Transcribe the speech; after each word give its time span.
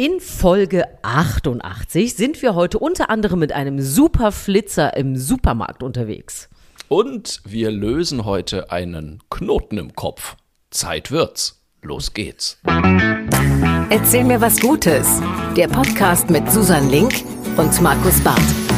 In 0.00 0.18
Folge 0.18 0.86
88 1.02 2.14
sind 2.14 2.40
wir 2.40 2.54
heute 2.54 2.78
unter 2.78 3.10
anderem 3.10 3.38
mit 3.38 3.52
einem 3.52 3.82
Superflitzer 3.82 4.96
im 4.96 5.18
Supermarkt 5.18 5.82
unterwegs. 5.82 6.48
Und 6.88 7.42
wir 7.44 7.70
lösen 7.70 8.24
heute 8.24 8.72
einen 8.72 9.22
Knoten 9.28 9.76
im 9.76 9.94
Kopf. 9.94 10.36
Zeit 10.70 11.10
wird's. 11.10 11.62
Los 11.82 12.14
geht's. 12.14 12.58
Erzähl 13.90 14.24
mir 14.24 14.40
was 14.40 14.58
Gutes. 14.60 15.20
Der 15.54 15.68
Podcast 15.68 16.30
mit 16.30 16.50
Susan 16.50 16.88
Link 16.88 17.22
und 17.58 17.82
Markus 17.82 18.24
Barth. 18.24 18.69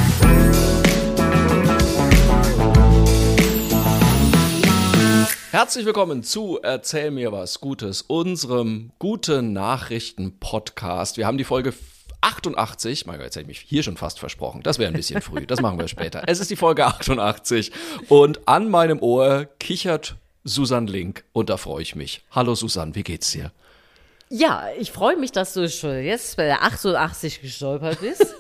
Herzlich 5.53 5.85
willkommen 5.85 6.23
zu 6.23 6.61
Erzähl 6.63 7.11
mir 7.11 7.31
was 7.31 7.61
Gutes, 7.61 8.01
unserem 8.01 8.91
guten 8.99 9.53
Nachrichten 9.53 10.39
Podcast. 10.41 11.19
Wir 11.19 11.27
haben 11.27 11.37
die 11.37 11.45
Folge 11.45 11.75
88, 12.23 13.05
mein 13.05 13.19
Gott, 13.19 13.27
jetzt 13.27 13.37
hätte 13.37 13.43
ich 13.43 13.49
mich 13.49 13.61
hier 13.61 13.83
schon 13.83 13.99
fast 13.99 14.19
versprochen. 14.19 14.63
Das 14.63 14.79
wäre 14.79 14.91
ein 14.91 14.97
bisschen 14.97 15.21
früh, 15.21 15.45
das 15.47 15.61
machen 15.61 15.79
wir 15.79 15.89
später. 15.89 16.23
Es 16.27 16.41
ist 16.41 16.51
die 16.51 16.57
Folge 16.57 16.87
88 16.87 17.71
und 18.09 18.49
an 18.49 18.71
meinem 18.71 18.99
Ohr 19.03 19.47
kichert 19.61 20.17
Susan 20.43 20.87
Link 20.87 21.23
und 21.35 21.51
da 21.51 21.59
freue 21.59 21.83
ich 21.83 21.95
mich. 21.97 22.25
Hallo 22.31 22.55
Susan, 22.55 22.95
wie 22.95 23.03
geht's 23.03 23.31
dir? 23.33 23.53
Ja, 24.31 24.69
ich 24.81 24.91
freue 24.91 25.19
mich, 25.19 25.33
dass 25.33 25.53
du 25.53 25.69
schon 25.69 26.03
jetzt 26.03 26.35
bei 26.39 26.47
der 26.47 26.63
88 26.63 27.43
gestolpert 27.43 28.01
bist. 28.01 28.35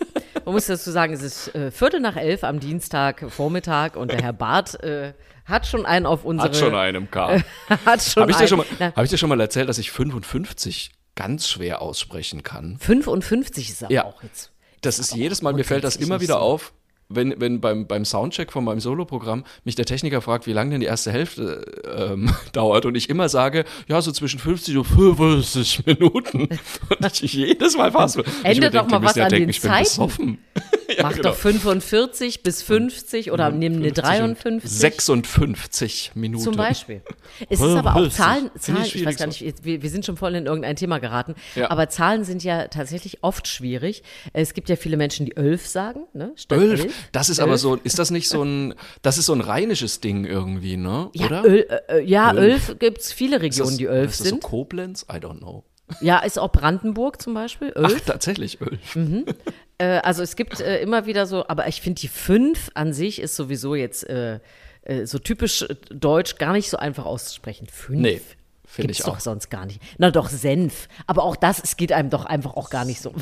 Man 0.44 0.54
muss 0.54 0.66
dazu 0.66 0.90
sagen, 0.90 1.12
es 1.12 1.22
ist 1.22 1.54
äh, 1.54 1.70
Viertel 1.70 2.00
nach 2.00 2.16
elf 2.16 2.44
am 2.44 2.60
Dienstag 2.60 3.24
Vormittag 3.30 3.96
und 3.96 4.10
der 4.12 4.22
Herr 4.22 4.32
Barth 4.32 4.82
äh, 4.82 5.14
hat 5.44 5.66
schon 5.66 5.86
einen 5.86 6.06
auf 6.06 6.24
unsere. 6.24 6.48
Hat 6.48 6.56
schon 6.56 6.74
einen 6.74 6.96
im 7.04 7.10
K. 7.10 7.42
hat 7.86 8.02
schon 8.02 8.22
Habe 8.22 8.30
ich, 8.32 8.36
dir 8.36 8.40
einen. 8.40 8.48
schon 8.48 8.58
mal- 8.58 8.92
hab 8.96 9.04
ich 9.04 9.10
dir 9.10 9.18
schon 9.18 9.28
mal 9.28 9.40
erzählt, 9.40 9.68
dass 9.68 9.78
ich 9.78 9.90
55 9.90 10.92
ganz 11.14 11.48
schwer 11.48 11.82
aussprechen 11.82 12.42
kann? 12.42 12.76
55 12.78 13.70
ist 13.70 13.82
er 13.82 13.90
Ja. 13.90 14.04
auch 14.04 14.22
jetzt. 14.22 14.52
Das 14.80 14.98
ist 14.98 15.14
jedes 15.14 15.42
Mal, 15.42 15.52
mir 15.52 15.64
fällt 15.64 15.84
das 15.84 15.96
immer 15.96 16.20
wieder 16.20 16.34
so. 16.34 16.40
auf, 16.40 16.72
wenn, 17.14 17.40
wenn 17.40 17.60
beim, 17.60 17.86
beim 17.86 18.04
Soundcheck 18.04 18.52
von 18.52 18.64
meinem 18.64 18.80
Soloprogramm 18.80 19.44
mich 19.64 19.74
der 19.74 19.84
Techniker 19.84 20.20
fragt, 20.20 20.46
wie 20.46 20.52
lange 20.52 20.70
denn 20.72 20.80
die 20.80 20.86
erste 20.86 21.12
Hälfte 21.12 21.64
ähm, 21.96 22.30
dauert 22.52 22.86
und 22.86 22.94
ich 22.96 23.08
immer 23.10 23.28
sage, 23.28 23.64
ja, 23.88 24.00
so 24.00 24.12
zwischen 24.12 24.38
50 24.38 24.76
und 24.76 24.84
55 24.84 25.86
Minuten. 25.86 26.48
Und 27.02 27.22
ich 27.22 27.32
jedes 27.32 27.76
Mal 27.76 27.92
fasse. 27.92 28.24
Ändert 28.42 28.74
doch 28.74 28.88
mal 28.88 29.02
was 29.02 29.18
an 29.18 29.30
den 29.30 29.48
ich 29.48 29.60
bin 29.60 29.70
Zeiten. 29.70 29.84
besoffen. 29.84 30.38
ja, 30.96 31.02
Mach 31.02 31.12
genau. 31.12 31.30
doch 31.30 31.36
45 31.36 32.42
bis 32.42 32.62
50 32.62 33.32
oder 33.32 33.50
nimm 33.50 33.74
eine 33.74 33.84
50 33.94 34.04
und 34.22 34.44
53. 34.44 34.70
56 34.70 36.12
Minuten. 36.14 36.44
Zum 36.44 36.56
Beispiel. 36.56 37.02
Es 37.48 37.60
ist 37.60 37.66
aber 37.76 37.92
auch 37.96 38.00
50. 38.00 38.16
Zahlen, 38.16 38.50
Finde 38.56 38.80
ich 38.82 38.88
Zahlen 38.92 39.00
ich 39.00 39.06
weiß 39.06 39.16
gar 39.16 39.26
nicht, 39.26 39.64
wir, 39.64 39.82
wir 39.82 39.90
sind 39.90 40.04
schon 40.06 40.16
voll 40.16 40.34
in 40.34 40.46
irgendein 40.46 40.76
Thema 40.76 40.98
geraten, 40.98 41.34
Ja. 41.54 41.70
aber 41.70 41.88
Zahlen 41.88 42.24
sind 42.24 42.44
ja 42.44 42.68
tatsächlich 42.68 43.22
oft 43.22 43.48
schwierig. 43.48 44.02
Es 44.32 44.54
gibt 44.54 44.68
ja 44.68 44.76
viele 44.76 44.96
Menschen, 44.96 45.26
die 45.26 45.36
elf 45.36 45.66
sagen, 45.66 46.06
ne? 46.12 46.32
Statt 46.36 46.58
Elf. 46.58 46.84
elf. 46.84 46.94
Das 47.12 47.28
ist 47.28 47.40
aber 47.40 47.52
Elf. 47.52 47.60
so, 47.60 47.76
ist 47.76 47.98
das 47.98 48.10
nicht 48.10 48.28
so 48.28 48.42
ein, 48.42 48.74
das 49.02 49.18
ist 49.18 49.26
so 49.26 49.32
ein 49.32 49.40
rheinisches 49.40 50.00
Ding 50.00 50.24
irgendwie, 50.24 50.76
ne? 50.76 51.10
Ja, 51.14 51.26
Oder? 51.26 51.44
Öl, 51.44 51.66
äh, 51.88 51.98
äh, 51.98 52.04
ja 52.04 52.30
Elf. 52.32 52.68
elf 52.68 52.78
gibt 52.78 52.98
es 53.00 53.12
viele 53.12 53.36
Ist 53.36 53.42
das- 53.42 53.42
Regionen, 53.66 53.78
die 53.78 53.86
elf 53.86 54.10
ist 54.10 54.20
das 54.20 54.28
sind. 54.28 54.42
so 54.42 54.48
Koblenz? 54.48 55.06
I 55.10 55.16
don't 55.16 55.38
know. 55.38 55.64
Ja, 56.00 56.20
ist 56.20 56.38
auch 56.38 56.50
Brandenburg 56.52 57.20
zum 57.20 57.34
Beispiel, 57.34 57.72
Ach, 57.76 57.90
elf. 57.90 58.00
tatsächlich 58.06 58.60
elf. 58.62 58.96
Äh, 59.82 60.00
also 60.04 60.22
es 60.22 60.36
gibt 60.36 60.60
äh, 60.60 60.80
immer 60.80 61.06
wieder 61.06 61.26
so, 61.26 61.46
aber 61.48 61.66
ich 61.66 61.80
finde 61.80 62.00
die 62.00 62.08
fünf 62.08 62.70
an 62.74 62.92
sich 62.92 63.20
ist 63.20 63.34
sowieso 63.34 63.74
jetzt 63.74 64.08
äh, 64.08 64.38
äh, 64.82 65.06
so 65.06 65.18
typisch 65.18 65.62
äh, 65.62 65.74
deutsch 65.90 66.36
gar 66.36 66.52
nicht 66.52 66.70
so 66.70 66.76
einfach 66.76 67.04
auszusprechen. 67.04 67.66
Fünf. 67.66 68.00
Nee, 68.00 68.20
finde 68.64 68.92
ich 68.92 68.98
doch 68.98 69.16
auch. 69.16 69.20
sonst 69.20 69.50
gar 69.50 69.66
nicht. 69.66 69.80
Na 69.98 70.12
doch, 70.12 70.28
Senf. 70.28 70.88
Aber 71.08 71.24
auch 71.24 71.34
das, 71.34 71.60
es 71.62 71.76
geht 71.76 71.90
einem 71.90 72.10
doch 72.10 72.24
einfach 72.24 72.54
auch 72.54 72.70
gar 72.70 72.84
nicht 72.84 73.00
so. 73.00 73.12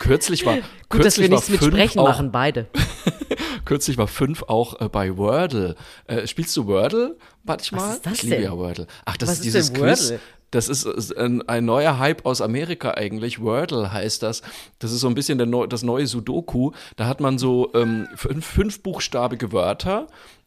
Kürzlich 0.00 0.44
war, 0.44 0.56
Gut, 0.88 1.04
dass 1.04 1.18
wir 1.18 1.28
kürzlich 1.28 1.30
nichts 1.30 1.48
mit 1.48 1.62
Sprechen 1.62 2.00
auch, 2.00 2.08
machen, 2.08 2.32
beide. 2.32 2.66
Kürzlich 3.64 3.96
war 3.96 4.08
fünf 4.08 4.42
auch 4.42 4.80
äh, 4.80 4.88
bei 4.88 5.16
Wordle. 5.16 5.76
Äh, 6.06 6.26
spielst 6.26 6.56
du 6.56 6.66
Wordle 6.66 7.16
manchmal? 7.44 7.88
Was 7.88 7.94
ist 7.96 8.06
das 8.06 8.12
ich 8.14 8.22
liebe 8.24 8.36
denn? 8.36 8.44
ja 8.44 8.56
Wordle. 8.56 8.88
Ach, 9.04 9.16
das 9.16 9.28
Was 9.28 9.34
ist 9.34 9.38
ist 9.38 9.44
dieses 9.44 9.72
denn 9.72 9.82
Quiz. 9.82 10.14
Das 10.54 10.68
ist 10.68 11.16
ein, 11.16 11.46
ein 11.48 11.64
neuer 11.64 11.98
Hype 11.98 12.24
aus 12.24 12.40
Amerika 12.40 12.92
eigentlich. 12.92 13.40
Wordle 13.40 13.92
heißt 13.92 14.22
das. 14.22 14.42
Das 14.78 14.92
ist 14.92 15.00
so 15.00 15.08
ein 15.08 15.14
bisschen 15.14 15.38
neu, 15.50 15.66
das 15.66 15.82
neue 15.82 16.06
Sudoku. 16.06 16.70
Da 16.96 17.06
hat 17.06 17.20
man 17.20 17.38
so 17.38 17.72
ähm, 17.74 18.06
fünf, 18.14 18.46
fünfbuchstabige 18.46 19.52
Wörter 19.52 20.06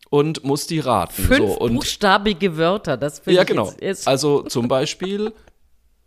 und 0.09 0.43
muss 0.43 0.67
die 0.67 0.79
raten. 0.79 1.23
Fünf 1.23 1.53
so, 1.53 1.67
buchstabige 1.67 2.57
Wörter, 2.57 2.95
das 2.95 3.19
finde 3.19 3.35
Ja, 3.37 3.41
ich 3.41 3.47
genau. 3.47 3.65
jetzt, 3.65 3.81
jetzt 3.81 4.07
Also 4.07 4.43
zum 4.43 4.67
Beispiel 4.67 5.33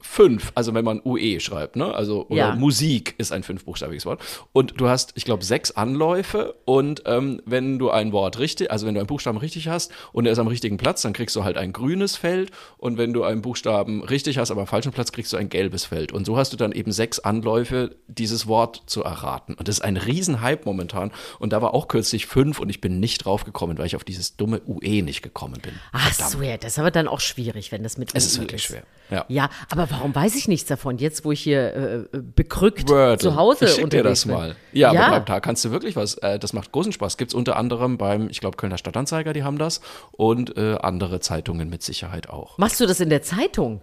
fünf, 0.01 0.53
also 0.55 0.75
wenn 0.75 0.85
man 0.85 1.01
UE 1.05 1.41
schreibt, 1.41 1.77
ne? 1.77 1.95
Also 1.95 2.27
oder 2.29 2.37
Ja. 2.37 2.55
Musik 2.55 3.15
ist 3.19 3.33
ein 3.33 3.43
fünfbuchstabiges 3.43 4.07
Wort. 4.07 4.21
Und 4.53 4.81
du 4.81 4.89
hast, 4.89 5.13
ich 5.15 5.25
glaube, 5.25 5.45
sechs 5.45 5.71
Anläufe 5.73 6.55
und 6.65 7.03
ähm, 7.07 7.41
wenn 7.45 7.79
du 7.79 7.91
ein 7.91 8.13
Wort 8.13 8.39
richtig, 8.39 8.71
also 8.71 8.87
wenn 8.87 8.95
du 8.95 9.01
einen 9.01 9.07
Buchstaben 9.07 9.39
richtig 9.39 9.69
hast 9.69 9.93
und 10.13 10.27
er 10.27 10.33
ist 10.33 10.39
am 10.39 10.47
richtigen 10.47 10.77
Platz, 10.79 11.03
dann 11.03 11.13
kriegst 11.13 11.37
du 11.37 11.45
halt 11.45 11.57
ein 11.57 11.73
grünes 11.73 12.17
Feld 12.17 12.51
und 12.79 12.99
wenn 12.99 13.13
du 13.13 13.25
einen 13.25 13.43
Buchstaben 13.43 14.03
richtig 14.03 14.39
hast, 14.39 14.51
aber 14.51 14.63
am 14.63 14.67
falschen 14.67 14.93
Platz, 14.93 15.13
kriegst 15.13 15.33
du 15.33 15.37
ein 15.37 15.49
gelbes 15.49 15.85
Feld. 15.85 16.13
Und 16.13 16.25
so 16.25 16.37
hast 16.37 16.53
du 16.53 16.57
dann 16.57 16.73
eben 16.73 16.93
sechs 16.93 17.19
Anläufe, 17.19 17.97
dieses 18.07 18.47
Wort 18.47 18.83
zu 18.87 19.03
erraten. 19.03 19.55
Und 19.55 19.69
das 19.69 19.77
ist 19.77 19.85
ein 19.85 19.97
Riesenhype 19.97 20.63
momentan. 20.65 21.11
Und 21.39 21.53
da 21.53 21.61
war 21.63 21.75
auch 21.75 21.89
kürzlich 21.89 22.27
fünf 22.27 22.59
und 22.61 22.69
ich 22.71 22.81
bin 22.81 23.01
nicht 23.01 23.25
drauf 23.25 23.45
gekommen, 23.45 23.77
weil 23.79 23.87
ich 23.87 23.97
auf 23.97 24.05
dieses 24.05 24.37
dumme 24.37 24.61
UE 24.67 25.03
nicht 25.03 25.23
gekommen 25.23 25.61
bin. 25.61 25.75
Ach 25.93 26.13
so, 26.13 26.41
ja, 26.43 26.57
das 26.57 26.73
ist 26.73 26.79
aber 26.79 26.91
dann 26.91 27.09
auch 27.09 27.21
schwierig, 27.21 27.73
wenn 27.73 27.83
das 27.83 27.99
mit 27.99 28.11
Es 28.15 28.25
ist 28.27 28.39
UI 28.39 28.45
wirklich 28.45 28.63
schwer. 28.63 28.83
Ja. 29.11 29.25
Ja, 29.29 29.51
aber 29.71 29.90
warum 29.91 30.15
weiß 30.15 30.35
ich 30.37 30.49
nichts 30.49 30.69
davon? 30.69 30.99
Jetzt, 30.99 31.25
wo 31.25 31.33
ich 31.33 31.41
hier 31.41 31.75
äh, 31.75 31.95
äh, 31.97 32.23
bekrückt 32.35 32.89
Wordle. 32.89 33.19
zu 33.19 33.37
Hause 33.37 33.67
ich 33.67 33.73
schick 33.75 33.91
dir 33.91 34.03
das 34.03 34.25
bin. 34.25 34.35
mal. 34.35 34.57
Ja, 34.73 34.93
Ja. 34.93 35.07
aber 35.09 35.25
Tag 35.25 35.43
kannst 35.43 35.65
du 35.65 35.71
wirklich 35.71 35.97
was. 35.97 36.15
Äh, 36.15 36.39
das 36.39 36.53
macht 36.53 36.73
großen 36.73 36.93
Spaß. 36.93 37.17
Gibt 37.17 37.33
es 37.33 37.35
unter 37.35 37.57
anderem 37.57 37.99
beim, 37.99 38.29
ich 38.31 38.41
glaube, 38.41 38.57
Kölner 38.57 38.79
Stadtanzeiger, 38.79 39.33
die 39.33 39.43
haben 39.43 39.59
das. 39.59 39.81
Und 40.13 40.57
äh, 40.57 40.77
andere 40.81 41.21
Zeitungen 41.21 41.69
mit 41.69 41.83
Sicherheit 41.83 42.29
auch. 42.31 42.57
Machst 42.59 42.81
du 42.81 42.87
das 42.87 43.01
in 43.01 43.11
der 43.11 43.23
Zeitung? 43.23 43.81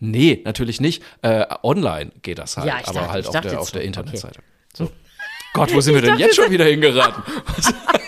Nee, 0.00 0.42
natürlich 0.44 0.80
nicht. 0.80 1.02
Äh, 1.22 1.44
online 1.62 2.10
geht 2.22 2.38
das 2.38 2.56
halt, 2.56 2.66
Ja, 2.66 2.78
ich 2.80 2.88
aber 2.88 3.00
dachte- 3.00 3.12
halt 3.12 3.26
auf 3.28 3.40
der, 3.40 3.60
auf 3.60 3.70
der. 3.70 3.82
Internetseite. 3.82 4.40
So. 4.74 4.90
Gott, 5.52 5.72
wo 5.74 5.80
sind 5.80 5.94
wir 5.94 6.02
denn 6.02 6.18
jetzt 6.18 6.36
schon 6.36 6.50
wieder 6.50 6.64
hingeraten? 6.64 7.22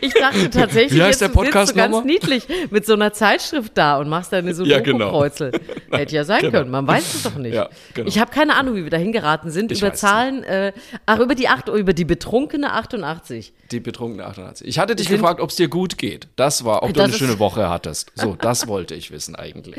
Ich 0.00 0.14
dachte 0.14 0.50
tatsächlich, 0.50 0.98
Wie 0.98 1.02
heißt 1.02 1.20
jetzt 1.20 1.30
der 1.30 1.34
Podcast 1.34 1.68
sitzt 1.74 1.78
du 1.78 1.90
ganz 1.92 2.04
niedlich 2.04 2.46
mit 2.70 2.86
so 2.86 2.94
einer 2.94 3.12
Zeitschrift 3.12 3.72
da 3.76 3.98
und 3.98 4.08
machst 4.08 4.32
deine 4.32 4.54
so 4.54 4.64
Ja, 4.64 4.80
genau. 4.80 5.10
kreuzel 5.10 5.52
Hätte 5.90 6.14
ja 6.14 6.24
sein 6.24 6.40
Genau. 6.40 6.58
können, 6.58 6.70
man 6.70 6.86
weiß 6.86 7.14
es 7.14 7.22
doch 7.24 7.34
nicht. 7.36 7.54
Ja, 7.54 7.68
genau. 7.94 8.08
Ich 8.08 8.18
habe 8.18 8.30
keine 8.30 8.56
Ahnung, 8.56 8.76
wie 8.76 8.84
wir 8.84 8.90
da 8.90 8.96
hingeraten 8.96 9.50
sind. 9.50 9.72
Ich 9.72 9.80
über 9.80 9.92
Zahlen, 9.92 10.42
äh, 10.44 10.72
ach, 11.06 11.18
über 11.18 11.34
die 11.34 11.48
acht, 11.48 11.68
über 11.68 11.92
die 11.92 12.04
betrunkene 12.04 12.72
88. 12.72 13.52
Die 13.72 13.80
betrunkene 13.80 14.24
88. 14.26 14.66
Ich 14.66 14.78
hatte 14.78 14.96
dich 14.96 15.08
Sind- 15.08 15.16
gefragt, 15.18 15.40
ob 15.40 15.50
es 15.50 15.56
dir 15.56 15.68
gut 15.68 15.98
geht. 15.98 16.28
Das 16.36 16.64
war, 16.64 16.82
ob 16.82 16.88
du 16.90 16.94
Das 16.94 17.04
eine 17.04 17.12
ist- 17.12 17.18
schöne 17.18 17.38
Woche 17.38 17.68
hattest. 17.68 18.12
So, 18.14 18.36
das 18.40 18.66
wollte 18.68 18.94
ich 18.94 19.10
wissen 19.10 19.34
eigentlich. 19.36 19.76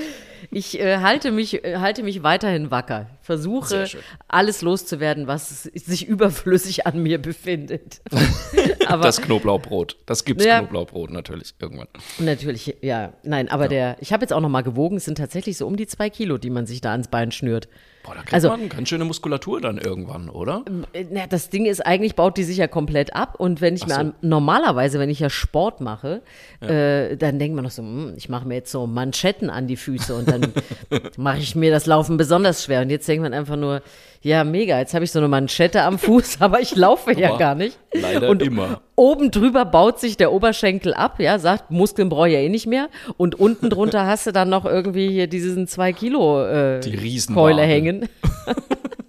Ich 0.52 0.80
äh, 0.80 0.98
halte, 0.98 1.32
mich, 1.32 1.64
äh, 1.64 1.78
halte 1.78 2.04
mich 2.04 2.24
weiterhin 2.24 2.72
wacker. 2.72 3.08
Versuche, 3.22 3.86
alles 4.28 4.62
loszuwerden, 4.62 5.28
was 5.28 5.64
sich 5.64 6.08
überflüssig 6.08 6.86
an 6.88 7.02
mir 7.02 7.18
befindet. 7.22 8.02
Aber 8.88 9.04
Das 9.04 9.22
Knoblauchbrot. 9.22 9.96
Das 10.12 10.26
gibt's 10.26 10.44
Ja. 10.44 10.60
Knoblauchbrot 10.60 11.10
natürlich 11.12 11.54
irgendwann. 11.60 11.88
natürlich, 12.20 12.76
ja, 12.82 13.14
nein, 13.24 13.48
aber 13.48 13.70
der, 13.70 13.96
ich 14.02 14.12
habe 14.12 14.24
jetzt 14.24 14.34
auch 14.34 14.42
noch 14.42 14.50
mal 14.50 14.62
gewogen, 14.62 14.98
es 14.98 15.06
sind 15.06 15.18
tatsächlich 15.18 15.56
so 15.58 15.66
um 15.66 15.78
die 15.78 15.88
zwei 15.88 16.10
Kilo, 16.10 16.38
die 16.38 16.50
man 16.50 16.66
sich 16.66 16.82
da 16.82 16.92
ans 16.92 17.08
Bein 17.08 17.32
schnürt. 17.32 17.70
Boah, 18.04 18.14
da 18.16 18.22
kriegt 18.22 18.34
Also- 18.34 18.50
man 18.50 18.68
ganz 18.70 18.90
schöne 18.90 19.06
Muskulatur 19.06 19.62
dann 19.62 19.78
irgendwann, 19.78 20.30
oder? 20.30 20.64
Äh, 20.94 21.06
Na, 21.12 21.28
das 21.28 21.50
Ding 21.50 21.66
ist, 21.66 21.86
eigentlich 21.86 22.16
baut 22.16 22.38
die 22.38 22.44
sich 22.44 22.58
ja 22.58 22.68
komplett 22.68 23.16
ab. 23.16 23.36
Und 23.38 23.62
wenn 23.62 23.76
ich 23.76 23.86
mir 23.86 23.94
so. 23.94 24.00
an, 24.00 24.14
normalerweise, 24.22 25.00
wenn 25.00 25.10
ich 25.10 25.20
ja 25.20 25.30
Sport 25.30 25.82
mache, 25.82 26.22
äh, 26.62 27.16
dann 27.18 27.40
denkt 27.40 27.56
man 27.56 27.64
noch 27.64 27.72
so, 27.72 27.82
hm, 27.84 28.14
ich 28.18 28.30
mache 28.30 28.48
mir 28.48 28.56
jetzt 28.56 28.72
so 28.72 28.88
Manschetten 28.88 29.50
an 29.50 29.68
die 29.68 29.78
Füße 29.78 30.16
und 30.16 30.28
dann 30.30 30.42
mache 31.18 31.38
ich 31.40 31.56
mir 31.56 31.72
das 31.72 31.86
Laufen 31.86 32.18
besonders 32.18 32.64
schwer. 32.64 32.82
Und 32.82 32.90
jetzt 32.90 33.08
denkt 33.08 33.24
man 33.24 33.34
einfach 33.34 33.56
nur, 33.56 33.82
ja, 34.24 34.44
mega, 34.44 34.78
jetzt 34.78 34.94
habe 34.94 35.04
ich 35.04 35.12
so 35.12 35.18
eine 35.20 35.28
Manschette 35.28 35.82
am 35.82 35.98
Fuß, 35.98 36.38
aber 36.42 36.60
ich 36.60 36.76
laufe 36.76 37.12
ja 37.20 37.38
gar 37.38 37.56
nicht. 37.56 37.78
leider 37.94 38.30
und 38.30 38.42
immer. 38.44 38.82
Oben 38.96 39.32
drüber 39.32 39.66
baut 39.66 40.00
sich 40.00 40.16
der 40.16 40.32
Oberschenkel 40.32 40.94
ab, 40.94 41.20
ja, 41.20 41.40
sagt, 41.40 41.72
Muskeln 41.72 42.10
brauche 42.10 42.28
ich 42.28 42.36
ja 42.36 42.40
eh 42.42 42.50
nicht 42.50 42.68
mehr. 42.68 42.88
Und 43.18 43.34
unten 43.40 43.72
drunter 43.72 44.06
hast 44.06 44.28
du 44.28 44.32
dann 44.32 44.50
noch 44.50 44.64
irgendwie 44.66 45.10
hier 45.10 45.26
diesen 45.26 45.66
zwei 45.68 45.92
Kilo 45.92 46.46
äh, 46.46 46.80
Die 46.82 46.96
Riesenwaage. 46.96 47.56
Keule 47.56 47.64
hängen. 47.92 48.08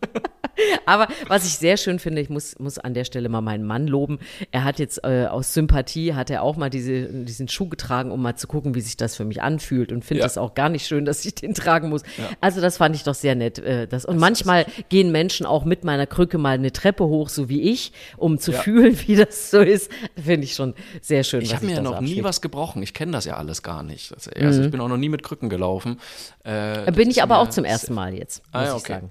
Aber 0.87 1.09
was 1.29 1.47
ich 1.47 1.55
sehr 1.59 1.77
schön 1.77 1.99
finde, 1.99 2.21
ich 2.23 2.29
muss, 2.31 2.59
muss 2.59 2.79
an 2.79 2.95
der 2.95 3.05
Stelle 3.05 3.29
mal 3.29 3.41
meinen 3.41 3.65
Mann 3.65 3.87
loben. 3.87 4.19
Er 4.51 4.65
hat 4.65 4.79
jetzt 4.79 5.03
äh, 5.05 5.27
aus 5.27 5.53
Sympathie, 5.55 6.15
hat 6.15 6.31
er 6.31 6.43
auch 6.43 6.57
mal 6.57 6.71
diese, 6.71 7.05
diesen 7.25 7.49
Schuh 7.49 7.69
getragen, 7.69 8.11
um 8.11 8.21
mal 8.23 8.37
zu 8.37 8.47
gucken, 8.47 8.75
wie 8.75 8.81
sich 8.81 8.97
das 8.97 9.17
für 9.17 9.25
mich 9.25 9.43
anfühlt 9.43 9.93
und 9.93 10.05
finde 10.05 10.21
Ja. 10.21 10.27
es 10.27 10.39
auch 10.39 10.55
gar 10.55 10.69
nicht 10.69 10.87
schön, 10.87 11.05
dass 11.05 11.25
ich 11.25 11.35
den 11.35 11.55
tragen 11.55 11.89
muss. 11.89 12.03
Also 12.41 12.61
das 12.61 12.77
fand 12.77 12.95
ich 12.97 13.03
doch 13.05 13.15
sehr 13.15 13.35
nett. 13.35 13.59
Äh, 13.59 13.87
das, 13.89 14.05
und 14.05 14.19
manchmal 14.19 14.67
gehen 14.89 15.11
Menschen 15.13 15.47
auch 15.47 15.65
mit 15.65 15.85
meiner 15.85 16.07
Krücke 16.07 16.39
mal 16.39 16.55
eine 16.55 16.73
Treppe 16.73 17.05
hoch, 17.07 17.29
so 17.29 17.49
wie 17.49 17.63
ich, 17.63 17.93
um 18.17 18.39
zu 18.39 18.53
Ja. 18.53 18.59
fühlen, 18.61 18.99
wie 19.07 19.17
das 19.17 19.51
so 19.51 19.61
ist. 19.61 19.91
Finde 20.23 20.45
ich 20.45 20.55
schon 20.55 20.75
sehr 21.01 21.25
schön. 21.25 21.43
Ich 21.43 21.55
habe 21.55 21.67
mir 21.67 21.77
ja 21.77 21.83
noch 21.83 22.01
nie 22.01 22.07
abspielt. 22.09 22.25
was 22.25 22.41
gebrochen. 22.41 22.83
Ich 22.83 22.95
kenne 22.95 23.13
das 23.13 23.25
ja 23.25 23.37
alles 23.37 23.63
gar 23.63 23.83
nicht. 23.83 24.11
Das, 24.15 24.29
also 24.29 24.63
Ich 24.63 24.71
bin 24.71 24.81
auch 24.81 24.89
noch 24.89 24.97
nie 24.97 25.09
mit 25.09 25.23
Krücken 25.23 25.49
gelaufen. 25.49 25.99
Äh, 26.45 26.91
Bin 26.93 27.09
das 27.09 27.17
ich 27.17 27.23
aber 27.23 27.39
auch 27.39 27.49
zum 27.49 27.65
ersten 27.65 27.95
Mal 27.95 28.15
jetzt, 28.15 28.43
Ah, 28.53 28.61
muss 28.61 28.69
ja, 28.69 28.77
ich 28.77 28.83
okay. 28.83 28.93
sagen. 28.95 29.11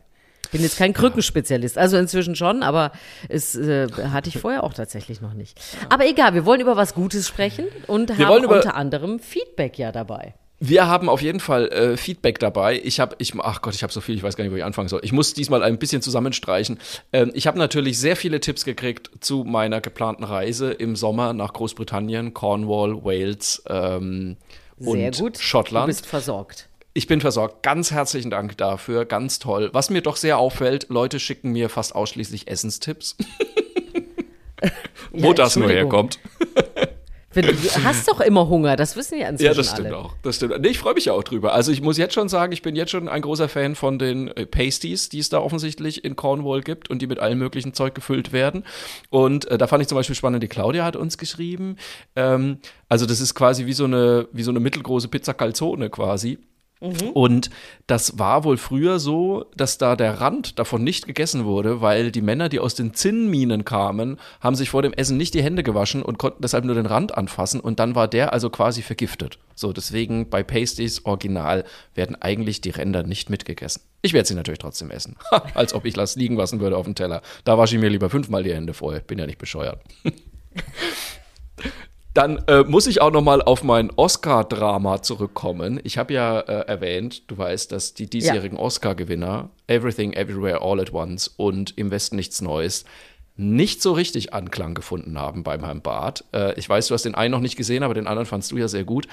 Bin 0.51 0.61
jetzt 0.61 0.77
kein 0.77 0.93
Krückenspezialist. 0.93 1.77
Also 1.77 1.97
inzwischen 1.97 2.35
schon, 2.35 2.63
aber 2.63 2.91
es 3.29 3.55
äh, 3.55 3.87
hatte 4.11 4.29
ich 4.29 4.37
vorher 4.37 4.63
auch 4.63 4.73
tatsächlich 4.73 5.21
noch 5.21 5.33
nicht. 5.33 5.59
Aber 5.89 6.07
egal, 6.07 6.33
wir 6.33 6.45
wollen 6.45 6.61
über 6.61 6.77
was 6.77 6.93
Gutes 6.93 7.27
sprechen 7.27 7.65
und 7.87 8.17
Wir 8.17 8.27
haben 8.27 8.45
unter 8.45 8.75
anderem 8.75 9.19
Feedback 9.19 9.77
ja 9.77 9.91
dabei. 9.91 10.35
Wir 10.63 10.85
haben 10.85 11.09
auf 11.09 11.23
jeden 11.23 11.39
Fall 11.39 11.69
äh, 11.69 11.97
Feedback 11.97 12.37
dabei. 12.37 12.79
Ich 12.83 12.99
habe, 12.99 13.15
ich, 13.17 13.33
ach 13.39 13.63
Gott, 13.63 13.73
ich 13.73 13.81
habe 13.81 13.91
so 13.91 13.99
viel, 13.99 14.13
ich 14.13 14.21
weiß 14.21 14.35
gar 14.35 14.43
nicht, 14.43 14.53
wo 14.53 14.57
ich 14.57 14.63
anfangen 14.63 14.89
soll. 14.89 15.01
Ich 15.03 15.11
muss 15.11 15.33
diesmal 15.33 15.63
ein 15.63 15.79
bisschen 15.79 16.03
zusammenstreichen. 16.03 16.77
Ähm, 17.11 17.31
ich 17.33 17.47
habe 17.47 17.57
natürlich 17.57 17.97
sehr 17.97 18.15
viele 18.15 18.39
Tipps 18.39 18.63
gekriegt 18.63 19.09
zu 19.21 19.43
meiner 19.43 19.81
geplanten 19.81 20.23
Reise 20.23 20.71
im 20.71 20.95
Sommer 20.95 21.33
nach 21.33 21.53
Großbritannien, 21.53 22.35
Cornwall, 22.35 23.03
Wales 23.03 23.63
ähm, 23.67 24.37
Sehr 24.77 24.91
und 24.91 25.17
gut. 25.17 25.37
Schottland. 25.39 25.85
Du 25.85 25.87
bist 25.87 26.05
versorgt. 26.05 26.69
Ich 26.93 27.07
bin 27.07 27.21
versorgt. 27.21 27.63
Ganz 27.63 27.91
herzlichen 27.91 28.29
Dank 28.29 28.57
dafür. 28.57 29.05
Ganz 29.05 29.39
toll. 29.39 29.69
Was 29.71 29.89
mir 29.89 30.01
doch 30.01 30.17
sehr 30.17 30.37
auffällt, 30.37 30.87
Leute 30.89 31.19
schicken 31.19 31.51
mir 31.51 31.69
fast 31.69 31.95
ausschließlich 31.95 32.49
Essenstipps. 32.49 33.15
Wo 35.11 35.29
Ja, 35.29 35.33
das 35.33 35.55
nur 35.55 35.69
herkommt. 35.69 36.19
Du 37.33 37.43
hast 37.85 38.09
doch 38.09 38.19
immer 38.19 38.49
Hunger, 38.49 38.75
das 38.75 38.97
wissen 38.97 39.17
ja 39.17 39.29
inzwischen 39.29 39.51
Ja, 39.51 39.53
das 39.55 39.69
stimmt 39.71 39.87
alle. 39.87 39.97
auch. 39.97 40.15
Das 40.21 40.35
stimmt. 40.35 40.59
Nee, 40.59 40.67
ich 40.67 40.79
freue 40.79 40.95
mich 40.95 41.05
ja 41.05 41.13
auch 41.13 41.23
drüber. 41.23 41.53
Also 41.53 41.71
ich 41.71 41.81
muss 41.81 41.97
jetzt 41.97 42.13
schon 42.13 42.27
sagen, 42.27 42.51
ich 42.51 42.61
bin 42.61 42.75
jetzt 42.75 42.89
schon 42.91 43.07
ein 43.07 43.21
großer 43.21 43.47
Fan 43.47 43.75
von 43.75 43.97
den 43.99 44.27
äh, 44.27 44.45
Pasties, 44.45 45.07
die 45.07 45.19
es 45.19 45.29
da 45.29 45.39
offensichtlich 45.39 46.03
in 46.03 46.17
Cornwall 46.17 46.59
gibt 46.59 46.89
und 46.89 47.01
die 47.01 47.07
mit 47.07 47.19
allem 47.19 47.39
möglichen 47.39 47.73
Zeug 47.73 47.95
gefüllt 47.95 48.33
werden. 48.33 48.65
Und 49.11 49.45
äh, 49.45 49.57
da 49.57 49.67
fand 49.67 49.81
ich 49.81 49.87
zum 49.87 49.95
Beispiel 49.95 50.15
spannend, 50.17 50.43
die 50.43 50.49
Claudia 50.49 50.83
hat 50.83 50.97
uns 50.97 51.17
geschrieben. 51.17 51.77
Ähm, 52.17 52.57
also 52.89 53.05
das 53.05 53.21
ist 53.21 53.33
quasi 53.33 53.65
wie 53.65 53.71
so 53.73 53.85
eine, 53.85 54.27
wie 54.33 54.43
so 54.43 54.51
eine 54.51 54.59
mittelgroße 54.59 55.07
Pizza 55.07 55.33
Calzone 55.33 55.89
quasi. 55.89 56.37
Und 56.81 57.51
das 57.85 58.17
war 58.17 58.43
wohl 58.43 58.57
früher 58.57 58.97
so, 58.97 59.45
dass 59.55 59.77
da 59.77 59.95
der 59.95 60.19
Rand 60.19 60.57
davon 60.57 60.83
nicht 60.83 61.05
gegessen 61.05 61.45
wurde, 61.45 61.79
weil 61.79 62.11
die 62.11 62.23
Männer, 62.23 62.49
die 62.49 62.59
aus 62.59 62.73
den 62.73 62.95
Zinnminen 62.95 63.65
kamen, 63.65 64.17
haben 64.39 64.55
sich 64.55 64.71
vor 64.71 64.81
dem 64.81 64.91
Essen 64.91 65.15
nicht 65.15 65.35
die 65.35 65.43
Hände 65.43 65.61
gewaschen 65.61 66.01
und 66.01 66.17
konnten 66.17 66.41
deshalb 66.41 66.65
nur 66.65 66.73
den 66.73 66.87
Rand 66.87 67.15
anfassen 67.15 67.59
und 67.59 67.79
dann 67.79 67.93
war 67.93 68.07
der 68.07 68.33
also 68.33 68.49
quasi 68.49 68.81
vergiftet. 68.81 69.37
So, 69.53 69.73
deswegen 69.73 70.31
bei 70.31 70.41
Pasties 70.41 71.05
Original 71.05 71.65
werden 71.93 72.15
eigentlich 72.19 72.61
die 72.61 72.71
Ränder 72.71 73.03
nicht 73.03 73.29
mitgegessen. 73.29 73.83
Ich 74.01 74.13
werde 74.13 74.27
sie 74.27 74.33
natürlich 74.33 74.59
trotzdem 74.59 74.89
essen. 74.89 75.17
Ha, 75.31 75.43
Als 75.53 75.75
ob 75.75 75.85
ich 75.85 75.93
das 75.93 76.15
liegen 76.15 76.35
lassen 76.35 76.59
würde 76.61 76.77
auf 76.77 76.85
dem 76.85 76.95
Teller. 76.95 77.21
Da 77.43 77.59
wasche 77.59 77.75
ich 77.75 77.81
mir 77.81 77.89
lieber 77.89 78.09
fünfmal 78.09 78.41
die 78.41 78.55
Hände 78.55 78.73
vorher. 78.73 79.01
Bin 79.01 79.19
ja 79.19 79.27
nicht 79.27 79.37
bescheuert. 79.37 79.79
Dann 82.13 82.43
äh, 82.47 82.63
muss 82.63 82.87
ich 82.87 83.01
auch 83.01 83.11
noch 83.11 83.21
mal 83.21 83.41
auf 83.41 83.63
mein 83.63 83.89
Oscar-Drama 83.89 85.01
zurückkommen. 85.01 85.79
Ich 85.83 85.97
habe 85.97 86.13
ja 86.13 86.41
äh, 86.41 86.67
erwähnt, 86.67 87.23
du 87.31 87.37
weißt, 87.37 87.71
dass 87.71 87.93
die 87.93 88.09
diesjährigen 88.09 88.57
Oscar-Gewinner 88.57 89.49
Everything, 89.67 90.11
Everywhere, 90.11 90.61
All 90.61 90.81
at 90.81 90.93
Once 90.93 91.29
und 91.29 91.77
Im 91.77 91.89
Westen 91.89 92.17
nichts 92.17 92.41
Neues 92.41 92.83
nicht 93.37 93.81
so 93.81 93.93
richtig 93.93 94.33
Anklang 94.33 94.73
gefunden 94.73 95.17
haben 95.17 95.43
beim 95.43 95.63
Herrn 95.63 95.81
Barth. 95.81 96.25
Äh, 96.33 96.53
ich 96.59 96.67
weiß, 96.67 96.87
du 96.87 96.93
hast 96.93 97.05
den 97.05 97.15
einen 97.15 97.31
noch 97.31 97.39
nicht 97.39 97.55
gesehen, 97.55 97.83
aber 97.83 97.93
den 97.93 98.07
anderen 98.07 98.25
fandst 98.25 98.51
du 98.51 98.57
ja 98.57 98.67
sehr 98.67 98.83
gut. 98.83 99.07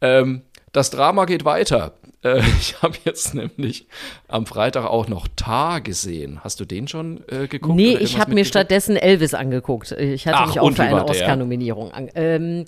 Ähm, 0.00 0.42
das 0.72 0.90
Drama 0.90 1.24
geht 1.24 1.44
weiter. 1.44 1.92
Äh, 2.22 2.40
ich 2.60 2.80
habe 2.82 2.96
jetzt 3.04 3.34
nämlich 3.34 3.86
am 4.28 4.46
Freitag 4.46 4.84
auch 4.86 5.08
noch 5.08 5.26
Tar 5.36 5.80
gesehen. 5.80 6.40
Hast 6.44 6.60
du 6.60 6.64
den 6.64 6.86
schon 6.88 7.24
äh, 7.28 7.46
geguckt? 7.48 7.76
Nee, 7.76 7.96
ich 7.96 8.18
habe 8.18 8.34
mir 8.34 8.44
stattdessen 8.44 8.96
Elvis 8.96 9.34
angeguckt. 9.34 9.92
Ich 9.92 10.26
hatte 10.26 10.38
Ach, 10.38 10.46
mich 10.48 10.60
auch 10.60 10.70
für 10.72 10.82
eine? 10.82 11.04
Oscar-Nominierung 11.06 11.92
an. 11.92 12.08
Ähm, 12.14 12.64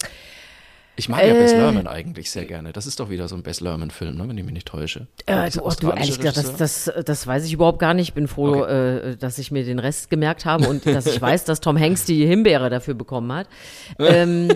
Ich 0.97 1.09
mag 1.09 1.27
ja 1.27 1.33
Bess 1.35 1.53
Äh. 1.53 1.57
Lerman 1.59 1.87
eigentlich 1.87 2.31
sehr 2.31 2.45
gerne. 2.45 2.73
Das 2.73 2.87
ist 2.87 3.01
doch 3.01 3.09
wieder 3.09 3.27
so 3.29 3.35
ein 3.35 3.43
Bess 3.43 3.61
Lerman-Film, 3.61 4.17
ne, 4.17 4.29
wenn 4.29 4.37
ich 4.37 4.45
mich 4.45 4.53
nicht 4.53 4.69
täusche. 4.69 5.07
äh, 5.27 5.51
du, 5.51 5.63
oh, 5.63 5.73
du, 5.79 5.91
ehrlich 5.91 6.19
gesagt, 6.19 6.37
das, 6.37 6.57
das, 6.57 7.05
das 7.05 7.27
weiß 7.27 7.45
ich 7.47 7.53
überhaupt 7.55 7.79
gar 7.79 7.95
nicht. 7.95 8.09
Ich 8.09 8.15
bin 8.15 8.29
froh, 8.29 8.65
äh, 8.65 9.17
dass 9.17 9.39
ich 9.39 9.51
mir 9.51 9.65
den 9.65 9.79
Rest 9.79 10.11
gemerkt 10.11 10.45
habe 10.45 10.69
und 10.69 10.85
dass 10.87 11.07
ich 11.07 11.21
weiß, 11.21 11.45
dass 11.45 11.61
Tom 11.61 11.79
Hanks 11.79 12.05
die 12.05 12.27
Himbeere 12.27 12.69
dafür 12.71 12.95
bekommen 12.95 13.33
hat. 13.33 13.47
Ähm, 13.99 14.49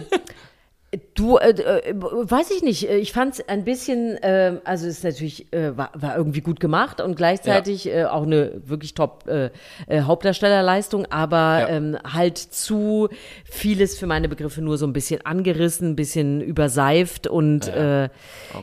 Du, 1.14 1.36
äh, 1.38 1.50
äh, 1.50 1.94
weiß 1.94 2.50
ich 2.50 2.62
nicht. 2.62 2.88
Ich 2.88 3.12
fand 3.12 3.34
es 3.34 3.48
ein 3.48 3.64
bisschen, 3.64 4.16
äh, 4.22 4.58
also 4.64 4.86
es 4.86 4.98
ist 4.98 5.04
natürlich, 5.04 5.52
äh, 5.52 5.76
war, 5.76 5.90
war 5.94 6.16
irgendwie 6.16 6.40
gut 6.40 6.60
gemacht 6.60 7.00
und 7.00 7.16
gleichzeitig 7.16 7.88
äh, 7.88 8.04
auch 8.04 8.22
eine 8.24 8.52
wirklich 8.66 8.94
top 8.94 9.26
äh, 9.28 9.50
äh, 9.86 10.02
Hauptdarstellerleistung, 10.02 11.06
aber 11.06 11.36
Ja. 11.36 11.68
ähm, 11.68 11.96
halt 12.04 12.38
zu 12.38 13.08
vieles 13.44 13.98
für 13.98 14.06
meine 14.06 14.28
Begriffe 14.28 14.60
nur 14.62 14.78
so 14.78 14.86
ein 14.86 14.92
bisschen 14.92 15.24
angerissen, 15.24 15.90
ein 15.90 15.96
bisschen 15.96 16.40
überseift 16.40 17.26
und 17.26 17.66
ja, 17.66 18.04
äh, 18.04 18.08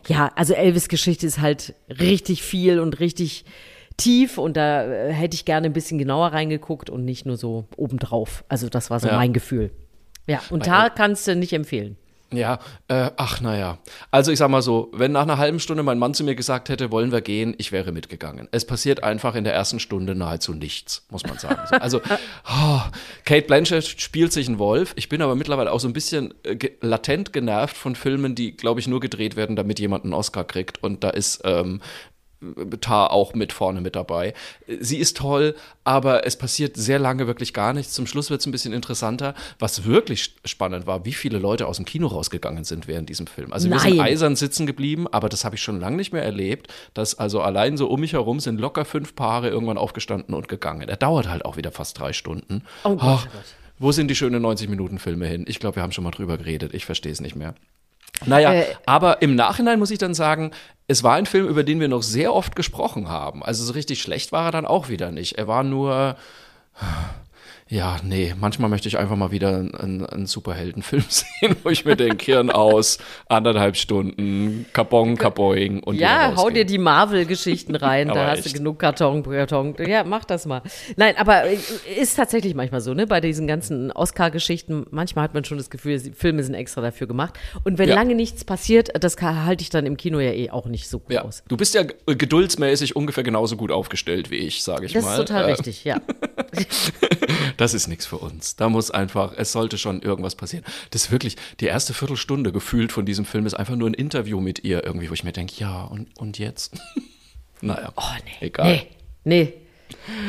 ja 0.08 0.32
also 0.36 0.54
Elvis 0.54 0.88
Geschichte 0.90 1.26
ist 1.28 1.40
halt 1.42 1.74
richtig 1.90 2.44
viel 2.44 2.80
und 2.80 3.00
richtig 3.00 3.46
tief 3.98 4.38
und 4.38 4.58
da 4.58 4.86
äh, 4.86 5.12
hätte 5.14 5.36
ich 5.36 5.46
gerne 5.46 5.68
ein 5.68 5.74
bisschen 5.74 5.98
genauer 5.98 6.28
reingeguckt 6.28 6.90
und 6.90 7.06
nicht 7.06 7.26
nur 7.26 7.38
so 7.38 7.66
obendrauf. 7.78 8.44
Also 8.50 8.70
das 8.70 8.90
war 8.90 9.00
so 9.00 9.08
Ja. 9.08 9.16
mein 9.16 9.34
Gefühl. 9.34 9.72
Ja, 10.28 10.42
und 10.50 10.66
da 10.66 10.90
kannst 10.90 11.28
du 11.28 11.36
nicht 11.36 11.52
empfehlen. 11.54 11.98
Ja, 12.36 12.60
äh, 12.88 13.12
ach 13.18 13.42
naja. 13.42 13.78
Also 14.12 14.32
ich 14.32 14.40
sag 14.40 14.50
mal 14.50 14.62
so, 14.62 14.90
wenn 14.94 15.12
nach 15.12 15.24
einer 15.24 15.38
halben 15.38 15.60
Stunde 15.60 15.84
mein 15.84 16.00
Mann 16.00 16.14
zu 16.14 16.24
mir 16.24 16.36
gesagt 16.36 16.70
hätte, 16.70 16.92
wollen 16.92 17.12
wir 17.12 17.22
gehen, 17.22 17.56
ich 17.58 17.72
wäre 17.72 17.92
mitgegangen. 17.92 18.48
Es 18.52 18.66
passiert 18.66 19.04
einfach 19.04 19.36
in 19.36 19.44
der 19.44 19.54
ersten 19.54 19.80
Stunde 19.80 20.16
nahezu 20.16 20.54
nichts, 20.54 21.06
muss 21.10 21.24
man 21.26 21.38
sagen. 21.38 21.62
Also 21.80 22.02
oh, 22.50 22.82
Kate 23.26 23.48
Blanchett 23.48 23.86
spielt 23.86 24.34
sich 24.34 24.48
einen 24.48 24.60
Wolf. 24.60 24.94
Ich 24.96 25.10
bin 25.10 25.22
aber 25.22 25.36
mittlerweile 25.36 25.72
auch 25.72 25.80
so 25.80 25.88
ein 25.88 25.94
bisschen 25.94 26.34
äh, 26.44 26.56
ge 26.56 26.74
latent 26.82 27.34
genervt 27.34 27.78
von 27.78 27.96
Filmen, 27.96 28.36
die, 28.36 28.56
glaube 28.58 28.80
ich, 28.80 28.88
nur 28.88 29.00
gedreht 29.00 29.36
werden, 29.36 29.56
damit 29.56 29.80
jemand 29.80 30.04
einen 30.04 30.14
Oscar 30.14 30.44
kriegt. 30.44 30.84
Und 30.84 31.04
da 31.04 31.10
ist 31.10 31.42
ähm, 31.46 31.82
Tar 32.82 33.12
auch 33.12 33.34
mit 33.34 33.54
vorne 33.54 33.82
mit 33.82 33.96
dabei. 33.96 34.34
Sie 34.80 34.98
ist 34.98 35.18
toll, 35.18 35.56
aber 35.84 36.26
es 36.26 36.38
passiert 36.38 36.78
sehr 36.78 37.00
lange 37.00 37.28
wirklich 37.28 37.54
gar 37.54 37.74
nichts. 37.74 37.94
Zum 37.94 38.08
Schluss 38.08 38.30
wird 38.30 38.42
es 38.42 38.48
ein 38.48 38.52
bisschen 38.52 38.74
interessanter. 38.74 39.34
Was 39.60 39.86
wirklich 39.86 40.36
spannend 40.46 40.88
war, 40.88 41.06
wie 41.06 41.14
viele 41.14 41.40
Leute 41.40 41.68
aus 41.68 41.78
dem 41.78 41.86
Kino 41.86 42.08
rausgegangen 42.08 42.64
sind 42.64 42.88
während 42.88 43.10
diesem 43.10 43.28
Film. 43.28 43.54
Also 43.54 43.70
wir 43.70 43.80
sind 43.80 43.98
Nein. 43.98 44.08
eisern 44.08 44.36
sitzen 44.36 44.66
geblieben, 44.66 45.08
aber 45.12 45.30
das 45.30 45.46
habe 45.46 45.56
ich 45.56 45.62
schon 45.62 45.80
lange 45.80 45.98
nicht 45.98 46.14
mehr 46.14 46.24
erlebt, 46.24 46.68
dass 46.94 47.18
also 47.20 47.42
allein 47.42 47.78
so 47.78 47.88
um 47.88 48.00
mich 48.00 48.14
herum 48.14 48.40
sind 48.40 48.60
locker 48.60 48.86
fünf 48.86 49.16
Paare 49.16 49.50
irgendwann 49.50 49.78
aufgestanden 49.78 50.36
und 50.36 50.48
gegangen. 50.48 50.90
Er 50.90 50.98
dauert 50.98 51.28
halt 51.28 51.46
auch 51.46 51.58
wieder 51.58 51.72
fast 51.72 52.00
drei 52.00 52.14
Stunden. 52.14 52.64
Oh 52.84 52.96
Gott, 52.96 53.02
Ach, 53.02 53.28
oh. 53.34 53.40
Wo 53.80 53.92
sind 53.92 54.08
die 54.08 54.16
schönen 54.16 54.46
90-Minuten-Filme 54.46 55.26
hin? 55.26 55.46
Ich 55.48 55.60
glaube, 55.60 55.78
wir 55.78 55.84
haben 55.84 55.92
schon 55.92 56.04
mal 56.04 56.12
drüber 56.12 56.38
geredet. 56.38 56.74
Ich 56.74 56.86
verstehe 56.86 57.12
es 57.12 57.20
nicht 57.20 57.36
mehr. 57.36 57.56
Naja, 58.26 58.54
Äh, 58.54 58.66
aber 58.86 59.22
im 59.22 59.36
Nachhinein 59.36 59.80
muss 59.80 59.92
ich 59.92 60.00
dann 60.00 60.14
sagen, 60.14 60.52
es 60.88 61.04
war 61.04 61.16
ein 61.16 61.26
Film, 61.26 61.48
über 61.48 61.64
den 61.64 61.80
wir 61.80 61.88
noch 61.88 62.04
sehr 62.04 62.34
oft 62.34 62.56
gesprochen 62.56 63.10
haben. 63.10 63.44
Also 63.44 63.64
so 63.64 63.74
richtig 63.74 64.02
schlecht 64.02 64.32
war 64.32 64.46
er 64.46 64.52
dann 64.52 64.66
auch 64.66 64.90
wieder 64.90 65.12
nicht. 65.12 65.38
Er 65.38 65.48
war 65.48 65.64
nur, 65.64 66.16
ja, 67.74 67.98
nee, 68.04 68.36
manchmal 68.40 68.70
möchte 68.70 68.88
ich 68.88 69.00
einfach 69.00 69.16
mal 69.16 69.32
wieder 69.32 69.50
einen, 69.58 70.06
einen 70.06 70.26
Superheldenfilm 70.28 71.04
sehen, 71.10 71.56
wo 71.64 71.70
ich 71.70 71.86
mir 71.86 71.96
denke, 71.96 72.24
Hirn 72.26 72.52
aus, 72.52 73.00
anderthalb 73.28 73.76
Stunden, 73.78 74.68
Kabong, 74.74 75.16
Kaboing 75.18 75.82
und 75.82 75.96
Ja, 75.96 76.34
hau 76.36 76.52
dir 76.52 76.66
die 76.66 76.78
Marvel-Geschichten 76.78 77.76
rein, 77.76 78.10
da 78.10 78.28
hast 78.28 78.46
echt. 78.46 78.54
du 78.56 78.60
genug 78.60 78.78
Karton, 78.78 79.24
Karton. 79.24 79.74
Ja, 79.88 80.04
mach 80.04 80.24
das 80.24 80.46
mal. 80.46 80.62
Nein, 80.98 81.16
aber 81.18 81.46
äh, 81.46 81.58
ist 82.00 82.16
tatsächlich 82.16 82.54
manchmal 82.54 82.82
so, 82.82 82.94
ne? 82.94 83.08
Bei 83.08 83.20
diesen 83.22 83.48
ganzen 83.48 83.92
Oscar-Geschichten, 83.92 84.86
manchmal 84.92 85.24
hat 85.24 85.34
man 85.34 85.44
schon 85.44 85.58
das 85.58 85.72
Gefühl, 85.72 86.00
Filme 86.00 86.44
sind 86.44 86.54
extra 86.54 86.82
dafür 86.82 87.08
gemacht. 87.08 87.40
Und 87.64 87.80
wenn 87.80 87.90
Ja. 87.90 87.96
lange 87.96 88.14
nichts 88.14 88.46
passiert, 88.46 88.92
das 89.04 89.18
halte 89.20 89.64
ich 89.64 89.72
dann 89.72 89.88
im 89.88 89.98
Kino 89.98 90.20
ja 90.20 90.32
eh 90.32 90.52
auch 90.52 90.68
nicht 90.68 90.88
so 90.88 91.00
gut 91.00 91.12
Ja, 91.12 91.24
aus. 91.24 91.44
du 91.48 91.58
bist 91.58 91.74
ja 91.74 91.84
geduldsmäßig 92.06 92.96
ungefähr 92.96 93.24
genauso 93.24 93.58
gut 93.58 93.72
aufgestellt 93.72 94.30
wie 94.30 94.36
ich, 94.38 94.62
sage 94.64 94.86
ich 94.86 94.94
Das 94.94 95.04
mal. 95.04 95.12
ist 95.20 95.28
total 95.28 95.46
Äh, 95.46 95.52
richtig, 95.54 95.84
ja. 95.84 95.98
Das 97.64 97.74
ist 97.74 97.88
nichts 97.88 98.06
für 98.06 98.18
uns. 98.18 98.58
Da 98.58 98.68
muss 98.68 98.92
einfach, 98.92 99.32
es 99.38 99.54
sollte 99.54 99.78
schon 99.78 100.02
irgendwas 100.02 100.36
passieren. 100.36 100.66
Das 100.92 101.04
ist 101.06 101.12
wirklich, 101.12 101.38
die 101.62 101.66
erste 101.68 101.94
Viertelstunde 101.94 102.52
gefühlt 102.52 102.92
von 102.92 103.06
diesem 103.06 103.24
Film 103.24 103.46
ist 103.46 103.54
einfach 103.54 103.78
nur 103.78 103.90
ein 103.90 103.94
Interview 103.94 104.42
mit 104.42 104.66
ihr 104.66 104.84
irgendwie, 104.84 105.10
wo 105.10 105.14
ich 105.14 105.24
mir 105.24 105.32
denke, 105.32 105.54
ja, 105.60 105.84
und, 105.84 106.10
und 106.20 106.38
jetzt? 106.40 106.76
naja, 107.62 107.94
Oh, 107.96 108.02
nee. 108.26 108.48
egal. 108.48 108.86
Nee, 109.24 109.54
nee. 109.54 109.54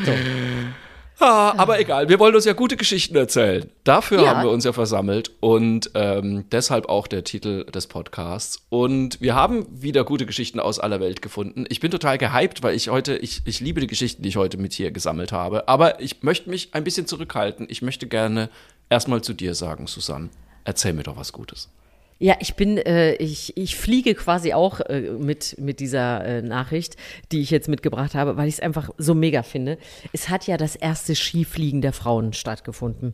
Ah, 1.19 1.53
aber 1.57 1.79
egal, 1.79 2.09
wir 2.09 2.19
wollen 2.19 2.35
uns 2.35 2.43
ja 2.45 2.51
gute 2.53 2.75
Geschichten 2.75 3.15
erzählen. 3.15 3.69
Dafür 3.85 4.21
Ja. 4.23 4.27
haben 4.35 4.43
wir 4.43 4.51
uns 4.51 4.65
ja 4.65 4.73
versammelt 4.73 5.31
und 5.39 5.91
ähm, 5.93 6.43
deshalb 6.51 6.89
auch 6.89 7.07
der 7.07 7.23
Titel 7.23 7.63
des 7.65 7.87
Podcasts. 7.87 8.65
Und 8.69 9.21
wir 9.21 9.33
haben 9.33 9.65
wieder 9.71 10.03
gute 10.03 10.25
Geschichten 10.25 10.59
aus 10.59 10.77
aller 10.79 10.99
Welt 10.99 11.21
gefunden. 11.21 11.65
Ich 11.69 11.79
bin 11.79 11.89
total 11.89 12.17
gehypt, 12.17 12.63
weil 12.63 12.75
ich 12.75 12.89
heute, 12.89 13.15
ich, 13.17 13.41
ich 13.45 13.61
liebe 13.61 13.79
die 13.79 13.87
Geschichten, 13.87 14.23
die 14.23 14.29
ich 14.29 14.35
heute 14.37 14.57
mit 14.57 14.73
hier 14.73 14.91
gesammelt 14.91 15.31
habe. 15.31 15.67
Aber 15.69 16.01
ich 16.01 16.21
möchte 16.21 16.49
mich 16.49 16.73
ein 16.73 16.83
bisschen 16.83 17.07
zurückhalten. 17.07 17.67
Ich 17.69 17.81
möchte 17.81 18.07
gerne 18.07 18.49
erstmal 18.89 19.21
zu 19.21 19.33
dir 19.33 19.55
sagen, 19.55 19.87
Susanne. 19.87 20.29
Erzähl 20.65 20.93
mir 20.93 21.03
doch 21.03 21.15
was 21.17 21.31
Gutes. 21.31 21.69
Ja, 22.17 22.37
ich 22.39 22.55
bin, 22.55 22.77
äh, 22.77 23.15
ich, 23.15 23.57
ich 23.57 23.75
fliege 23.75 24.15
quasi 24.15 24.53
auch 24.53 24.79
äh, 24.79 25.01
mit, 25.19 25.57
mit 25.59 25.81
dieser 25.81 26.23
äh, 26.23 26.41
Nachricht, 26.41 26.95
die 27.31 27.41
ich 27.41 27.49
jetzt 27.49 27.67
mitgebracht 27.67 28.15
habe, 28.15 28.37
weil 28.37 28.47
ich 28.47 28.55
es 28.55 28.59
einfach 28.61 28.89
so 28.97 29.13
mega 29.13 29.43
finde. 29.43 29.77
Es 30.13 30.29
hat 30.29 30.47
ja 30.47 30.55
das 30.55 30.77
erste 30.77 31.13
Skifliegen 31.13 31.81
der 31.81 31.91
Frauen 31.91 32.31
stattgefunden 32.31 33.13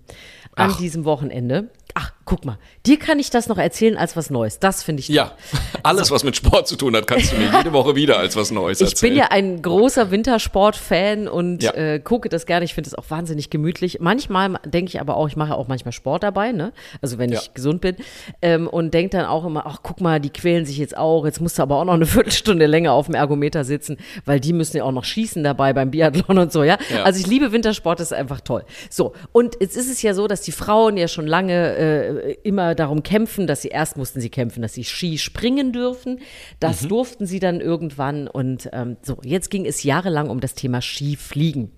an 0.56 0.72
Ach. 0.72 0.78
diesem 0.78 1.04
Wochenende. 1.04 1.72
Ach, 1.94 2.14
guck 2.26 2.46
mal, 2.46 2.58
dir 2.86 2.98
kann 2.98 3.20
ich 3.20 3.30
das 3.30 3.48
noch 3.48 3.58
erzählen 3.58 3.98
als 3.98 4.16
was 4.16 4.30
Neues. 4.30 4.60
Das 4.60 4.84
finde 4.84 5.02
ich 5.02 5.08
toll. 5.08 5.16
Ja, 5.18 5.36
alles, 5.84 6.10
was 6.12 6.24
mit 6.24 6.36
Sport 6.36 6.68
zu 6.68 6.76
tun 6.78 6.96
hat, 6.96 7.06
kannst 7.08 7.34
du 7.34 7.38
mir 7.38 7.52
jede 7.58 7.74
Woche 7.74 7.96
wieder 7.96 8.18
als 8.18 8.36
was 8.36 8.52
Neues 8.52 8.80
Ich 8.82 8.90
erzählen. 8.92 9.12
bin 9.14 9.20
ja 9.20 9.28
ein 9.32 9.62
großer 9.62 10.10
Wintersport-Fan 10.12 11.28
und 11.28 11.64
Ja. 11.64 11.74
äh, 11.74 12.00
gucke 12.00 12.30
das 12.30 12.46
gerne. 12.46 12.66
Ich 12.66 12.74
finde 12.74 12.88
es 12.90 12.96
auch 12.96 13.06
wahnsinnig 13.10 13.50
gemütlich. 13.50 14.00
Manchmal 14.00 14.60
denke 14.66 14.90
ich 14.90 15.02
aber 15.02 15.18
auch, 15.18 15.28
ich 15.28 15.36
mache 15.36 15.56
auch 15.56 15.68
manchmal 15.68 15.92
Sport 15.92 16.24
dabei, 16.24 16.52
ne? 16.52 16.72
Also 17.02 17.18
wenn 17.18 17.32
Ja. 17.32 17.40
ich 17.40 17.54
gesund 17.54 17.82
bin. 17.82 17.96
Ähm, 18.42 18.68
und 18.68 18.94
denke 18.94 19.18
dann 19.18 19.26
auch 19.26 19.46
immer, 19.46 19.66
ach 19.66 19.80
guck 19.84 20.02
mal, 20.02 20.20
die 20.20 20.30
quälen 20.30 20.66
sich 20.66 20.78
jetzt 20.78 20.98
auch. 20.98 21.26
Jetzt 21.26 21.42
musst 21.42 21.58
du 21.58 21.64
aber 21.64 21.78
auch 21.78 21.86
noch 21.86 21.94
eine 21.94 22.06
Viertelstunde 22.06 22.66
länger 22.66 22.94
auf 22.94 23.08
dem 23.08 23.16
Ergometer 23.16 23.64
sitzen, 23.64 23.98
weil 24.26 24.40
die 24.40 24.54
müssen 24.54 24.78
ja 24.78 24.84
auch 24.84 24.92
noch 24.92 25.04
schießen 25.04 25.44
dabei 25.44 25.74
beim 25.74 25.92
Biathlon 25.92 26.38
und 26.38 26.52
so, 26.54 26.64
ja? 26.64 26.78
Ja. 26.94 27.04
Also 27.04 27.20
ich 27.20 27.28
liebe 27.28 27.52
Wintersport, 27.52 28.00
das 28.00 28.12
ist 28.12 28.18
einfach 28.18 28.42
toll. 28.42 28.64
So, 28.90 29.14
und 29.32 29.58
jetzt 29.60 29.76
ist 29.76 29.90
es 29.92 30.02
ja 30.02 30.14
so, 30.14 30.28
dass 30.28 30.42
die 30.42 30.52
Frauen 30.52 30.98
ja 30.98 31.08
schon 31.08 31.28
lange 31.28 31.76
äh, 31.82 32.34
immer 32.44 32.76
darum 32.76 33.04
kämpfen, 33.04 33.48
dass 33.48 33.62
sie 33.64 33.70
erst 33.70 33.98
mussten 33.98 34.22
sie 34.22 34.30
kämpfen, 34.30 34.62
dass 34.62 34.74
sie 34.74 34.84
Ski 34.84 35.18
springen 35.18 35.74
dürfen. 35.74 36.16
Mhm. 36.16 36.20
Das 36.60 36.88
durften 36.88 37.26
sie 37.26 37.40
dann 37.40 37.60
irgendwann. 37.62 38.28
Und 38.28 38.70
ähm, 38.74 38.98
so, 39.02 39.18
jetzt 39.24 39.50
ging 39.50 39.66
es 39.66 39.84
jahrelang 39.84 40.30
um 40.30 40.40
das 40.40 40.54
Thema 40.54 40.82
Skifliegen. 40.82 41.72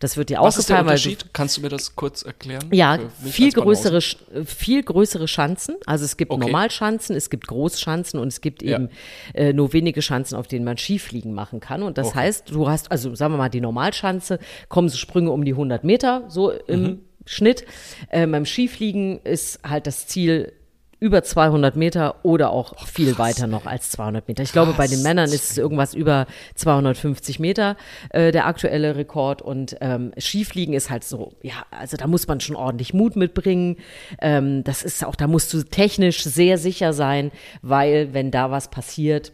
Das 0.00 0.16
wird 0.16 0.30
dir 0.30 0.38
was 0.40 0.56
ist 0.58 0.70
der 0.70 0.80
Unterschied? 0.80 1.26
Kannst 1.34 1.56
du 1.56 1.60
mir 1.60 1.68
das 1.68 1.96
kurz 1.96 2.22
erklären? 2.22 2.68
ja, 2.72 2.98
viel 3.24 3.50
größere, 3.52 4.00
viel 4.44 4.82
größere 4.82 5.26
Schanzen. 5.28 5.76
Also 5.86 6.04
es 6.04 6.16
gibt 6.16 6.30
Okay. 6.30 6.40
Normalschanzen, 6.44 7.16
es 7.16 7.30
gibt 7.30 7.46
Großschanzen 7.48 8.18
und 8.20 8.28
es 8.28 8.40
gibt 8.40 8.62
Ja. 8.62 8.76
eben 8.76 8.88
äh, 9.34 9.52
nur 9.52 9.72
wenige 9.72 10.02
Schanzen, 10.02 10.36
auf 10.36 10.46
denen 10.46 10.64
man 10.64 10.76
Skifliegen 10.78 11.34
machen 11.34 11.60
kann. 11.60 11.82
Und 11.82 11.98
das 11.98 12.08
Okay. 12.08 12.18
heißt, 12.18 12.50
du 12.50 12.68
hast, 12.68 12.90
also 12.90 13.14
sagen 13.14 13.34
wir 13.34 13.38
mal, 13.38 13.48
die 13.48 13.60
Normalschanze, 13.60 14.38
kommen 14.68 14.88
so 14.88 14.96
Sprünge 14.96 15.30
um 15.30 15.44
die 15.44 15.52
100 15.52 15.82
Meter, 15.84 16.24
so 16.28 16.50
im 16.52 16.82
Mhm. 16.82 17.00
Schnitt. 17.26 17.66
Äh, 18.08 18.26
beim 18.26 18.46
Skifliegen 18.46 19.20
ist 19.22 19.60
halt 19.62 19.86
das 19.86 20.06
Ziel 20.06 20.52
über 20.98 21.22
200 21.22 21.76
Meter 21.76 22.24
oder 22.24 22.50
auch 22.50 22.86
viel 22.86 23.18
weiter 23.18 23.46
noch 23.46 23.66
als 23.66 23.90
200 23.90 24.26
Meter. 24.28 24.42
Ich 24.42 24.52
glaube, 24.52 24.72
bei 24.72 24.86
den 24.86 25.02
Männern 25.02 25.26
ist 25.26 25.50
es 25.50 25.58
irgendwas 25.58 25.92
über 25.92 26.26
250 26.54 27.38
Meter 27.38 27.76
äh, 28.10 28.32
der 28.32 28.46
aktuelle 28.46 28.96
Rekord 28.96 29.42
und 29.42 29.76
ähm, 29.82 30.12
Skifliegen 30.18 30.74
ist 30.74 30.88
halt 30.88 31.04
so, 31.04 31.34
ja, 31.42 31.66
also 31.70 31.98
da 31.98 32.06
muss 32.06 32.26
man 32.28 32.40
schon 32.40 32.56
ordentlich 32.56 32.94
Mut 32.94 33.14
mitbringen. 33.14 33.76
Ähm, 34.22 34.64
das 34.64 34.82
ist 34.82 35.04
auch, 35.04 35.16
da 35.16 35.26
musst 35.26 35.52
du 35.52 35.62
technisch 35.64 36.24
sehr 36.24 36.56
sicher 36.56 36.94
sein, 36.94 37.30
weil 37.60 38.14
wenn 38.14 38.30
da 38.30 38.50
was 38.50 38.70
passiert, 38.70 39.32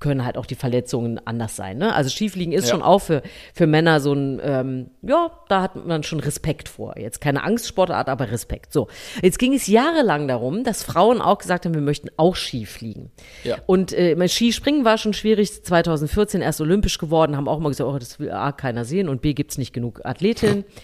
können 0.00 0.24
halt 0.24 0.36
auch 0.36 0.46
die 0.46 0.54
Verletzungen 0.54 1.20
anders 1.24 1.56
sein. 1.56 1.78
Ne? 1.78 1.94
Also 1.94 2.10
Skifliegen 2.10 2.52
ist 2.52 2.66
Ja. 2.66 2.72
schon 2.72 2.82
auch 2.82 2.98
für, 2.98 3.22
für 3.54 3.66
Männer 3.66 4.00
so 4.00 4.12
ein, 4.12 4.40
ähm, 4.42 4.90
ja, 5.02 5.30
da 5.48 5.62
hat 5.62 5.86
man 5.86 6.02
schon 6.02 6.20
Respekt 6.20 6.68
vor. 6.68 6.98
Jetzt 6.98 7.20
keine 7.20 7.42
Angstsportart, 7.44 8.08
aber 8.08 8.30
Respekt. 8.30 8.72
So, 8.72 8.88
jetzt 9.22 9.38
ging 9.38 9.54
es 9.54 9.66
jahrelang 9.66 10.28
darum, 10.28 10.64
dass 10.64 10.82
Frauen 10.82 11.20
auch 11.20 11.38
gesagt 11.38 11.64
haben, 11.64 11.74
wir 11.74 11.80
möchten 11.80 12.08
auch 12.16 12.36
Skifliegen. 12.36 13.10
Ja. 13.44 13.58
Und 13.66 13.92
äh, 13.92 14.14
mein 14.16 14.28
Skispringen 14.28 14.84
war 14.84 14.98
schon 14.98 15.12
schwierig, 15.14 15.62
2014 15.64 16.42
erst 16.42 16.60
olympisch 16.60 16.98
geworden, 16.98 17.36
haben 17.36 17.48
auch 17.48 17.58
immer 17.58 17.68
gesagt, 17.70 17.88
oh, 17.88 17.98
das 17.98 18.18
will 18.18 18.30
A, 18.30 18.52
keiner 18.52 18.84
sehen 18.84 19.08
und 19.08 19.22
B, 19.22 19.32
gibt's 19.34 19.58
nicht 19.58 19.72
genug 19.72 20.04
Athletinnen. 20.04 20.64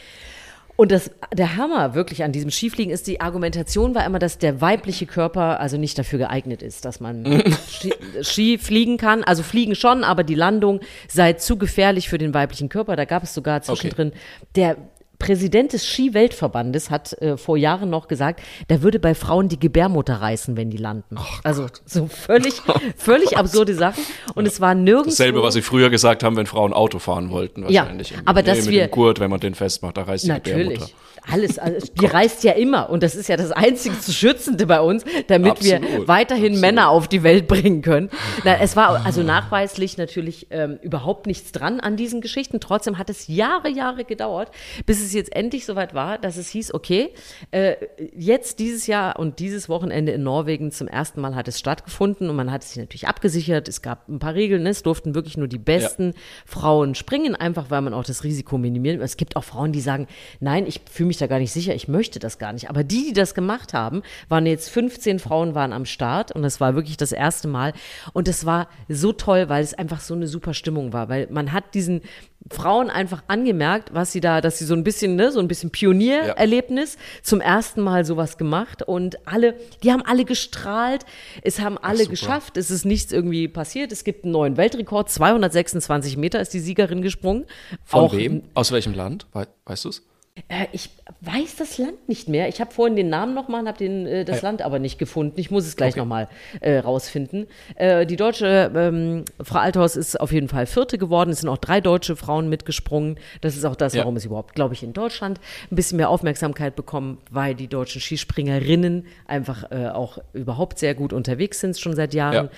Und 0.80 0.92
das, 0.92 1.10
der 1.34 1.56
Hammer 1.56 1.96
wirklich 1.96 2.22
an 2.22 2.30
diesem 2.30 2.52
Skifliegen 2.52 2.92
ist, 2.94 3.08
die 3.08 3.20
Argumentation 3.20 3.96
war 3.96 4.06
immer, 4.06 4.20
dass 4.20 4.38
der 4.38 4.60
weibliche 4.60 5.06
Körper 5.06 5.58
also 5.58 5.76
nicht 5.76 5.98
dafür 5.98 6.20
geeignet 6.20 6.62
ist, 6.62 6.84
dass 6.84 7.00
man 7.00 7.42
Ski, 7.68 7.92
Ski 8.22 8.58
fliegen 8.58 8.96
kann. 8.96 9.24
Also 9.24 9.42
fliegen 9.42 9.74
schon, 9.74 10.04
aber 10.04 10.22
die 10.22 10.36
Landung 10.36 10.78
sei 11.08 11.32
zu 11.32 11.58
gefährlich 11.58 12.08
für 12.08 12.16
den 12.16 12.32
weiblichen 12.32 12.68
Körper. 12.68 12.94
Da 12.94 13.06
gab 13.06 13.24
es 13.24 13.34
sogar 13.34 13.60
zwischendrin 13.62 14.12
der 14.54 14.76
Präsident 15.18 15.72
des 15.72 15.86
Ski-Weltverbandes 15.86 16.90
hat 16.90 17.12
äh, 17.20 17.36
vor 17.36 17.56
Jahren 17.56 17.90
noch 17.90 18.08
gesagt, 18.08 18.40
da 18.68 18.82
würde 18.82 18.98
bei 18.98 19.14
Frauen 19.14 19.48
die 19.48 19.58
Gebärmutter 19.58 20.14
reißen, 20.14 20.56
wenn 20.56 20.70
die 20.70 20.76
landen. 20.76 21.16
also 21.44 21.66
so 21.86 22.06
völlig, 22.06 22.54
völlig 22.96 23.36
absurde 23.38 23.74
Sachen. 23.74 24.02
Und 24.34 24.46
es 24.46 24.60
war 24.60 24.74
nirgends. 24.74 25.16
Dasselbe, 25.16 25.42
was 25.42 25.54
sie 25.54 25.62
früher 25.62 25.90
gesagt 25.90 26.22
haben, 26.22 26.36
wenn 26.36 26.46
Frauen 26.46 26.72
Auto 26.72 26.98
fahren 26.98 27.30
wollten, 27.30 27.68
Ja, 27.68 27.82
wahrscheinlich. 27.82 28.14
aber 28.24 28.42
nee, 28.42 28.46
dass 28.46 28.58
mit 28.66 28.68
wir- 28.68 28.86
dem 28.86 28.90
Gurt, 28.90 29.20
wenn 29.20 29.30
man 29.30 29.40
den 29.40 29.54
festmacht, 29.54 29.96
da 29.96 30.02
reißt 30.02 30.24
die 30.24 30.28
Natürlich. 30.28 30.68
Gebärmutter. 30.74 30.92
Alles, 31.30 31.58
alles, 31.58 31.92
die 32.00 32.06
reißt 32.06 32.42
ja 32.44 32.52
immer. 32.52 32.88
Und 32.88 33.02
das 33.02 33.14
ist 33.14 33.28
ja 33.28 33.36
das 33.36 33.50
einzig 33.52 34.00
zu 34.00 34.12
Schützende 34.12 34.66
bei 34.66 34.80
uns, 34.80 35.04
damit 35.26 35.62
wir 35.62 35.76
Absolut, 35.76 36.08
weiterhin 36.08 36.44
absolut. 36.52 36.60
Männer 36.60 36.88
auf 36.88 37.06
die 37.08 37.22
Welt 37.22 37.48
bringen 37.48 37.82
können. 37.82 38.08
Na, 38.44 38.56
es 38.60 38.76
war 38.76 39.04
also 39.04 39.22
nachweislich 39.22 39.98
natürlich 39.98 40.46
ähm, 40.50 40.78
überhaupt 40.80 41.26
nichts 41.26 41.52
dran 41.52 41.80
an 41.80 41.96
diesen 41.96 42.22
Geschichten. 42.22 42.60
Trotzdem 42.60 42.96
hat 42.96 43.10
es 43.10 43.26
Jahre, 43.26 43.68
Jahre 43.68 44.04
gedauert, 44.04 44.50
bis 44.86 45.04
es 45.04 45.07
jetzt 45.12 45.34
endlich 45.34 45.66
soweit 45.66 45.94
war, 45.94 46.18
dass 46.18 46.36
es 46.36 46.48
hieß, 46.48 46.74
okay, 46.74 47.10
äh, 47.50 47.76
jetzt 48.16 48.58
dieses 48.58 48.86
Jahr 48.86 49.18
und 49.18 49.38
dieses 49.38 49.68
Wochenende 49.68 50.12
in 50.12 50.22
Norwegen 50.22 50.72
zum 50.72 50.88
ersten 50.88 51.20
Mal 51.20 51.34
hat 51.34 51.48
es 51.48 51.58
stattgefunden 51.58 52.28
und 52.30 52.36
man 52.36 52.50
hat 52.50 52.62
es 52.62 52.70
sich 52.70 52.78
natürlich 52.78 53.08
abgesichert. 53.08 53.68
Es 53.68 53.82
gab 53.82 54.08
ein 54.08 54.18
paar 54.18 54.34
Regeln, 54.34 54.62
ne? 54.62 54.70
es 54.70 54.82
durften 54.82 55.14
wirklich 55.14 55.36
nur 55.36 55.48
die 55.48 55.58
besten 55.58 56.14
Frauen 56.46 56.94
springen, 56.94 57.34
einfach 57.34 57.70
weil 57.70 57.80
man 57.80 57.94
auch 57.94 58.04
das 58.04 58.24
Risiko 58.24 58.58
minimiert. 58.58 59.00
Es 59.00 59.16
gibt 59.16 59.36
auch 59.36 59.44
Frauen, 59.44 59.72
die 59.72 59.80
sagen, 59.80 60.06
nein, 60.40 60.66
ich 60.66 60.80
fühle 60.90 61.08
mich 61.08 61.18
da 61.18 61.26
gar 61.26 61.38
nicht 61.38 61.52
sicher, 61.52 61.74
ich 61.74 61.88
möchte 61.88 62.18
das 62.18 62.38
gar 62.38 62.52
nicht. 62.52 62.70
Aber 62.70 62.84
die, 62.84 63.06
die 63.08 63.12
das 63.12 63.34
gemacht 63.34 63.74
haben, 63.74 64.02
waren 64.28 64.46
jetzt 64.46 64.70
15 64.70 65.18
Frauen 65.18 65.54
waren 65.54 65.72
am 65.72 65.84
Start 65.84 66.32
und 66.32 66.42
das 66.42 66.60
war 66.60 66.74
wirklich 66.74 66.96
das 66.96 67.12
erste 67.12 67.48
Mal. 67.48 67.72
Und 68.12 68.28
es 68.28 68.46
war 68.46 68.68
so 68.88 69.12
toll, 69.12 69.48
weil 69.48 69.62
es 69.62 69.74
einfach 69.74 70.00
so 70.00 70.14
eine 70.14 70.26
super 70.26 70.54
Stimmung 70.54 70.92
war, 70.92 71.08
weil 71.08 71.28
man 71.30 71.52
hat 71.52 71.74
diesen 71.74 72.02
Frauen 72.50 72.88
einfach 72.88 73.24
angemerkt, 73.26 73.92
was 73.92 74.12
sie 74.12 74.20
da, 74.20 74.40
dass 74.40 74.58
sie 74.58 74.64
so 74.64 74.74
ein 74.74 74.84
bisschen, 74.84 74.97
ne, 75.06 75.30
so 75.30 75.38
ein 75.38 75.48
bisschen 75.48 75.70
Pioniererlebnis 75.70 76.96
zum 77.22 77.40
ersten 77.40 77.80
Mal 77.80 78.04
sowas 78.04 78.38
gemacht 78.38 78.82
und 78.82 79.26
alle, 79.26 79.54
die 79.82 79.92
haben 79.92 80.02
alle 80.02 80.24
gestrahlt, 80.24 81.04
es 81.42 81.60
haben 81.60 81.78
alle 81.78 81.98
super. 81.98 82.10
geschafft, 82.10 82.56
es 82.56 82.70
ist 82.70 82.84
nichts 82.84 83.12
irgendwie 83.12 83.48
passiert, 83.48 83.92
es 83.92 84.04
gibt 84.04 84.24
einen 84.24 84.32
neuen 84.32 84.56
Weltrekord, 84.56 85.10
226 85.10 86.16
Meter 86.16 86.40
ist 86.40 86.52
die 86.54 86.60
Siegerin 86.60 87.02
gesprungen. 87.02 87.44
Von 87.84 88.00
Auch 88.00 88.16
wem? 88.16 88.42
Aus 88.54 88.72
welchem 88.72 88.94
Land? 88.94 89.26
We 89.32 89.46
weißt 89.66 89.84
du 89.84 89.90
es? 89.90 90.02
Äh, 90.48 90.66
ich 90.72 90.90
weiß 91.20 91.56
das 91.56 91.78
Land 91.78 92.08
nicht 92.08 92.28
mehr. 92.28 92.48
Ich 92.48 92.60
habe 92.60 92.72
vorhin 92.72 92.94
den 92.96 93.08
Namen 93.08 93.34
nochmal 93.34 93.62
und 93.62 93.68
habe 93.68 93.84
äh, 93.84 94.24
das 94.24 94.42
Land 94.42 94.62
aber 94.62 94.78
nicht 94.78 94.98
gefunden. 94.98 95.38
Ich 95.40 95.50
muss 95.50 95.66
es 95.66 95.74
gleich 95.76 95.94
Okay. 95.94 96.00
nochmal 96.00 96.28
äh, 96.60 96.78
rausfinden. 96.78 97.46
Äh, 97.74 98.06
die 98.06 98.16
deutsche 98.16 98.70
ähm, 98.74 99.24
Frau 99.42 99.58
Althaus 99.58 99.96
ist 99.96 100.20
auf 100.20 100.32
jeden 100.32 100.48
Fall 100.48 100.66
Vierte 100.66 100.98
geworden. 100.98 101.30
Es 101.30 101.40
sind 101.40 101.48
auch 101.48 101.58
drei 101.58 101.80
deutsche 101.80 102.14
Frauen 102.14 102.48
mitgesprungen. 102.48 103.18
Das 103.40 103.56
ist 103.56 103.64
auch 103.64 103.76
das, 103.76 103.94
Ja. 103.94 104.00
warum 104.02 104.16
es 104.16 104.24
überhaupt, 104.24 104.54
glaube 104.54 104.74
ich, 104.74 104.82
in 104.82 104.92
Deutschland 104.92 105.40
ein 105.70 105.76
bisschen 105.76 105.96
mehr 105.96 106.10
Aufmerksamkeit 106.10 106.76
bekommen, 106.76 107.18
weil 107.30 107.54
die 107.54 107.66
deutschen 107.68 108.00
Skispringerinnen 108.00 109.06
einfach 109.26 109.70
äh, 109.70 109.88
auch 109.88 110.18
überhaupt 110.32 110.78
sehr 110.78 110.94
gut 110.94 111.12
unterwegs 111.12 111.60
sind, 111.60 111.78
schon 111.78 111.96
seit 111.96 112.14
Jahren. 112.14 112.34
Ja. 112.46 112.50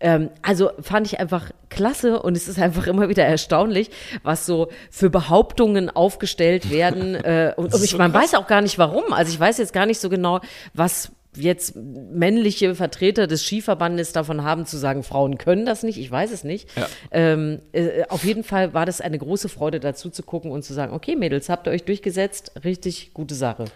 Ähm, 0.00 0.30
also 0.42 0.70
fand 0.80 1.06
ich 1.06 1.20
einfach 1.20 1.50
klasse 1.68 2.22
und 2.22 2.36
es 2.36 2.48
ist 2.48 2.58
einfach 2.58 2.86
immer 2.86 3.08
wieder 3.08 3.24
erstaunlich, 3.24 3.90
was 4.22 4.46
so 4.46 4.68
für 4.90 5.10
Behauptungen 5.10 5.90
aufgestellt 5.90 6.70
werden. 6.70 7.14
äh, 7.14 7.52
und 7.56 7.74
und 7.74 7.84
ich, 7.84 7.96
man 7.96 8.12
weiß 8.12 8.34
auch 8.34 8.46
gar 8.46 8.62
nicht 8.62 8.78
warum. 8.78 9.12
Also 9.12 9.32
ich 9.32 9.38
weiß 9.38 9.58
jetzt 9.58 9.72
gar 9.72 9.86
nicht 9.86 10.00
so 10.00 10.08
genau, 10.08 10.40
was 10.74 11.12
jetzt 11.36 11.76
männliche 11.76 12.74
Vertreter 12.74 13.28
des 13.28 13.44
Skiverbandes 13.44 14.12
davon 14.12 14.42
haben 14.42 14.66
zu 14.66 14.76
sagen, 14.76 15.04
Frauen 15.04 15.38
können 15.38 15.64
das 15.64 15.82
nicht. 15.82 15.98
Ich 15.98 16.10
weiß 16.10 16.30
es 16.32 16.44
nicht. 16.44 16.68
Ja. 16.76 16.88
Ähm, 17.12 17.62
äh, 17.72 18.02
auf 18.08 18.24
jeden 18.24 18.42
Fall 18.42 18.74
war 18.74 18.86
das 18.86 19.00
eine 19.00 19.18
große 19.18 19.48
Freude, 19.48 19.80
dazu 19.80 20.10
zu 20.10 20.22
gucken 20.22 20.50
und 20.50 20.64
zu 20.64 20.74
sagen, 20.74 20.92
okay, 20.92 21.14
Mädels, 21.14 21.48
habt 21.48 21.68
ihr 21.68 21.70
euch 21.70 21.84
durchgesetzt? 21.84 22.52
Richtig 22.64 23.14
gute 23.14 23.36
Sache. 23.36 23.66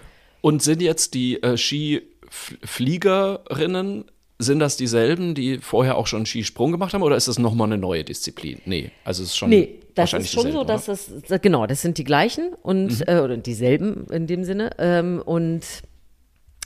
Und 0.40 0.62
sind 0.62 0.82
jetzt 0.82 1.14
die 1.14 1.40
äh, 1.42 1.56
Skifliegerinnen, 1.56 4.04
sind 4.38 4.58
das 4.58 4.76
dieselben, 4.76 5.34
die 5.34 5.58
vorher 5.58 5.96
auch 5.96 6.06
schon 6.06 6.26
Skisprung 6.26 6.72
gemacht 6.72 6.92
haben, 6.94 7.02
oder 7.02 7.16
ist 7.16 7.28
das 7.28 7.38
nochmal 7.38 7.68
eine 7.68 7.78
neue 7.78 8.02
Disziplin? 8.04 8.60
Nee, 8.64 8.90
also 9.04 9.22
es 9.22 9.30
ist 9.30 9.36
schon 9.36 9.48
Nee, 9.50 9.80
das 9.94 10.12
ist 10.12 10.32
schon 10.32 10.50
so, 10.50 10.64
dass 10.64 10.86
das, 10.86 11.10
das, 11.28 11.40
genau, 11.40 11.66
das 11.66 11.82
sind 11.82 11.98
die 11.98 12.04
gleichen 12.04 12.52
und, 12.62 13.06
äh, 13.08 13.20
oder 13.20 13.36
dieselben 13.36 14.06
in 14.10 14.26
dem 14.26 14.42
Sinne. 14.44 14.70
Ähm, 14.78 15.22
und 15.24 15.62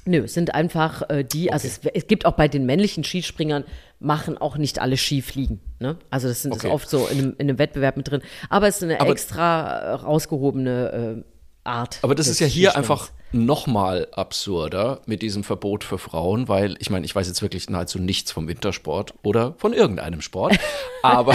nö, 0.06 0.24
es 0.24 0.32
sind 0.32 0.54
einfach 0.54 1.08
äh, 1.10 1.24
die, 1.24 1.52
also 1.52 1.66
es, 1.68 1.80
es 1.92 2.06
gibt 2.06 2.24
auch 2.24 2.32
bei 2.32 2.48
den 2.48 2.64
männlichen 2.64 3.04
Skispringern, 3.04 3.64
machen 4.00 4.38
auch 4.38 4.56
nicht 4.56 4.80
alle 4.80 4.96
Skifliegen. 4.96 5.60
Ne? 5.78 5.98
Also 6.08 6.28
das 6.28 6.40
sind 6.42 6.52
Okay. 6.54 6.68
oft 6.68 6.88
so 6.88 7.06
in 7.06 7.18
einem, 7.18 7.34
in 7.38 7.48
einem 7.50 7.58
Wettbewerb 7.58 7.98
mit 7.98 8.10
drin. 8.10 8.22
Aber 8.48 8.66
es 8.68 8.76
ist 8.76 8.84
eine 8.84 8.98
Aber- 9.00 9.10
extra 9.10 9.78
äh, 9.78 9.90
rausgehobene 9.92 11.22
äh, 11.22 11.37
Art. 11.68 11.98
Aber 12.02 12.14
das 12.14 12.26
ist 12.26 12.40
ja 12.40 12.46
hier 12.46 12.70
Skisprings. 12.70 12.90
einfach 12.90 13.10
nochmal 13.30 14.08
absurder 14.12 15.02
mit 15.04 15.20
diesem 15.20 15.44
Verbot 15.44 15.84
für 15.84 15.98
Frauen, 15.98 16.48
weil 16.48 16.76
ich 16.78 16.88
meine, 16.88 17.04
ich 17.04 17.14
weiß 17.14 17.28
jetzt 17.28 17.42
wirklich 17.42 17.68
nahezu 17.68 17.98
nichts 17.98 18.32
vom 18.32 18.48
Wintersport 18.48 19.12
oder 19.22 19.54
von 19.58 19.74
irgendeinem 19.74 20.22
Sport, 20.22 20.58
aber, 21.02 21.34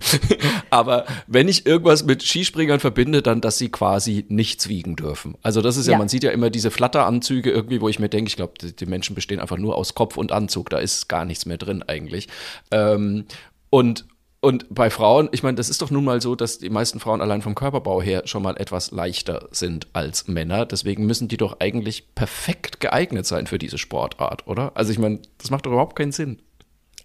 aber 0.70 1.04
wenn 1.26 1.48
ich 1.48 1.66
irgendwas 1.66 2.04
mit 2.04 2.22
Skispringern 2.22 2.80
verbinde, 2.80 3.20
dann, 3.22 3.40
dass 3.40 3.58
sie 3.58 3.68
quasi 3.70 4.24
nichts 4.28 4.68
wiegen 4.68 4.96
dürfen. 4.96 5.36
Also 5.42 5.60
das 5.60 5.76
ist 5.76 5.86
ja, 5.86 5.92
Ja. 5.92 5.98
man 5.98 6.08
sieht 6.08 6.24
ja 6.24 6.30
immer 6.30 6.50
diese 6.50 6.70
Flatteranzüge 6.70 7.50
irgendwie, 7.50 7.80
wo 7.80 7.88
ich 7.88 7.98
mir 7.98 8.08
denke, 8.08 8.28
ich 8.28 8.36
glaube, 8.36 8.54
die, 8.60 8.74
die 8.74 8.86
Menschen 8.86 9.14
bestehen 9.14 9.40
einfach 9.40 9.58
nur 9.58 9.76
aus 9.76 9.94
Kopf 9.94 10.16
und 10.16 10.32
Anzug, 10.32 10.70
da 10.70 10.78
ist 10.78 11.08
gar 11.08 11.24
nichts 11.26 11.44
mehr 11.46 11.58
drin 11.58 11.82
eigentlich. 11.86 12.28
Ähm, 12.70 13.26
und 13.70 14.06
und 14.40 14.66
bei 14.70 14.88
Frauen, 14.90 15.28
ich 15.32 15.42
meine, 15.42 15.56
das 15.56 15.68
ist 15.68 15.82
doch 15.82 15.90
nun 15.90 16.04
mal 16.04 16.20
so, 16.22 16.34
dass 16.36 16.58
die 16.58 16.70
meisten 16.70 17.00
Frauen 17.00 17.20
allein 17.20 17.42
vom 17.42 17.54
Körperbau 17.54 18.00
her 18.00 18.22
schon 18.26 18.42
mal 18.42 18.56
etwas 18.56 18.90
leichter 18.92 19.48
sind 19.50 19.88
als 19.94 20.28
Männer. 20.28 20.64
Deswegen 20.66 21.06
müssen 21.06 21.26
die 21.28 21.36
doch 21.36 21.58
eigentlich 21.60 22.14
perfekt 22.14 22.78
geeignet 22.80 23.26
sein 23.26 23.46
für 23.48 23.58
diese 23.58 23.78
Sportart, 23.78 24.46
oder? 24.46 24.72
Also 24.74 24.92
ich 24.92 24.98
meine, 24.98 25.20
das 25.38 25.50
macht 25.50 25.66
doch 25.66 25.72
überhaupt 25.72 25.96
keinen 25.96 26.12
Sinn. 26.12 26.40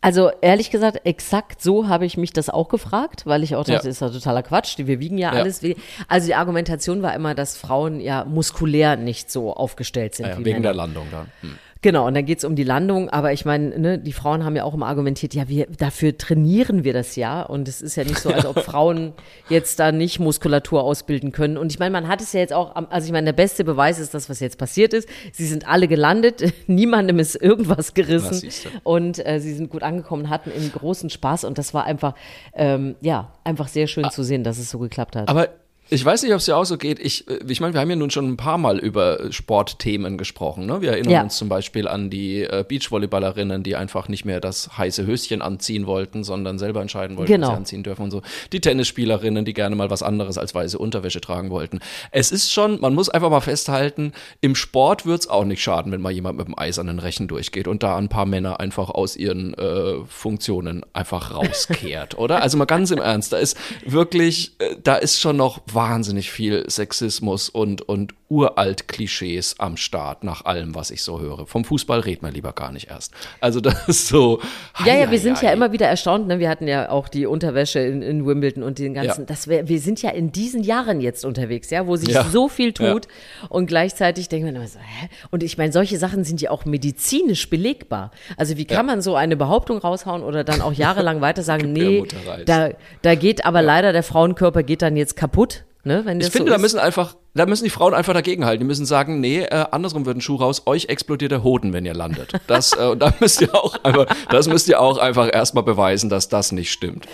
Also 0.02 0.32
ehrlich 0.42 0.70
gesagt, 0.70 1.06
exakt 1.06 1.62
so 1.62 1.88
habe 1.88 2.06
ich 2.06 2.18
mich 2.18 2.34
das 2.34 2.50
auch 2.50 2.68
gefragt, 2.68 3.26
weil 3.26 3.42
ich 3.42 3.56
auch 3.56 3.62
dachte, 3.62 3.72
Ja. 3.72 3.78
das 3.78 3.86
ist 3.88 4.02
ja 4.02 4.10
totaler 4.10 4.44
Quatsch. 4.44 4.78
Wir 4.78 5.00
wiegen 5.00 5.18
ja, 5.18 5.34
Ja. 5.34 5.40
alles. 5.42 5.62
Also 6.10 6.28
die 6.28 6.36
Argumentation 6.36 7.02
war 7.02 7.16
immer, 7.16 7.34
dass 7.36 7.56
Frauen 7.58 8.02
ja 8.02 8.26
muskulär 8.26 8.98
nicht 8.98 9.32
so 9.32 9.54
aufgestellt 9.56 10.14
sind 10.16 10.26
Ja, 10.28 10.34
wie 10.38 10.46
wegen 10.46 10.58
Männer. 10.58 10.62
der 10.70 10.74
Landung 10.74 11.08
da. 11.10 11.26
Hm. 11.40 11.58
Genau, 11.84 12.08
und 12.08 12.14
dann 12.16 12.26
geht's 12.26 12.46
um 12.46 12.56
die 12.56 12.64
Landung, 12.64 13.10
aber 13.10 13.34
ich 13.34 13.44
meine, 13.44 13.78
ne, 13.78 14.00
die 14.00 14.14
Frauen 14.14 14.46
haben 14.46 14.56
ja 14.56 14.64
auch 14.64 14.74
immer 14.74 14.88
argumentiert, 14.88 15.34
ja, 15.34 15.50
wir, 15.50 15.68
dafür 15.68 16.18
trainieren 16.18 16.86
wir 16.86 16.94
das 16.94 17.18
ja. 17.18 17.44
Und 17.44 17.68
es 17.68 17.82
ist 17.82 17.98
ja 17.98 18.06
nicht 18.06 18.20
so, 18.20 18.30
als 18.32 18.46
ob 18.46 18.58
Frauen 18.64 19.12
jetzt 19.50 19.80
da 19.80 19.92
nicht 19.92 20.18
Muskulatur 20.20 20.82
ausbilden 20.82 21.34
können. 21.34 21.58
Und 21.58 21.74
ich 21.74 21.80
meine, 21.80 21.92
man 21.92 22.08
hat 22.08 22.22
es 22.22 22.32
ja 22.32 22.40
jetzt 22.40 22.54
auch, 22.54 22.74
am- 22.76 22.88
also 22.90 23.06
ich 23.06 23.12
meine, 23.12 23.26
der 23.26 23.34
beste 23.34 23.66
Beweis 23.66 24.00
ist 24.00 24.14
das, 24.14 24.30
was 24.30 24.40
jetzt 24.40 24.58
passiert 24.58 24.94
ist. 24.94 25.10
Sie 25.34 25.46
sind 25.46 25.68
alle 25.68 25.90
gelandet, 25.90 26.54
niemandem 26.68 27.20
ist 27.20 27.36
irgendwas 27.36 27.94
gerissen. 27.94 28.50
Und 28.84 29.24
äh, 29.28 29.40
sie 29.42 29.54
sind 29.54 29.70
gut 29.70 29.84
angekommen, 29.84 30.30
hatten 30.30 30.52
einen 30.54 30.72
großen 30.72 31.10
Spaß. 31.10 31.44
Und 31.44 31.58
das 31.58 31.74
war 31.74 31.84
einfach, 31.84 32.16
ähm, 32.54 32.96
ja, 33.02 33.34
einfach 33.44 33.68
sehr 33.68 33.88
schön 33.88 34.10
zu 34.10 34.24
sehen, 34.24 34.46
dass 34.46 34.58
es 34.58 34.70
so 34.70 34.80
geklappt 34.80 35.18
hat. 35.18 35.28
Aber 35.28 35.50
ich 35.90 36.04
weiß 36.04 36.24
nicht, 36.24 36.32
ob 36.32 36.40
es 36.40 36.46
dir 36.46 36.58
auch 36.58 36.64
so 36.66 36.78
geht. 36.78 37.00
Ich, 37.00 37.28
äh, 37.28 37.40
ich 37.48 37.60
meine, 37.62 37.74
wir 37.74 37.82
haben 37.82 37.90
ja 37.90 37.96
nun 37.96 38.10
schon 38.10 38.28
ein 38.30 38.38
paar 38.38 38.58
Mal 38.58 38.80
über 38.80 39.32
Sportthemen 39.32 40.18
gesprochen. 40.18 40.66
Ne? 40.66 40.82
Wir 40.82 40.92
erinnern 40.92 41.12
Ja. 41.12 41.22
uns 41.24 41.38
zum 41.38 41.50
Beispiel 41.50 41.88
an 41.88 42.10
die 42.10 42.42
äh, 42.44 42.64
Beachvolleyballerinnen, 42.68 43.64
die 43.64 43.76
einfach 43.76 44.08
nicht 44.08 44.26
mehr 44.26 44.40
das 44.40 44.78
heiße 44.78 45.06
Höschen 45.06 45.42
anziehen 45.42 45.86
wollten, 45.86 46.24
sondern 46.24 46.58
selber 46.58 46.82
entscheiden 46.82 47.18
wollten, 47.18 47.32
Genau. 47.32 47.48
was 47.48 47.54
sie 47.54 47.58
anziehen 47.58 47.84
dürfen 47.84 48.04
und 48.04 48.12
so. 48.12 48.22
Die 48.52 48.62
Tennisspielerinnen, 48.62 49.46
die 49.46 49.54
gerne 49.54 49.76
mal 49.76 49.90
was 49.90 50.04
anderes 50.04 50.38
als 50.38 50.56
weiße 50.56 50.78
Unterwäsche 50.78 51.22
tragen 51.22 51.50
wollten. 51.50 51.80
Es 52.12 52.32
ist 52.32 52.52
schon, 52.52 52.80
man 52.82 52.96
muss 52.96 53.10
einfach 53.10 53.30
mal 53.30 53.42
festhalten, 53.42 54.14
im 54.42 54.56
Sport 54.56 55.06
wird 55.06 55.22
es 55.22 55.28
auch 55.30 55.46
nicht 55.46 55.62
schaden, 55.62 55.92
wenn 55.92 56.02
mal 56.02 56.12
jemand 56.12 56.38
mit 56.38 56.48
dem 56.48 56.58
eisernen 56.58 57.00
Rechen 57.00 57.28
durchgeht 57.28 57.68
und 57.68 57.84
da 57.84 57.98
ein 57.98 58.10
paar 58.10 58.26
Männer 58.26 58.60
einfach 58.60 58.90
aus 58.90 59.16
ihren 59.16 59.54
äh, 59.56 59.96
Funktionen 60.08 60.84
einfach 60.94 61.34
rauskehrt, 61.36 62.18
oder? 62.18 62.42
Also 62.42 62.58
mal 62.58 62.66
ganz 62.66 62.92
im 62.92 63.00
Ernst, 63.00 63.34
da 63.34 63.38
ist 63.38 63.58
wirklich, 63.86 64.56
äh, 64.60 64.76
da 64.82 64.96
ist 64.96 65.20
schon 65.20 65.38
noch 65.38 65.60
wahnsinnig 65.84 66.32
viel 66.32 66.64
Sexismus 66.70 67.50
und, 67.50 67.82
und 67.82 68.14
uralt 68.30 68.88
Klischees 68.88 69.56
am 69.60 69.76
Start, 69.76 70.24
nach 70.24 70.46
allem, 70.46 70.76
was 70.76 70.92
ich 70.92 71.04
so 71.04 71.20
höre. 71.20 71.46
Vom 71.46 71.66
Fußball 71.66 72.00
reden 72.00 72.26
wir 72.26 72.32
lieber 72.32 72.54
gar 72.54 72.72
nicht 72.72 72.90
erst. 72.90 73.14
Also 73.42 73.60
das 73.60 73.90
ist 73.90 74.08
so. 74.08 74.40
Ja, 74.86 74.94
ja, 74.96 75.06
hei, 75.08 75.12
wir 75.12 75.20
sind 75.20 75.42
hei, 75.42 75.48
ja 75.48 75.52
immer 75.52 75.74
wieder 75.74 75.86
erstaunt. 75.88 76.28
Ne? 76.28 76.40
Wir 76.40 76.50
hatten 76.50 76.70
ja 76.70 76.90
auch 76.90 77.10
die 77.10 77.26
Unterwäsche 77.26 77.80
in, 77.80 78.02
in 78.02 78.26
Wimbledon 78.26 78.64
und 78.64 78.80
den 78.80 78.94
ganzen. 78.94 79.22
Ja. 79.22 79.26
Das 79.26 79.50
wär, 79.50 79.68
wir 79.68 79.82
sind 79.82 80.02
ja 80.02 80.12
in 80.12 80.32
diesen 80.32 80.64
Jahren 80.64 81.02
jetzt 81.02 81.26
unterwegs, 81.26 81.70
ja, 81.70 81.86
wo 81.86 81.98
sich 81.98 82.10
Ja. 82.10 82.24
so 82.24 82.48
viel 82.48 82.72
tut 82.72 83.10
und 83.50 83.66
gleichzeitig 83.66 84.30
denkt 84.30 84.46
man 84.46 84.56
immer 84.56 84.68
so, 84.68 84.80
hä? 84.80 85.10
Und 85.32 85.44
ich 85.44 85.58
meine, 85.58 85.74
solche 85.74 85.98
Sachen 85.98 86.24
sind 86.24 86.40
ja 86.40 86.50
auch 86.50 86.64
medizinisch 86.64 87.50
belegbar. 87.50 88.12
Also 88.38 88.56
wie 88.56 88.66
kann 88.66 88.86
man 88.86 89.02
so 89.02 89.16
eine 89.16 89.36
Behauptung 89.36 89.80
raushauen 89.80 90.24
oder 90.24 90.46
dann 90.46 90.62
auch 90.62 90.72
jahrelang 90.74 91.20
weiter 91.20 91.44
sagen, 91.52 91.74
nee, 91.74 92.06
da, 92.46 92.70
da 93.02 93.16
geht 93.16 93.46
aber 93.46 93.62
leider 93.62 93.92
der 93.92 94.04
Frauenkörper 94.04 94.64
geht 94.64 94.82
dann 94.82 94.96
jetzt 94.96 95.18
kaputt. 95.18 95.66
Ne, 95.84 96.06
wenn 96.06 96.20
Ich 96.20 96.30
finde, 96.30 96.52
so 96.52 96.56
da 96.56 96.62
müssen 96.62 96.80
einfach, 96.80 97.16
da 97.36 97.46
müssen 97.48 97.64
die 97.64 97.70
Frauen 97.70 97.94
einfach 97.94 98.14
dagegenhalten. 98.14 98.60
Die 98.60 98.66
müssen 98.68 98.86
sagen, 98.86 99.20
nee, 99.20 99.40
äh, 99.42 99.66
andersrum 99.72 100.06
wird 100.06 100.18
ein 100.18 100.22
Schuh 100.22 100.36
raus, 100.36 100.64
euch 100.66 100.86
explodiert 100.86 101.32
der 101.32 101.44
Hoden, 101.44 101.74
wenn 101.74 101.86
ihr 101.86 101.94
landet. 101.96 102.32
Das, 102.48 102.74
äh, 102.74 102.86
und 102.86 103.00
da 103.00 103.14
müsst 103.20 103.42
ihr 103.42 103.54
auch 103.56 103.84
einfach, 103.84 104.06
das 104.30 104.48
müsst 104.48 104.68
ihr 104.70 104.80
auch 104.80 104.98
einfach 104.98 105.34
erstmal 105.34 105.64
beweisen, 105.64 106.10
dass 106.10 106.30
das 106.30 106.52
nicht 106.52 106.72
stimmt. 106.72 107.06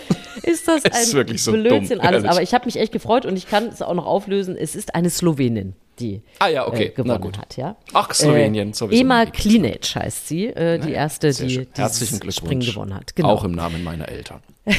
ist 0.43 0.67
das 0.67 0.83
ein 0.85 0.91
ist 0.91 1.13
wirklich 1.13 1.41
so 1.43 1.51
Blödsinn 1.53 1.99
dumm, 1.99 2.07
alles. 2.07 2.23
ehrlich. 2.23 2.29
Aber 2.31 2.41
ich 2.41 2.53
habe 2.53 2.65
mich 2.65 2.75
echt 2.77 2.91
gefreut 2.91 3.25
und 3.25 3.37
ich 3.37 3.47
kann 3.47 3.67
es 3.67 3.81
auch 3.81 3.93
noch 3.93 4.05
auflösen. 4.05 4.57
Es 4.57 4.75
ist 4.75 4.93
eine 4.95 5.09
Slowenin, 5.09 5.73
die 5.99 6.21
Ah 6.39 6.47
ja, 6.47 6.67
okay, 6.67 6.85
äh, 6.85 6.89
gewonnen 6.89 7.07
na 7.07 7.17
gut. 7.17 7.37
hat. 7.37 7.55
Ja? 7.55 7.77
Ach, 7.93 8.13
Slowenien, 8.13 8.71
äh, 8.71 8.73
sowieso. 8.73 9.01
Ema 9.01 9.25
Klinic 9.25 9.95
heißt 9.95 10.27
sie, 10.27 10.47
äh, 10.47 10.79
die 10.79 10.91
erste, 10.91 11.31
Sehr 11.31 11.47
die 11.47 11.67
dieses. 11.77 12.35
Springen 12.35 12.61
gewonnen 12.61 12.93
hat. 12.93 13.15
Genau. 13.15 13.29
Auch 13.29 13.43
im 13.45 13.51
Namen 13.53 13.83
meiner 13.83 14.09
Eltern. 14.09 14.41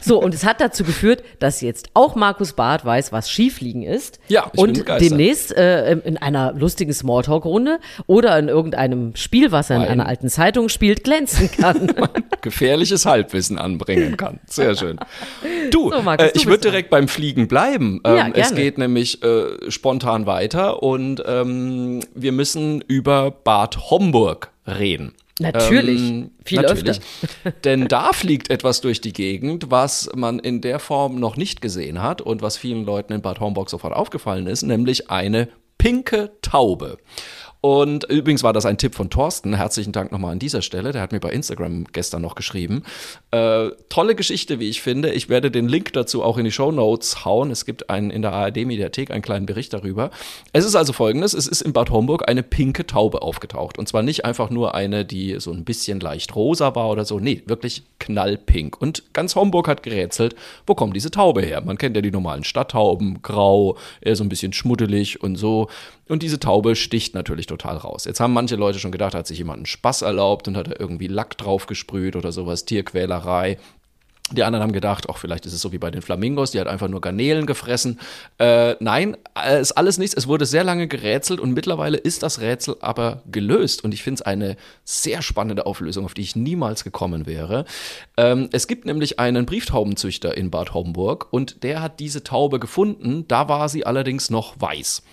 So, 0.00 0.22
und 0.22 0.34
es 0.34 0.44
hat 0.44 0.60
dazu 0.60 0.84
geführt, 0.84 1.22
dass 1.40 1.60
jetzt 1.60 1.90
auch 1.94 2.14
Markus 2.14 2.52
Barth 2.52 2.84
weiß, 2.84 3.12
was 3.12 3.30
Schiefliegen 3.30 3.82
ist. 3.82 4.20
Ja, 4.28 4.50
ich 4.52 4.62
bin 4.62 4.75
Und 4.80 5.00
demnächst 5.00 5.56
äh, 5.56 5.92
in 5.92 6.16
einer 6.16 6.52
lustigen 6.52 6.92
Smalltalk-Runde 6.92 7.78
oder 8.06 8.38
in 8.38 8.48
irgendeinem 8.48 9.14
Spiel, 9.16 9.52
was 9.52 9.70
er 9.70 9.76
in 9.76 9.82
Ein- 9.82 9.88
einer 9.88 10.06
alten 10.06 10.28
Zeitung 10.28 10.68
spielt, 10.68 11.04
glänzen 11.04 11.50
kann. 11.50 11.92
gefährliches 12.42 13.06
Halbwissen 13.06 13.58
anbringen 13.58 14.16
kann. 14.16 14.40
Sehr 14.46 14.76
schön. 14.76 14.98
Du, 15.70 15.90
So, 15.90 16.02
Markus, 16.02 16.26
äh, 16.26 16.32
ich 16.34 16.46
würde 16.46 16.60
dran. 16.62 16.72
direkt 16.72 16.90
beim 16.90 17.08
Fliegen 17.08 17.48
bleiben. 17.48 18.00
Ähm, 18.04 18.16
Ja, 18.16 18.28
es 18.34 18.54
geht 18.54 18.78
nämlich 18.78 19.22
äh, 19.22 19.70
spontan 19.70 20.26
weiter 20.26 20.82
und 20.82 21.22
ähm, 21.26 22.00
wir 22.14 22.32
müssen 22.32 22.80
über 22.86 23.30
Bad 23.30 23.90
Homburg 23.90 24.50
reden. 24.66 25.14
Natürlich. 25.38 26.30
Viel 26.44 26.62
natürlich. 26.62 27.00
Denn 27.64 27.88
da 27.88 28.12
fliegt 28.12 28.50
etwas 28.50 28.80
durch 28.80 29.00
die 29.00 29.12
Gegend, 29.12 29.70
was 29.70 30.08
man 30.14 30.38
in 30.38 30.60
der 30.60 30.78
Form 30.78 31.20
noch 31.20 31.36
nicht 31.36 31.60
gesehen 31.60 32.02
hat 32.02 32.22
und 32.22 32.40
was 32.40 32.56
vielen 32.56 32.84
Leuten 32.84 33.12
in 33.12 33.22
Bad 33.22 33.40
Homburg 33.40 33.68
sofort 33.68 33.94
aufgefallen 33.94 34.46
ist, 34.46 34.62
nämlich 34.62 35.10
eine 35.10 35.48
pinke 35.78 36.32
Taube. 36.40 36.98
Und 37.60 38.04
übrigens 38.04 38.42
war 38.42 38.52
das 38.52 38.66
ein 38.66 38.78
Tipp 38.78 38.94
von 38.94 39.10
Thorsten. 39.10 39.54
Herzlichen 39.54 39.92
Dank 39.92 40.12
nochmal 40.12 40.32
an 40.32 40.38
dieser 40.38 40.62
Stelle. 40.62 40.92
Der 40.92 41.02
hat 41.02 41.12
mir 41.12 41.20
bei 41.20 41.30
Instagram 41.30 41.84
gestern 41.92 42.22
noch 42.22 42.34
geschrieben. 42.34 42.82
Äh, 43.30 43.70
tolle 43.88 44.14
Geschichte, 44.14 44.60
wie 44.60 44.68
ich 44.68 44.82
finde. 44.82 45.12
Ich 45.12 45.28
werde 45.28 45.50
den 45.50 45.68
Link 45.68 45.92
dazu 45.92 46.22
auch 46.22 46.38
in 46.38 46.44
die 46.44 46.52
Show 46.52 46.70
Notes 46.70 47.24
hauen. 47.24 47.50
Es 47.50 47.64
gibt 47.64 47.90
einen 47.90 48.10
in 48.10 48.22
der 48.22 48.32
ARD-Mediathek 48.32 49.10
einen 49.10 49.22
kleinen 49.22 49.46
Bericht 49.46 49.72
darüber. 49.72 50.10
Es 50.52 50.64
ist 50.64 50.76
also 50.76 50.92
folgendes: 50.92 51.34
Es 51.34 51.46
ist 51.46 51.62
in 51.62 51.72
Bad 51.72 51.90
Homburg 51.90 52.28
eine 52.28 52.42
pinke 52.42 52.86
Taube 52.86 53.22
aufgetaucht. 53.22 53.78
Und 53.78 53.88
zwar 53.88 54.02
nicht 54.02 54.24
einfach 54.24 54.50
nur 54.50 54.74
eine, 54.74 55.04
die 55.04 55.36
so 55.38 55.52
ein 55.52 55.64
bisschen 55.64 55.98
leicht 56.00 56.36
rosa 56.36 56.74
war 56.74 56.90
oder 56.90 57.04
so. 57.04 57.18
Nee, 57.18 57.42
wirklich 57.46 57.82
knallpink. 57.98 58.80
Und 58.80 59.12
ganz 59.12 59.34
Homburg 59.34 59.66
hat 59.68 59.82
gerätselt, 59.82 60.36
wo 60.66 60.74
kommt 60.74 60.94
diese 60.94 61.10
Taube 61.10 61.42
her? 61.42 61.62
Man 61.62 61.78
kennt 61.78 61.96
ja 61.96 62.02
die 62.02 62.10
normalen 62.10 62.44
Stadttauben, 62.44 63.22
grau, 63.22 63.76
eher 64.00 64.14
so 64.14 64.24
ein 64.24 64.28
bisschen 64.28 64.52
schmuddelig 64.52 65.22
und 65.22 65.36
so. 65.36 65.68
Und 66.08 66.22
diese 66.22 66.38
Taube 66.38 66.76
sticht 66.76 67.14
natürlich 67.14 67.45
total 67.46 67.76
raus. 67.76 68.04
Jetzt 68.04 68.20
haben 68.20 68.32
manche 68.32 68.56
Leute 68.56 68.78
schon 68.78 68.92
gedacht, 68.92 69.14
hat 69.14 69.26
sich 69.26 69.38
jemand 69.38 69.58
einen 69.58 69.66
Spaß 69.66 70.02
erlaubt 70.02 70.48
und 70.48 70.56
hat 70.56 70.68
da 70.68 70.74
irgendwie 70.78 71.06
Lack 71.06 71.38
drauf 71.38 71.66
gesprüht 71.66 72.16
oder 72.16 72.32
sowas, 72.32 72.64
Tierquälerei. 72.64 73.58
Die 74.32 74.42
anderen 74.42 74.64
haben 74.64 74.72
gedacht, 74.72 75.08
auch 75.08 75.18
vielleicht 75.18 75.46
ist 75.46 75.52
es 75.52 75.60
so 75.60 75.70
wie 75.70 75.78
bei 75.78 75.92
den 75.92 76.02
Flamingos, 76.02 76.50
die 76.50 76.58
hat 76.58 76.66
einfach 76.66 76.88
nur 76.88 77.00
Garnelen 77.00 77.46
gefressen. 77.46 78.00
Äh, 78.38 78.74
nein, 78.80 79.16
äh, 79.40 79.60
ist 79.60 79.72
alles 79.72 79.98
nichts. 79.98 80.16
Es 80.16 80.26
wurde 80.26 80.46
sehr 80.46 80.64
lange 80.64 80.88
gerätselt 80.88 81.38
und 81.38 81.52
mittlerweile 81.52 81.96
ist 81.96 82.24
das 82.24 82.40
Rätsel 82.40 82.76
aber 82.80 83.22
gelöst. 83.30 83.84
Und 83.84 83.94
ich 83.94 84.02
finde 84.02 84.20
es 84.20 84.22
eine 84.22 84.56
sehr 84.84 85.22
spannende 85.22 85.64
Auflösung, 85.64 86.04
auf 86.04 86.14
die 86.14 86.22
ich 86.22 86.34
niemals 86.34 86.82
gekommen 86.82 87.26
wäre. 87.26 87.66
Ähm, 88.16 88.48
es 88.50 88.66
gibt 88.66 88.84
nämlich 88.84 89.20
einen 89.20 89.46
Brieftaubenzüchter 89.46 90.36
in 90.36 90.50
Bad 90.50 90.74
Homburg 90.74 91.28
und 91.30 91.62
der 91.62 91.80
hat 91.80 92.00
diese 92.00 92.24
Taube 92.24 92.58
gefunden. 92.58 93.26
Da 93.28 93.48
war 93.48 93.68
sie 93.68 93.86
allerdings 93.86 94.28
noch 94.28 94.60
weiß. 94.60 95.04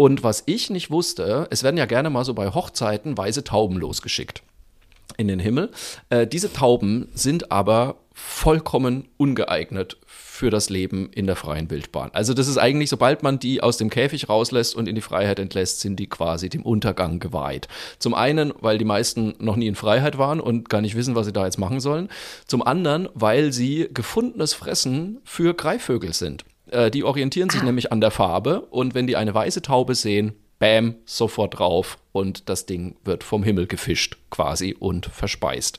Und 0.00 0.22
was 0.22 0.44
ich 0.46 0.70
nicht 0.70 0.92
wusste, 0.92 1.48
es 1.50 1.64
werden 1.64 1.76
ja 1.76 1.84
gerne 1.84 2.08
mal 2.08 2.24
so 2.24 2.32
bei 2.32 2.54
Hochzeiten 2.54 3.18
weiße 3.18 3.42
Tauben 3.42 3.76
losgeschickt 3.76 4.44
in 5.16 5.26
den 5.26 5.40
Himmel. 5.40 5.72
Äh, 6.08 6.28
diese 6.28 6.52
Tauben 6.52 7.08
sind 7.14 7.50
aber 7.50 7.96
vollkommen 8.12 9.08
ungeeignet 9.16 9.96
für 10.06 10.50
das 10.50 10.70
Leben 10.70 11.10
in 11.12 11.26
der 11.26 11.34
freien 11.34 11.68
Wildbahn. 11.68 12.10
Also 12.12 12.32
das 12.32 12.46
ist 12.46 12.58
eigentlich, 12.58 12.90
sobald 12.90 13.24
man 13.24 13.40
die 13.40 13.60
aus 13.60 13.76
dem 13.76 13.90
Käfig 13.90 14.28
rauslässt 14.28 14.76
und 14.76 14.88
in 14.88 14.94
die 14.94 15.00
Freiheit 15.00 15.40
entlässt, 15.40 15.80
sind 15.80 15.96
die 15.96 16.08
quasi 16.08 16.48
dem 16.48 16.62
Untergang 16.62 17.18
geweiht. 17.18 17.66
Zum 17.98 18.14
einen, 18.14 18.52
weil 18.60 18.78
die 18.78 18.84
meisten 18.84 19.34
noch 19.40 19.56
nie 19.56 19.66
in 19.66 19.74
Freiheit 19.74 20.16
waren 20.16 20.38
und 20.38 20.68
gar 20.68 20.80
nicht 20.80 20.94
wissen, 20.94 21.16
was 21.16 21.26
sie 21.26 21.32
da 21.32 21.44
jetzt 21.44 21.58
machen 21.58 21.80
sollen. 21.80 22.08
Zum 22.46 22.62
anderen, 22.62 23.08
weil 23.14 23.52
sie 23.52 23.88
gefundenes 23.92 24.54
Fressen 24.54 25.18
für 25.24 25.54
Greifvögel 25.54 26.12
sind. 26.12 26.44
Äh, 26.70 26.90
die 26.90 27.04
orientieren 27.04 27.50
sich 27.50 27.62
nämlich 27.62 27.92
an 27.92 28.00
der 28.00 28.10
Farbe 28.10 28.60
und 28.62 28.94
wenn 28.94 29.06
die 29.06 29.16
eine 29.16 29.34
weiße 29.34 29.62
Taube 29.62 29.94
sehen, 29.94 30.34
Bam, 30.58 30.96
sofort 31.04 31.58
drauf 31.58 31.98
und 32.10 32.48
das 32.48 32.66
Ding 32.66 32.96
wird 33.04 33.22
vom 33.22 33.44
Himmel 33.44 33.68
gefischt 33.68 34.16
quasi 34.30 34.74
und 34.76 35.06
verspeist. 35.06 35.78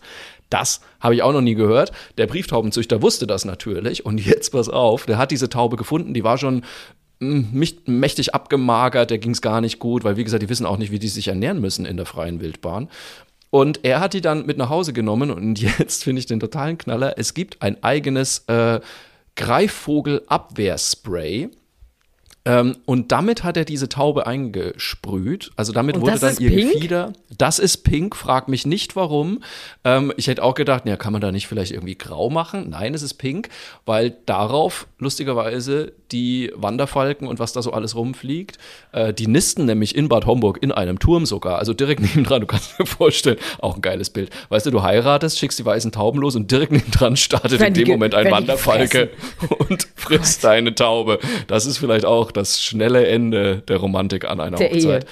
Das 0.49 0.79
habe 1.01 1.15
ich 1.15 1.21
auch 1.21 1.33
noch 1.33 1.41
nie 1.41 1.55
gehört. 1.55 1.91
Der 2.17 2.27
Brieftaubenzüchter 2.27 3.01
wusste 3.01 3.27
das 3.27 3.43
natürlich 3.43 4.05
und 4.05 4.25
jetzt 4.25 4.51
pass 4.51 4.69
auf, 4.69 5.05
der 5.05 5.17
hat 5.17 5.31
diese 5.31 5.49
Taube 5.49 5.75
gefunden, 5.75 6.13
die 6.13 6.23
war 6.23 6.37
schon 6.37 6.63
mich- 7.19 7.87
mächtig 7.87 8.33
abgemagert, 8.33 9.09
der 9.09 9.17
ging 9.17 9.31
es 9.31 9.41
gar 9.41 9.59
nicht 9.59 9.79
gut, 9.79 10.05
weil 10.05 10.15
wie 10.15 10.23
gesagt, 10.23 10.41
die 10.43 10.49
wissen 10.49 10.65
auch 10.65 10.77
nicht, 10.77 10.91
wie 10.91 10.99
die 10.99 11.09
sich 11.09 11.27
ernähren 11.27 11.59
müssen 11.59 11.85
in 11.85 11.97
der 11.97 12.05
freien 12.05 12.39
Wildbahn. 12.39 12.89
Und 13.51 13.83
er 13.83 13.99
hat 13.99 14.13
die 14.13 14.21
dann 14.21 14.45
mit 14.45 14.57
nach 14.57 14.69
Hause 14.69 14.93
genommen 14.93 15.29
und 15.31 15.59
jetzt 15.79 16.03
finde 16.03 16.19
ich 16.19 16.25
den 16.25 16.39
totalen 16.39 16.77
Knaller. 16.77 17.15
Es 17.17 17.33
gibt 17.33 17.61
ein 17.61 17.83
eigenes 17.83 18.45
äh, 18.47 18.79
Greifvogelabwehrspray 19.39 21.49
Ähm, 22.49 22.77
und 22.85 23.11
damit 23.11 23.43
hat 23.43 23.57
er 23.57 23.65
diese 23.65 23.89
Taube 23.89 24.25
eingesprüht. 24.25 25.51
Also 25.55 25.71
damit 25.71 25.95
Und 25.95 26.01
wurde 26.01 26.13
das 26.13 26.35
dann 26.35 26.43
ihr 26.43 26.49
pink? 26.49 26.73
Gefieder. 26.73 27.13
Das 27.37 27.59
ist 27.59 27.83
pink, 27.83 28.15
frag 28.15 28.47
mich 28.47 28.65
nicht 28.65 28.95
warum. 28.95 29.43
Ähm, 29.83 30.11
ich 30.17 30.27
hätte 30.27 30.41
auch 30.41 30.55
gedacht, 30.55 30.87
ja, 30.87 30.97
kann 30.97 31.13
man 31.13 31.21
da 31.21 31.31
nicht 31.31 31.47
vielleicht 31.47 31.71
irgendwie 31.71 31.95
grau 31.95 32.31
machen? 32.31 32.71
Nein, 32.71 32.95
es 32.95 33.03
ist 33.03 33.15
pink, 33.15 33.49
weil 33.85 34.15
darauf 34.25 34.87
lustigerweise 34.97 35.93
die 36.11 36.51
Wanderfalken 36.55 37.27
und 37.27 37.37
was 37.37 37.53
da 37.53 37.61
so 37.61 37.71
alles 37.71 37.95
rumfliegt, 37.95 38.57
äh, 38.93 39.13
die 39.13 39.27
nisten 39.27 39.65
nämlich 39.65 39.95
in 39.95 40.09
Bad 40.09 40.25
Homburg 40.25 40.57
in 40.63 40.71
einem 40.71 40.97
Turm 40.97 41.27
sogar. 41.27 41.59
Also 41.59 41.75
direkt 41.75 42.01
nebendran, 42.15 42.41
du 42.41 42.47
kannst 42.47 42.79
dir 42.79 42.87
vorstellen, 42.87 43.37
auch 43.59 43.75
ein 43.75 43.81
geiles 43.81 44.09
Bild. 44.09 44.31
Weißt 44.49 44.65
du, 44.65 44.71
du 44.71 44.81
heiratest, 44.81 45.37
schickst 45.37 45.59
die 45.59 45.65
weißen 45.65 45.91
Tauben 45.91 46.19
los 46.19 46.35
und 46.35 46.49
direkt 46.49 46.71
nebendran 46.71 47.15
startet 47.15 47.61
in 47.61 47.75
dem 47.75 47.89
Moment 47.89 48.15
ein 48.15 48.31
Wanderfalke 48.31 49.11
und 49.69 49.87
frisst 49.95 50.43
deine 50.43 50.73
Taube. 50.73 51.19
Das 51.45 51.67
ist 51.67 51.77
vielleicht 51.77 52.05
auch 52.05 52.31
das 52.39 52.63
schnelle 52.63 53.05
Ende 53.07 53.61
der 53.67 53.77
Romantik 53.77 54.25
an 54.25 54.39
einer 54.39 54.57
Der 54.57 54.71
Hochzeit. 54.71 55.05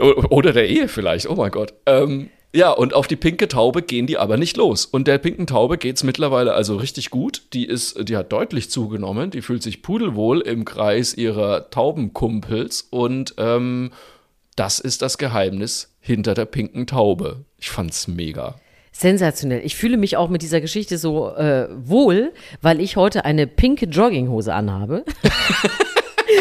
O- 0.00 0.24
Oder 0.30 0.52
der 0.52 0.68
Ehe 0.68 0.88
vielleicht, 0.88 1.28
oh 1.28 1.34
mein 1.34 1.50
Gott. 1.50 1.74
Ähm, 1.86 2.30
ja, 2.54 2.70
und 2.70 2.92
auf 2.92 3.06
die 3.06 3.16
pinke 3.16 3.48
Taube 3.48 3.80
gehen 3.82 4.06
die 4.06 4.18
aber 4.18 4.36
nicht 4.36 4.56
los. 4.58 4.84
Und 4.84 5.08
der 5.08 5.16
pinken 5.18 5.46
Taube 5.46 5.78
geht's 5.78 6.04
mittlerweile 6.04 6.52
also 6.52 6.76
richtig 6.76 7.08
gut. 7.10 7.42
Die 7.54 7.64
ist, 7.64 8.08
die 8.08 8.16
hat 8.16 8.30
deutlich 8.30 8.70
zugenommen. 8.70 9.30
Die 9.30 9.40
fühlt 9.40 9.62
sich 9.62 9.80
pudelwohl 9.82 10.40
im 10.42 10.64
Kreis 10.66 11.14
ihrer 11.14 11.70
Taubenkumpels. 11.70 12.88
Und 12.90 13.34
ähm, 13.38 13.90
das 14.54 14.80
ist 14.80 15.00
das 15.00 15.16
Geheimnis 15.16 15.94
hinter 16.00 16.34
der 16.34 16.44
pinken 16.44 16.86
Taube. 16.86 17.44
Ich 17.58 17.70
fand's 17.70 18.06
mega. 18.06 18.56
Sensationell. 18.94 19.62
Ich 19.64 19.74
fühle 19.74 19.96
mich 19.96 20.18
auch 20.18 20.28
mit 20.28 20.42
dieser 20.42 20.60
Geschichte 20.60 20.98
so 20.98 21.34
äh, 21.34 21.68
wohl, 21.74 22.32
weil 22.60 22.78
ich 22.82 22.96
heute 22.96 23.24
eine 23.24 23.46
pinke 23.46 23.86
Jogginghose 23.86 24.52
anhabe. 24.52 25.06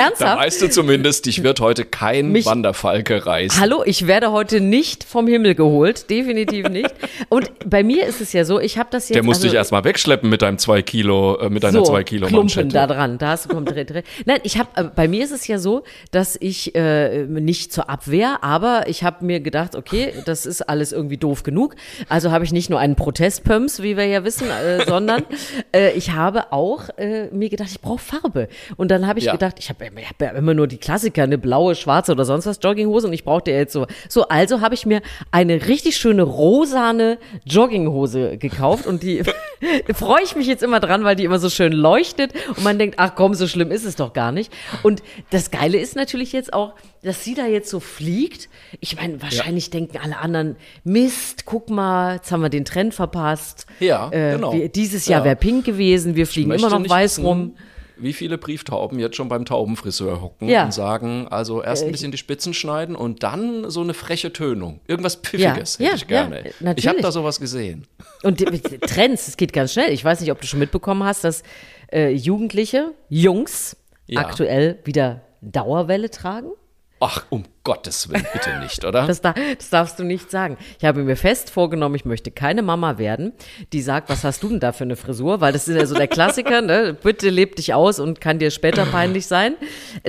Da 0.00 0.06
Ernsthaft? 0.06 0.38
weißt 0.40 0.62
du 0.62 0.70
zumindest, 0.70 1.26
dich 1.26 1.42
wird 1.42 1.60
heute 1.60 1.84
kein 1.84 2.32
Mich- 2.32 2.46
Wanderfalke 2.46 3.26
reißen. 3.26 3.60
Hallo, 3.60 3.82
ich 3.84 4.06
werde 4.06 4.32
heute 4.32 4.60
nicht 4.60 5.04
vom 5.04 5.26
Himmel 5.26 5.54
geholt, 5.54 6.08
definitiv 6.10 6.68
nicht. 6.68 6.90
Und 7.28 7.50
bei 7.68 7.82
mir 7.82 8.06
ist 8.06 8.20
es 8.20 8.32
ja 8.32 8.44
so, 8.44 8.58
ich 8.60 8.78
habe 8.78 8.88
das 8.90 9.08
jetzt. 9.08 9.16
Der 9.16 9.22
musste 9.22 9.42
also, 9.44 9.48
dich 9.48 9.56
erstmal 9.56 9.84
wegschleppen 9.84 10.30
mit 10.30 10.42
deinem 10.42 10.58
2 10.58 10.82
Kilo, 10.82 11.36
äh, 11.38 11.50
mit 11.50 11.62
deiner 11.62 11.80
so, 11.80 11.84
2 11.84 12.04
Kilo 12.04 12.26
Klumpen 12.28 12.44
Manschette. 12.46 12.68
da 12.68 12.86
dran, 12.86 13.18
da 13.18 13.28
hast 13.28 13.44
du 13.44 13.48
komplett 13.50 13.92
recht. 13.92 14.06
Nein, 14.24 14.40
ich 14.42 14.58
habe, 14.58 14.90
bei 14.96 15.06
mir 15.08 15.22
ist 15.24 15.32
es 15.32 15.46
ja 15.46 15.58
so, 15.58 15.82
dass 16.12 16.36
ich 16.40 16.74
äh, 16.74 17.24
nicht 17.26 17.72
zur 17.72 17.90
Abwehr, 17.90 18.38
aber 18.42 18.84
ich 18.88 19.04
habe 19.04 19.24
mir 19.24 19.40
gedacht, 19.40 19.74
okay, 19.76 20.12
das 20.24 20.46
ist 20.46 20.62
alles 20.62 20.92
irgendwie 20.92 21.18
doof 21.18 21.42
genug. 21.42 21.74
Also 22.08 22.30
habe 22.30 22.44
ich 22.44 22.52
nicht 22.52 22.70
nur 22.70 22.78
einen 22.78 22.96
Protestpumps, 22.96 23.82
wie 23.82 23.96
wir 23.96 24.06
ja 24.06 24.24
wissen, 24.24 24.48
äh, 24.48 24.84
sondern 24.86 25.24
äh, 25.74 25.90
ich 25.92 26.12
habe 26.12 26.52
auch 26.52 26.88
äh, 26.96 27.26
mir 27.32 27.48
gedacht, 27.50 27.68
ich 27.70 27.80
brauche 27.80 27.98
Farbe. 27.98 28.48
Und 28.76 28.90
dann 28.90 29.06
habe 29.06 29.18
ich 29.18 29.26
Ja. 29.26 29.32
gedacht, 29.32 29.56
ich 29.58 29.68
habe 29.68 29.84
ich 29.96 30.08
hab 30.08 30.20
ja 30.20 30.30
immer 30.30 30.54
nur 30.54 30.66
die 30.66 30.78
Klassiker, 30.78 31.22
eine 31.22 31.38
blaue, 31.38 31.74
schwarze 31.74 32.12
oder 32.12 32.24
sonst 32.24 32.46
was 32.46 32.58
Jogginghose 32.62 33.06
und 33.06 33.12
ich 33.12 33.24
brauchte 33.24 33.50
ja 33.50 33.58
jetzt 33.58 33.72
so. 33.72 33.86
So, 34.08 34.28
also 34.28 34.60
habe 34.60 34.74
ich 34.74 34.86
mir 34.86 35.02
eine 35.30 35.66
richtig 35.66 35.96
schöne 35.96 36.22
rosane 36.22 37.18
Jogginghose 37.44 38.38
gekauft 38.38 38.86
und 38.86 39.02
die 39.02 39.22
freue 39.94 40.22
ich 40.24 40.36
mich 40.36 40.46
jetzt 40.46 40.62
immer 40.62 40.80
dran, 40.80 41.04
weil 41.04 41.16
die 41.16 41.24
immer 41.24 41.38
so 41.38 41.50
schön 41.50 41.72
leuchtet 41.72 42.32
und 42.48 42.64
man 42.64 42.78
denkt, 42.78 42.96
ach 42.98 43.14
komm, 43.14 43.34
so 43.34 43.46
schlimm 43.46 43.70
ist 43.70 43.84
es 43.84 43.96
doch 43.96 44.12
gar 44.12 44.32
nicht. 44.32 44.52
Und 44.82 45.02
das 45.30 45.50
Geile 45.50 45.78
ist 45.78 45.96
natürlich 45.96 46.32
jetzt 46.32 46.52
auch, 46.52 46.74
dass 47.02 47.24
sie 47.24 47.34
da 47.34 47.46
jetzt 47.46 47.70
so 47.70 47.80
fliegt. 47.80 48.48
Ich 48.80 48.96
meine, 48.96 49.20
wahrscheinlich 49.22 49.70
denken 49.70 49.98
alle 50.02 50.18
anderen, 50.18 50.56
Mist, 50.84 51.44
guck 51.46 51.70
mal, 51.70 52.16
jetzt 52.16 52.32
haben 52.32 52.42
wir 52.42 52.48
den 52.48 52.64
Trend 52.64 52.94
verpasst. 52.94 53.66
Ja, 53.80 54.10
äh, 54.10 54.32
genau. 54.34 54.52
Wir, 54.52 54.68
dieses 54.68 55.06
Jahr 55.06 55.20
Ja. 55.20 55.24
wäre 55.24 55.36
pink 55.36 55.64
gewesen, 55.64 56.16
wir 56.16 56.26
fliegen 56.26 56.50
immer 56.50 56.70
noch 56.70 56.88
weiß 56.88 57.18
wissen, 57.18 57.26
rum. 57.26 57.54
Wie 58.02 58.12
viele 58.12 58.38
Brieftauben 58.38 58.98
jetzt 58.98 59.16
schon 59.16 59.28
beim 59.28 59.44
Taubenfriseur 59.44 60.20
hocken 60.20 60.48
Ja. 60.48 60.64
und 60.64 60.72
sagen, 60.74 61.28
also 61.28 61.62
erst 61.62 61.84
ein 61.84 61.92
bisschen 61.92 62.12
die 62.12 62.18
Spitzen 62.18 62.54
schneiden 62.54 62.96
und 62.96 63.22
dann 63.22 63.70
so 63.70 63.80
eine 63.80 63.94
freche 63.94 64.32
Tönung. 64.32 64.80
Irgendwas 64.86 65.16
Pfiffiges 65.16 65.78
Ja, 65.78 65.86
hätte 65.86 65.90
ja, 65.90 65.94
ich 65.96 66.06
gerne. 66.06 66.74
ich 66.76 66.86
habe 66.88 67.00
da 67.00 67.12
sowas 67.12 67.40
gesehen. 67.40 67.86
Und 68.22 68.38
Trends, 68.86 69.28
es 69.28 69.36
geht 69.36 69.52
ganz 69.52 69.72
schnell. 69.72 69.92
Ich 69.92 70.04
weiß 70.04 70.20
nicht, 70.20 70.32
ob 70.32 70.40
du 70.40 70.46
schon 70.46 70.58
mitbekommen 70.60 71.04
hast, 71.04 71.24
dass 71.24 71.42
äh, 71.92 72.10
Jugendliche, 72.10 72.92
Jungs, 73.08 73.76
aktuell 74.14 74.78
wieder 74.84 75.20
Dauerwelle 75.40 76.10
tragen. 76.10 76.50
Ach, 77.00 77.24
um 77.30 77.44
Gottes 77.62 78.08
Willen, 78.08 78.26
bitte 78.32 78.58
nicht, 78.60 78.84
oder? 78.84 79.06
Das, 79.06 79.20
da, 79.20 79.34
das 79.58 79.68
darfst 79.68 79.98
du 79.98 80.04
nicht 80.04 80.30
sagen. 80.30 80.56
Ich 80.78 80.84
habe 80.86 81.02
mir 81.02 81.16
fest 81.16 81.50
vorgenommen, 81.50 81.94
ich 81.94 82.06
möchte 82.06 82.30
keine 82.30 82.62
Mama 82.62 82.96
werden, 82.96 83.32
die 83.74 83.82
sagt, 83.82 84.08
was 84.08 84.24
hast 84.24 84.42
du 84.42 84.48
denn 84.48 84.60
da 84.60 84.72
für 84.72 84.84
eine 84.84 84.96
Frisur? 84.96 85.42
Weil 85.42 85.52
das 85.52 85.68
ist 85.68 85.76
ja 85.76 85.84
so 85.84 85.94
der 85.94 86.08
Klassiker, 86.08 86.62
ne? 86.62 86.96
Bitte 87.00 87.28
leb 87.28 87.56
dich 87.56 87.74
aus 87.74 88.00
und 88.00 88.20
kann 88.20 88.38
dir 88.38 88.50
später 88.50 88.86
peinlich 88.86 89.26
sein. 89.26 89.56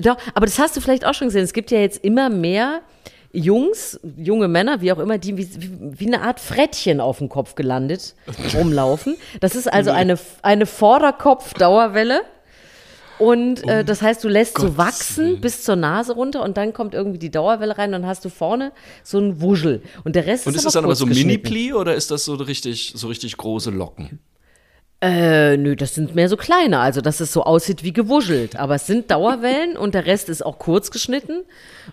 Doch, 0.01 0.17
aber 0.33 0.45
das 0.45 0.59
hast 0.59 0.77
du 0.77 0.81
vielleicht 0.81 1.05
auch 1.05 1.13
schon 1.13 1.27
gesehen. 1.27 1.43
Es 1.43 1.53
gibt 1.53 1.71
ja 1.71 1.79
jetzt 1.79 2.03
immer 2.05 2.29
mehr 2.29 2.81
Jungs, 3.33 3.99
junge 4.17 4.47
Männer, 4.47 4.81
wie 4.81 4.91
auch 4.91 4.99
immer, 4.99 5.17
die 5.17 5.37
wie, 5.37 5.47
wie, 5.99 6.07
eine 6.07 6.21
Art 6.21 6.39
Frettchen 6.39 6.99
auf 6.99 7.19
dem 7.19 7.29
Kopf 7.29 7.55
gelandet 7.55 8.15
rumlaufen. 8.53 9.15
Das 9.39 9.55
ist 9.55 9.71
also 9.71 9.91
eine, 9.91 10.19
eine 10.41 10.65
Vorderkopf-Dauerwelle. 10.65 12.21
Und 13.21 13.67
äh, 13.67 13.85
das 13.85 14.01
heißt, 14.01 14.23
du 14.23 14.29
lässt 14.29 14.57
so 14.57 14.63
Gottes 14.63 14.77
wachsen 14.77 15.25
Willen. 15.25 15.41
bis 15.41 15.63
zur 15.63 15.75
Nase 15.75 16.13
runter 16.13 16.41
und 16.41 16.57
dann 16.57 16.73
kommt 16.73 16.95
irgendwie 16.95 17.19
die 17.19 17.29
Dauerwelle 17.29 17.77
rein 17.77 17.89
und 17.89 18.01
dann 18.01 18.07
hast 18.07 18.25
du 18.25 18.29
vorne 18.29 18.71
so 19.03 19.19
ein 19.19 19.41
Wuschel. 19.41 19.83
Und 20.03 20.15
der 20.15 20.25
Rest 20.25 20.47
und 20.47 20.53
ist, 20.53 20.57
ist 20.57 20.65
das 20.65 20.73
dann 20.73 20.85
aber 20.85 20.95
so. 20.95 21.05
Mini-Pli 21.05 21.73
oder 21.73 21.93
ist 21.93 22.09
das 22.09 22.25
so 22.25 22.33
richtig, 22.33 22.93
so 22.95 23.07
richtig 23.09 23.37
große 23.37 23.69
Locken? 23.69 24.17
Äh, 25.03 25.57
nö, 25.57 25.75
das 25.75 25.95
sind 25.95 26.13
mehr 26.13 26.29
so 26.29 26.37
kleine, 26.37 26.79
also 26.79 27.01
dass 27.01 27.21
es 27.21 27.33
so 27.33 27.43
aussieht 27.43 27.83
wie 27.83 27.91
gewuschelt. 27.91 28.55
Aber 28.55 28.75
es 28.75 28.85
sind 28.85 29.09
Dauerwellen 29.09 29.75
und 29.75 29.95
der 29.95 30.05
Rest 30.05 30.29
ist 30.29 30.45
auch 30.45 30.59
kurz 30.59 30.91
geschnitten. 30.91 31.41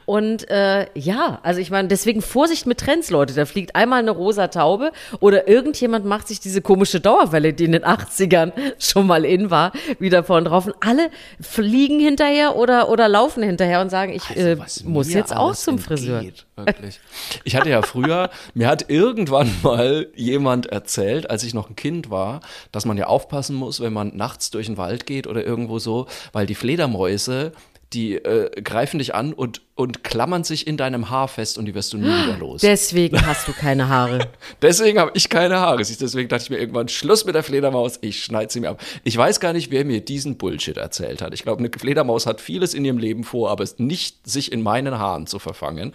Und 0.04 0.50
äh, 0.50 0.86
ja, 0.94 1.38
also 1.42 1.58
ich 1.58 1.70
meine, 1.70 1.88
deswegen 1.88 2.20
Vorsicht 2.20 2.66
mit 2.66 2.80
Trends, 2.80 3.08
Leute. 3.08 3.32
Da 3.32 3.46
fliegt 3.46 3.74
einmal 3.74 4.00
eine 4.00 4.10
rosa 4.10 4.48
Taube 4.48 4.92
oder 5.20 5.48
irgendjemand 5.48 6.04
macht 6.04 6.28
sich 6.28 6.40
diese 6.40 6.60
komische 6.60 7.00
Dauerwelle, 7.00 7.54
die 7.54 7.64
in 7.64 7.72
den 7.72 7.84
80ern 7.84 8.52
schon 8.78 9.06
mal 9.06 9.24
in 9.24 9.50
war, 9.50 9.72
wieder 9.98 10.22
vorn 10.22 10.44
drauf. 10.44 10.66
Und 10.66 10.74
alle 10.80 11.08
fliegen 11.40 12.00
hinterher 12.00 12.56
oder, 12.56 12.90
oder 12.90 13.08
laufen 13.08 13.42
hinterher 13.42 13.80
und 13.80 13.88
sagen, 13.88 14.12
ich 14.12 14.28
äh, 14.36 14.50
Also, 14.50 14.58
was 14.58 14.84
muss 14.84 15.12
jetzt 15.14 15.34
auch 15.34 15.54
zum 15.54 15.78
Friseur. 15.78 16.18
entgeht, 16.18 16.44
Wirklich. 16.56 17.00
Ich 17.44 17.56
hatte 17.56 17.70
ja 17.70 17.80
früher, 17.80 18.28
mir 18.52 18.68
hat 18.68 18.90
irgendwann 18.90 19.50
mal 19.62 20.08
jemand 20.14 20.66
erzählt, 20.66 21.30
als 21.30 21.42
ich 21.42 21.54
noch 21.54 21.70
ein 21.70 21.76
Kind 21.76 22.10
war, 22.10 22.40
dass 22.70 22.84
man 22.84 22.97
ja 22.98 23.06
aufpassen 23.06 23.56
muss, 23.56 23.80
wenn 23.80 23.92
man 23.92 24.16
nachts 24.16 24.50
durch 24.50 24.66
den 24.66 24.76
Wald 24.76 25.06
geht 25.06 25.26
oder 25.26 25.44
irgendwo 25.44 25.78
so, 25.78 26.06
weil 26.32 26.46
die 26.46 26.54
Fledermäuse, 26.54 27.52
die 27.94 28.16
äh, 28.16 28.60
greifen 28.60 28.98
dich 28.98 29.14
an 29.14 29.32
und, 29.32 29.62
und 29.74 30.04
klammern 30.04 30.44
sich 30.44 30.66
in 30.66 30.76
deinem 30.76 31.08
Haar 31.08 31.26
fest 31.28 31.56
und 31.56 31.64
die 31.64 31.74
wirst 31.74 31.92
du 31.94 31.96
nie 31.96 32.04
wieder 32.04 32.36
los. 32.38 32.60
Deswegen 32.60 33.24
hast 33.26 33.48
du 33.48 33.52
keine 33.52 33.88
Haare. 33.88 34.28
Deswegen 34.62 34.98
habe 34.98 35.12
ich 35.14 35.30
keine 35.30 35.58
Haare. 35.58 35.78
Deswegen 35.78 36.28
dachte 36.28 36.44
ich 36.44 36.50
mir 36.50 36.58
irgendwann, 36.58 36.88
Schluss 36.88 37.24
mit 37.24 37.34
der 37.34 37.42
Fledermaus, 37.42 37.98
ich 38.02 38.22
schneide 38.22 38.52
sie 38.52 38.60
mir 38.60 38.70
ab. 38.70 38.82
Ich 39.04 39.16
weiß 39.16 39.40
gar 39.40 39.54
nicht, 39.54 39.70
wer 39.70 39.86
mir 39.86 40.02
diesen 40.02 40.36
Bullshit 40.36 40.76
erzählt 40.76 41.22
hat. 41.22 41.32
Ich 41.32 41.44
glaube, 41.44 41.60
eine 41.60 41.70
Fledermaus 41.70 42.26
hat 42.26 42.42
vieles 42.42 42.74
in 42.74 42.84
ihrem 42.84 42.98
Leben 42.98 43.24
vor, 43.24 43.50
aber 43.50 43.64
es 43.64 43.78
nicht 43.78 44.28
sich 44.28 44.52
in 44.52 44.62
meinen 44.62 44.98
Haaren 44.98 45.26
zu 45.26 45.38
verfangen. 45.38 45.94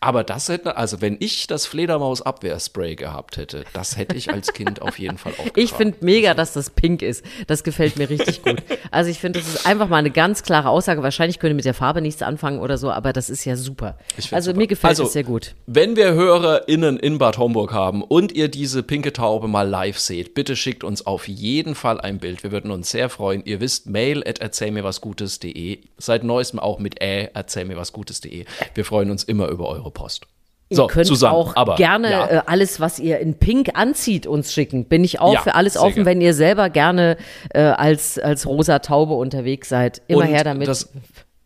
Aber 0.00 0.22
das 0.22 0.48
hätte, 0.48 0.76
also 0.76 1.00
wenn 1.00 1.16
ich 1.18 1.48
das 1.48 1.66
Fledermaus-Abwehrspray 1.66 2.94
gehabt 2.94 3.36
hätte, 3.36 3.64
das 3.72 3.96
hätte 3.96 4.14
ich 4.16 4.32
als 4.32 4.52
Kind 4.52 4.80
auf 4.80 4.98
jeden 4.98 5.18
Fall 5.18 5.32
aufgetragen. 5.32 5.60
Ich 5.60 5.72
finde 5.72 5.98
mega, 6.02 6.34
dass 6.34 6.52
das 6.52 6.70
pink 6.70 7.02
ist. 7.02 7.24
Das 7.48 7.64
gefällt 7.64 7.96
mir 7.96 8.08
richtig 8.08 8.42
gut. 8.42 8.62
Also 8.92 9.10
ich 9.10 9.18
finde, 9.18 9.40
das 9.40 9.48
ist 9.48 9.66
einfach 9.66 9.88
mal 9.88 9.96
eine 9.96 10.12
ganz 10.12 10.44
klare 10.44 10.68
Aussage. 10.68 11.02
Wahrscheinlich 11.02 11.40
könnte 11.40 11.54
mit 11.54 11.64
der 11.64 11.74
Farbe 11.74 12.00
nichts 12.00 12.22
anfangen 12.22 12.60
oder 12.60 12.78
so, 12.78 12.92
aber 12.92 13.12
das 13.12 13.28
ist 13.28 13.44
ja 13.44 13.56
super. 13.56 13.98
Also 14.30 14.50
super. 14.50 14.58
mir 14.58 14.66
gefällt 14.68 14.90
Also, 14.90 15.02
es 15.04 15.12
sehr 15.12 15.24
gut. 15.24 15.56
Wenn 15.66 15.96
wir 15.96 16.12
HörerInnen 16.12 16.98
in 16.98 17.18
Bad 17.18 17.36
Homburg 17.38 17.72
haben 17.72 18.02
und 18.02 18.30
ihr 18.32 18.48
diese 18.48 18.84
pinke 18.84 19.12
Taube 19.12 19.48
mal 19.48 19.68
live 19.68 19.98
seht, 19.98 20.34
bitte 20.34 20.54
schickt 20.54 20.84
uns 20.84 21.06
auf 21.06 21.26
jeden 21.26 21.74
Fall 21.74 22.00
ein 22.00 22.18
Bild. 22.18 22.44
Wir 22.44 22.52
würden 22.52 22.70
uns 22.70 22.90
sehr 22.90 23.08
freuen. 23.08 23.42
Ihr 23.44 23.60
wisst, 23.60 23.86
mail 23.88 24.22
at 24.26 24.38
erzählmirwasgutes.de. 24.38 25.78
Seit 25.98 26.22
neuestem 26.22 26.60
auch 26.60 26.78
mit 26.78 27.02
ä, 27.02 27.30
erzählmirwasgutes.de. 27.34 28.44
Wir 28.74 28.84
freuen 28.84 29.10
uns 29.10 29.24
immer 29.24 29.48
über 29.48 29.68
eure 29.68 29.87
Post. 29.90 30.26
So, 30.70 30.82
ihr 30.82 30.88
könnt 30.88 31.06
Susanne, 31.06 31.34
auch 31.34 31.56
aber, 31.56 31.76
gerne 31.76 32.10
ja. 32.10 32.26
äh, 32.26 32.42
alles, 32.44 32.78
was 32.78 32.98
ihr 32.98 33.20
in 33.20 33.34
Pink 33.38 33.70
anzieht, 33.72 34.26
uns 34.26 34.52
schicken. 34.52 34.84
Bin 34.84 35.02
ich 35.02 35.18
auch 35.18 35.32
Ja, 35.32 35.40
für 35.40 35.54
alles 35.54 35.78
offen, 35.78 35.94
gern. 35.94 36.06
wenn 36.06 36.20
ihr 36.20 36.34
selber 36.34 36.68
gerne 36.68 37.16
äh, 37.54 37.60
als, 37.60 38.18
als 38.18 38.46
rosa 38.46 38.80
Taube 38.80 39.14
unterwegs 39.14 39.70
seid. 39.70 40.02
Immer 40.08 40.20
Und 40.20 40.26
her 40.26 40.44
damit. 40.44 40.68
Das, 40.68 40.90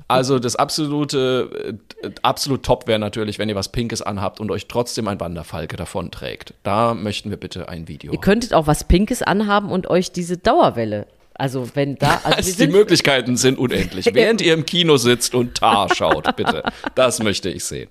also 0.08 0.40
das 0.40 0.56
absolute, 0.56 1.78
äh, 2.02 2.10
absolut 2.22 2.64
top 2.64 2.88
wäre 2.88 2.98
natürlich, 2.98 3.38
wenn 3.38 3.48
ihr 3.48 3.54
was 3.54 3.70
Pinkes 3.70 4.02
anhabt 4.02 4.40
und 4.40 4.50
euch 4.50 4.66
trotzdem 4.66 5.06
ein 5.06 5.20
Wanderfalke 5.20 5.76
davonträgt. 5.76 6.54
Da 6.64 6.92
möchten 6.92 7.30
wir 7.30 7.36
bitte 7.36 7.68
ein 7.68 7.86
Video. 7.86 8.12
ihr 8.12 8.20
könntet 8.20 8.52
auch 8.54 8.66
was 8.66 8.82
Pinkes 8.84 9.22
anhaben 9.22 9.70
und 9.70 9.86
euch 9.88 10.10
diese 10.10 10.36
Dauerwelle. 10.36 11.06
Also 11.34 11.70
wenn 11.74 11.96
da. 11.96 12.20
Also 12.24 12.36
Also 12.38 12.50
die 12.50 12.56
sind, 12.56 12.72
Möglichkeiten 12.72 13.36
sind 13.36 13.58
unendlich. 13.58 14.06
Während 14.12 14.42
ihr 14.42 14.52
im 14.52 14.66
Kino 14.66 14.96
sitzt 14.96 15.34
und 15.36 15.54
Tar 15.54 15.94
schaut, 15.94 16.34
bitte. 16.36 16.64
Das 16.96 17.22
möchte 17.22 17.48
ich 17.48 17.64
sehen. 17.64 17.88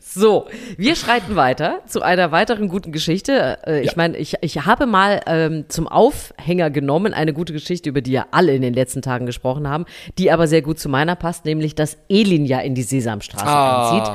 So, 0.00 0.46
wir 0.76 0.96
schreiten 0.96 1.36
weiter 1.36 1.80
zu 1.86 2.02
einer 2.02 2.32
weiteren 2.32 2.68
guten 2.68 2.92
Geschichte. 2.92 3.58
Äh, 3.66 3.80
ich 3.80 3.86
Ja. 3.88 3.92
meine, 3.96 4.16
ich, 4.16 4.34
ich 4.40 4.64
habe 4.66 4.86
mal 4.86 5.20
ähm, 5.26 5.64
zum 5.68 5.86
Aufhänger 5.88 6.70
genommen 6.70 7.14
eine 7.14 7.32
gute 7.32 7.52
Geschichte, 7.52 7.88
über 7.88 8.00
die 8.00 8.12
ja 8.12 8.26
alle 8.30 8.54
in 8.54 8.62
den 8.62 8.74
letzten 8.74 9.02
Tagen 9.02 9.26
gesprochen 9.26 9.68
haben, 9.68 9.86
die 10.18 10.30
aber 10.30 10.46
sehr 10.46 10.62
gut 10.62 10.78
zu 10.78 10.88
meiner 10.88 11.16
passt, 11.16 11.44
nämlich, 11.44 11.74
dass 11.74 11.96
Elin 12.08 12.44
ja 12.46 12.60
in 12.60 12.74
die 12.74 12.82
Sesamstraße 12.82 13.44
einzieht. 13.46 14.06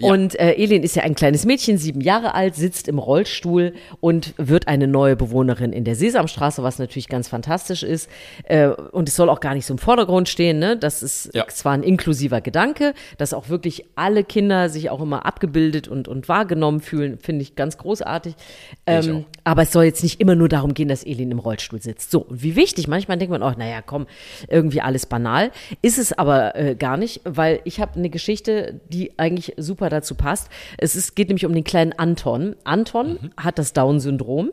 ja. 0.00 0.08
Und 0.08 0.38
äh, 0.40 0.52
Elin 0.54 0.82
ist 0.82 0.96
ja 0.96 1.04
ein 1.04 1.14
kleines 1.14 1.44
Mädchen, 1.44 1.78
sieben 1.78 2.00
Jahre 2.00 2.34
alt, 2.34 2.56
sitzt 2.56 2.88
im 2.88 2.98
Rollstuhl 2.98 3.74
und 4.00 4.34
wird 4.36 4.66
eine 4.68 4.88
neue 4.88 5.14
Bewohnerin 5.16 5.72
in 5.72 5.84
der 5.84 5.94
Sesamstraße, 5.94 6.62
was 6.64 6.78
natürlich 6.80 7.08
ganz 7.08 7.28
fantastisch 7.28 7.82
ist. 7.84 8.10
Äh, 8.44 8.68
und 8.68 9.08
es 9.08 9.14
soll 9.16 9.28
auch 9.30 9.40
gar 9.40 9.54
nicht 9.54 9.66
so 9.66 9.74
im 9.74 9.78
Vordergrund 9.78 10.28
stehen. 10.28 10.58
Ne? 10.58 10.76
Das 10.76 11.02
ist 11.02 11.30
Ja. 11.32 11.46
zwar 11.48 11.72
ein 11.72 11.82
inklusiver 11.84 12.40
Gedanke, 12.40 12.92
dass 13.18 13.32
auch 13.32 13.48
wirklich 13.48 13.84
alle 13.94 14.24
Kinder 14.24 14.43
sich 14.68 14.90
auch 14.90 15.00
immer 15.00 15.26
abgebildet 15.26 15.88
und, 15.88 16.08
und 16.08 16.28
wahrgenommen 16.28 16.80
fühlen, 16.80 17.18
finde 17.18 17.42
ich 17.42 17.56
ganz 17.56 17.78
großartig. 17.78 18.34
Ich 18.36 18.76
Ähm, 18.86 19.16
auch. 19.16 19.24
aber 19.44 19.62
es 19.62 19.72
soll 19.72 19.84
jetzt 19.84 20.02
nicht 20.02 20.20
immer 20.20 20.34
nur 20.34 20.48
darum 20.48 20.74
gehen, 20.74 20.88
dass 20.88 21.04
Elin 21.04 21.30
im 21.30 21.38
Rollstuhl 21.38 21.80
sitzt. 21.80 22.10
So, 22.10 22.20
und 22.20 22.42
wie 22.42 22.56
wichtig, 22.56 22.88
manchmal 22.88 23.18
denkt 23.18 23.30
man 23.30 23.42
auch, 23.42 23.56
naja, 23.56 23.82
komm, 23.82 24.06
irgendwie 24.48 24.80
alles 24.80 25.06
banal. 25.06 25.50
Ist 25.82 25.98
es 25.98 26.12
aber 26.12 26.56
äh, 26.56 26.74
gar 26.74 26.96
nicht, 26.96 27.20
weil 27.24 27.60
ich 27.64 27.80
habe 27.80 27.96
eine 27.98 28.10
Geschichte, 28.10 28.80
die 28.88 29.18
eigentlich 29.18 29.54
super 29.56 29.88
dazu 29.90 30.14
passt. 30.14 30.48
Es 30.78 30.96
ist, 30.96 31.16
geht 31.16 31.28
nämlich 31.28 31.46
um 31.46 31.54
den 31.54 31.64
kleinen 31.64 31.92
Anton. 31.92 32.56
Anton 32.64 33.30
hat 33.36 33.58
das 33.58 33.72
Down-Syndrom 33.72 34.50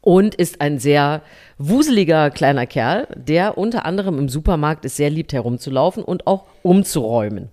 und 0.00 0.34
ist 0.34 0.60
ein 0.60 0.78
sehr 0.78 1.22
wuseliger 1.56 2.30
kleiner 2.30 2.66
Kerl, 2.66 3.06
der 3.14 3.56
unter 3.56 3.86
anderem 3.86 4.18
im 4.18 4.28
Supermarkt 4.28 4.84
es 4.84 4.96
sehr 4.96 5.08
liebt 5.08 5.32
herumzulaufen 5.32 6.02
und 6.02 6.26
auch 6.26 6.44
umzuräumen. 6.62 7.48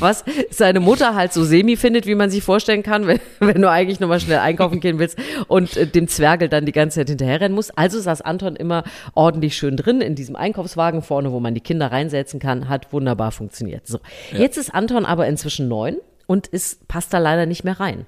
Was 0.00 0.24
seine 0.50 0.80
Mutter 0.80 1.14
halt 1.14 1.32
so 1.32 1.44
semi 1.44 1.76
findet, 1.76 2.06
wie 2.06 2.16
man 2.16 2.28
sich 2.28 2.42
vorstellen 2.42 2.82
kann, 2.82 3.06
wenn, 3.06 3.20
wenn 3.38 3.62
du 3.62 3.70
eigentlich 3.70 4.00
nur 4.00 4.08
mal 4.08 4.20
schnell 4.20 4.38
einkaufen 4.38 4.80
gehen 4.80 4.98
willst 4.98 5.16
und 5.46 5.76
äh, 5.76 5.86
dem 5.86 6.08
Zwergel 6.08 6.48
dann 6.48 6.66
die 6.66 6.72
ganze 6.72 7.00
Zeit 7.00 7.08
hinterherrennen 7.08 7.54
musst. 7.54 7.78
Also 7.78 8.00
saß 8.00 8.22
Anton 8.22 8.56
immer 8.56 8.82
ordentlich 9.14 9.56
schön 9.56 9.76
drin 9.76 10.00
in 10.00 10.16
diesem 10.16 10.34
Einkaufswagen 10.34 11.02
vorne, 11.02 11.30
wo 11.30 11.38
man 11.38 11.54
die 11.54 11.60
Kinder 11.60 11.92
reinsetzen 11.92 12.40
kann. 12.40 12.68
Hat 12.68 12.92
wunderbar 12.92 13.30
funktioniert. 13.30 13.86
So, 13.86 14.00
jetzt 14.32 14.58
ist 14.58 14.74
Anton 14.74 15.06
aber 15.06 15.28
inzwischen 15.28 15.68
neun 15.68 15.96
und 16.30 16.46
ist, 16.46 16.86
passt 16.86 17.12
da 17.12 17.18
leider 17.18 17.44
nicht 17.44 17.64
mehr 17.64 17.80
rein. 17.80 18.06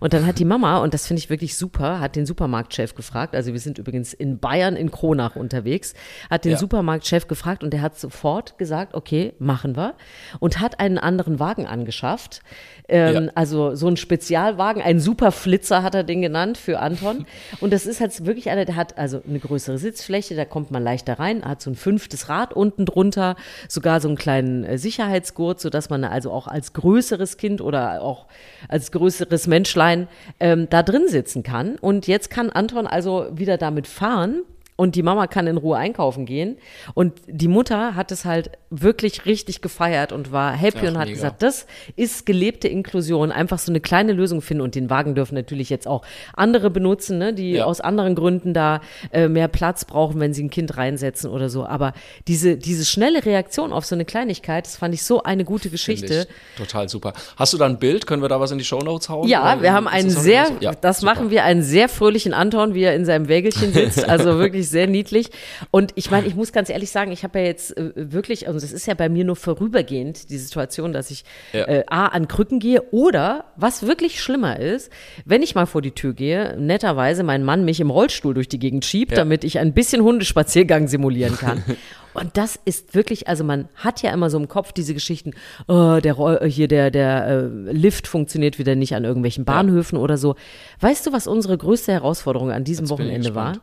Und 0.00 0.14
dann 0.14 0.24
hat 0.24 0.38
die 0.38 0.46
Mama, 0.46 0.78
und 0.78 0.94
das 0.94 1.06
finde 1.06 1.20
ich 1.20 1.28
wirklich 1.28 1.54
super, 1.58 2.00
hat 2.00 2.16
den 2.16 2.24
Supermarktchef 2.24 2.94
gefragt, 2.94 3.36
also 3.36 3.52
wir 3.52 3.60
sind 3.60 3.76
übrigens 3.76 4.14
in 4.14 4.38
Bayern 4.38 4.74
in 4.74 4.90
Kronach 4.90 5.36
unterwegs, 5.36 5.92
hat 6.30 6.46
den 6.46 6.52
Ja. 6.52 6.56
Supermarktchef 6.56 7.28
gefragt 7.28 7.62
und 7.62 7.74
der 7.74 7.82
hat 7.82 7.98
sofort 7.98 8.56
gesagt, 8.56 8.94
okay, 8.94 9.34
machen 9.38 9.76
wir. 9.76 9.96
Und 10.40 10.60
hat 10.60 10.80
einen 10.80 10.96
anderen 10.96 11.40
Wagen 11.40 11.66
angeschafft. 11.66 12.40
Ähm, 12.88 13.24
Ja. 13.26 13.32
Also 13.34 13.74
so 13.74 13.86
ein 13.86 13.98
Spezialwagen, 13.98 14.80
ein 14.80 14.98
Superflitzer 14.98 15.82
hat 15.82 15.94
er 15.94 16.04
den 16.04 16.22
genannt 16.22 16.56
für 16.56 16.78
Anton. 16.78 17.26
Und 17.60 17.74
das 17.74 17.84
ist 17.84 18.00
halt 18.00 18.24
wirklich 18.24 18.48
einer, 18.48 18.64
der 18.64 18.76
hat 18.76 18.96
also 18.96 19.20
eine 19.28 19.40
größere 19.40 19.76
Sitzfläche, 19.76 20.34
da 20.36 20.46
kommt 20.46 20.70
man 20.70 20.82
leichter 20.82 21.18
rein, 21.18 21.44
hat 21.44 21.60
so 21.60 21.68
ein 21.70 21.74
fünftes 21.74 22.30
Rad 22.30 22.54
unten 22.54 22.86
drunter, 22.86 23.36
sogar 23.68 24.00
so 24.00 24.08
einen 24.08 24.16
kleinen 24.16 24.64
äh, 24.64 24.78
Sicherheitsgurt, 24.78 25.60
sodass 25.60 25.90
man 25.90 26.02
also 26.04 26.30
auch 26.32 26.46
als 26.46 26.72
größeres 26.72 27.36
Kind 27.36 27.57
oder 27.60 28.02
auch 28.02 28.26
als 28.68 28.92
größeres 28.92 29.46
Menschlein 29.46 30.08
ähm, 30.40 30.68
da 30.70 30.82
drin 30.82 31.08
sitzen 31.08 31.42
kann. 31.42 31.76
Und 31.76 32.06
jetzt 32.06 32.30
kann 32.30 32.50
Anton 32.50 32.86
also 32.86 33.26
wieder 33.32 33.56
damit 33.58 33.86
fahren 33.86 34.42
und 34.76 34.94
die 34.94 35.02
Mama 35.02 35.26
kann 35.26 35.48
in 35.48 35.56
Ruhe 35.56 35.76
einkaufen 35.76 36.24
gehen. 36.24 36.56
Und 36.94 37.14
die 37.26 37.48
Mutter 37.48 37.96
hat 37.96 38.12
es 38.12 38.24
halt 38.24 38.52
wirklich 38.70 39.24
richtig 39.24 39.62
gefeiert 39.62 40.12
und 40.12 40.30
war 40.30 40.52
happy 40.52 40.80
Ach, 40.82 40.88
und 40.88 40.98
hat 40.98 41.06
mega. 41.06 41.14
gesagt, 41.14 41.42
das 41.42 41.66
ist 41.96 42.26
gelebte 42.26 42.68
Inklusion, 42.68 43.32
einfach 43.32 43.58
so 43.58 43.72
eine 43.72 43.80
kleine 43.80 44.12
Lösung 44.12 44.42
finden. 44.42 44.60
Und 44.62 44.74
den 44.74 44.90
Wagen 44.90 45.14
dürfen 45.14 45.34
natürlich 45.34 45.70
jetzt 45.70 45.86
auch 45.88 46.02
andere 46.34 46.68
benutzen, 46.70 47.18
ne, 47.18 47.32
die 47.32 47.52
Ja. 47.52 47.64
aus 47.64 47.80
anderen 47.80 48.14
Gründen 48.14 48.52
da 48.52 48.80
äh, 49.12 49.28
mehr 49.28 49.48
Platz 49.48 49.84
brauchen, 49.86 50.20
wenn 50.20 50.34
sie 50.34 50.44
ein 50.44 50.50
Kind 50.50 50.76
reinsetzen 50.76 51.30
oder 51.30 51.48
so. 51.48 51.64
Aber 51.64 51.94
diese, 52.26 52.56
diese 52.58 52.84
schnelle 52.84 53.24
Reaktion 53.24 53.72
auf 53.72 53.86
so 53.86 53.94
eine 53.94 54.04
Kleinigkeit, 54.04 54.66
das 54.66 54.76
fand 54.76 54.92
ich 54.92 55.02
so 55.02 55.22
eine 55.22 55.44
gute 55.44 55.70
Geschichte. 55.70 56.26
ich 56.28 56.56
Total 56.58 56.88
super. 56.88 57.14
Hast 57.36 57.54
du 57.54 57.56
da 57.58 57.64
ein 57.66 57.78
Bild? 57.78 58.06
Können 58.06 58.20
wir 58.22 58.28
da 58.28 58.38
was 58.38 58.50
in 58.50 58.58
die 58.58 58.64
Shownotes 58.64 59.08
hauen? 59.08 59.26
Ja, 59.28 59.54
Oder 59.54 59.62
wir 59.62 59.72
haben 59.72 59.88
einen 59.88 60.10
sehr, 60.10 60.46
so? 60.46 60.52
Ja, 60.60 60.72
das 60.74 61.00
super. 61.00 61.14
machen 61.14 61.30
wir, 61.30 61.44
einen 61.44 61.62
sehr 61.62 61.88
fröhlichen 61.88 62.34
Anton, 62.34 62.74
wie 62.74 62.82
er 62.82 62.94
in 62.94 63.04
seinem 63.06 63.28
Wägelchen 63.28 63.72
sitzt. 63.72 64.06
Also 64.08 64.38
wirklich 64.38 64.68
sehr 64.68 64.86
niedlich. 64.86 65.30
Und 65.70 65.92
ich 65.94 66.10
meine, 66.10 66.26
ich 66.26 66.34
muss 66.34 66.52
ganz 66.52 66.68
ehrlich 66.68 66.90
sagen, 66.90 67.12
ich 67.12 67.24
habe 67.24 67.38
ja 67.38 67.44
jetzt 67.46 67.76
äh, 67.76 67.92
wirklich, 67.94 68.46
also 68.46 68.57
das 68.62 68.72
ist 68.72 68.86
ja 68.86 68.94
bei 68.94 69.08
mir 69.08 69.24
nur 69.24 69.36
vorübergehend, 69.36 70.30
die 70.30 70.38
Situation, 70.38 70.92
dass 70.92 71.10
ich 71.10 71.24
Ja. 71.52 71.64
äh, 71.66 71.84
A, 71.88 72.06
an 72.08 72.28
Krücken 72.28 72.58
gehe 72.60 72.82
oder, 72.90 73.44
was 73.56 73.86
wirklich 73.86 74.20
schlimmer 74.22 74.58
ist, 74.58 74.90
wenn 75.24 75.42
ich 75.42 75.54
mal 75.54 75.66
vor 75.66 75.82
die 75.82 75.92
Tür 75.92 76.12
gehe, 76.14 76.56
netterweise 76.58 77.22
mein 77.22 77.44
Mann 77.44 77.64
mich 77.64 77.80
im 77.80 77.90
Rollstuhl 77.90 78.34
durch 78.34 78.48
die 78.48 78.58
Gegend 78.58 78.84
schiebt, 78.84 79.12
Ja. 79.12 79.18
damit 79.18 79.44
ich 79.44 79.58
ein 79.58 79.72
bisschen 79.72 80.02
Hundespaziergang 80.02 80.88
simulieren 80.88 81.36
kann. 81.36 81.62
Und 82.14 82.36
das 82.36 82.58
ist 82.64 82.94
wirklich, 82.94 83.28
also 83.28 83.44
man 83.44 83.68
hat 83.76 84.02
ja 84.02 84.12
immer 84.12 84.28
so 84.30 84.38
im 84.38 84.48
Kopf 84.48 84.72
diese 84.72 84.92
Geschichten, 84.94 85.32
oh, 85.68 85.98
der 86.02 86.14
Roll, 86.14 86.48
hier 86.48 86.66
der, 86.66 86.90
der 86.90 87.26
äh, 87.28 87.72
Lift 87.72 88.08
funktioniert 88.08 88.58
wieder 88.58 88.74
nicht 88.74 88.94
an 88.96 89.04
irgendwelchen 89.04 89.44
Bahnhöfen 89.44 89.96
oder 89.98 90.16
so. 90.16 90.34
Weißt 90.80 91.06
du, 91.06 91.12
was 91.12 91.26
unsere 91.28 91.56
größte 91.56 91.92
Herausforderung 91.92 92.50
an 92.50 92.64
diesem 92.64 92.86
Jetzt 92.86 92.90
Wochenende 92.90 93.34
war? 93.36 93.58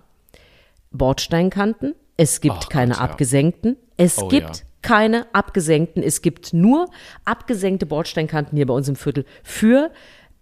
Bordsteinkanten. 0.91 1.95
Es 2.17 2.39
gibt 2.41 2.55
Ach 2.58 2.69
keine 2.69 2.91
Gott, 2.93 2.99
ja. 2.99 3.03
abgesenkten. 3.03 3.75
Es 3.97 4.17
Oh, 4.19 4.27
gibt 4.27 4.58
ja. 4.58 4.63
Keine 4.86 5.26
abgesenkten. 5.34 6.04
Es 6.04 6.21
gibt 6.21 6.54
nur 6.54 6.86
abgesenkte 7.26 7.88
Bordsteinkanten 7.88 8.56
hier 8.56 8.67
bei 8.67 8.74
uns 8.76 8.88
im 8.88 8.95
Viertel 8.95 9.26
für 9.43 9.89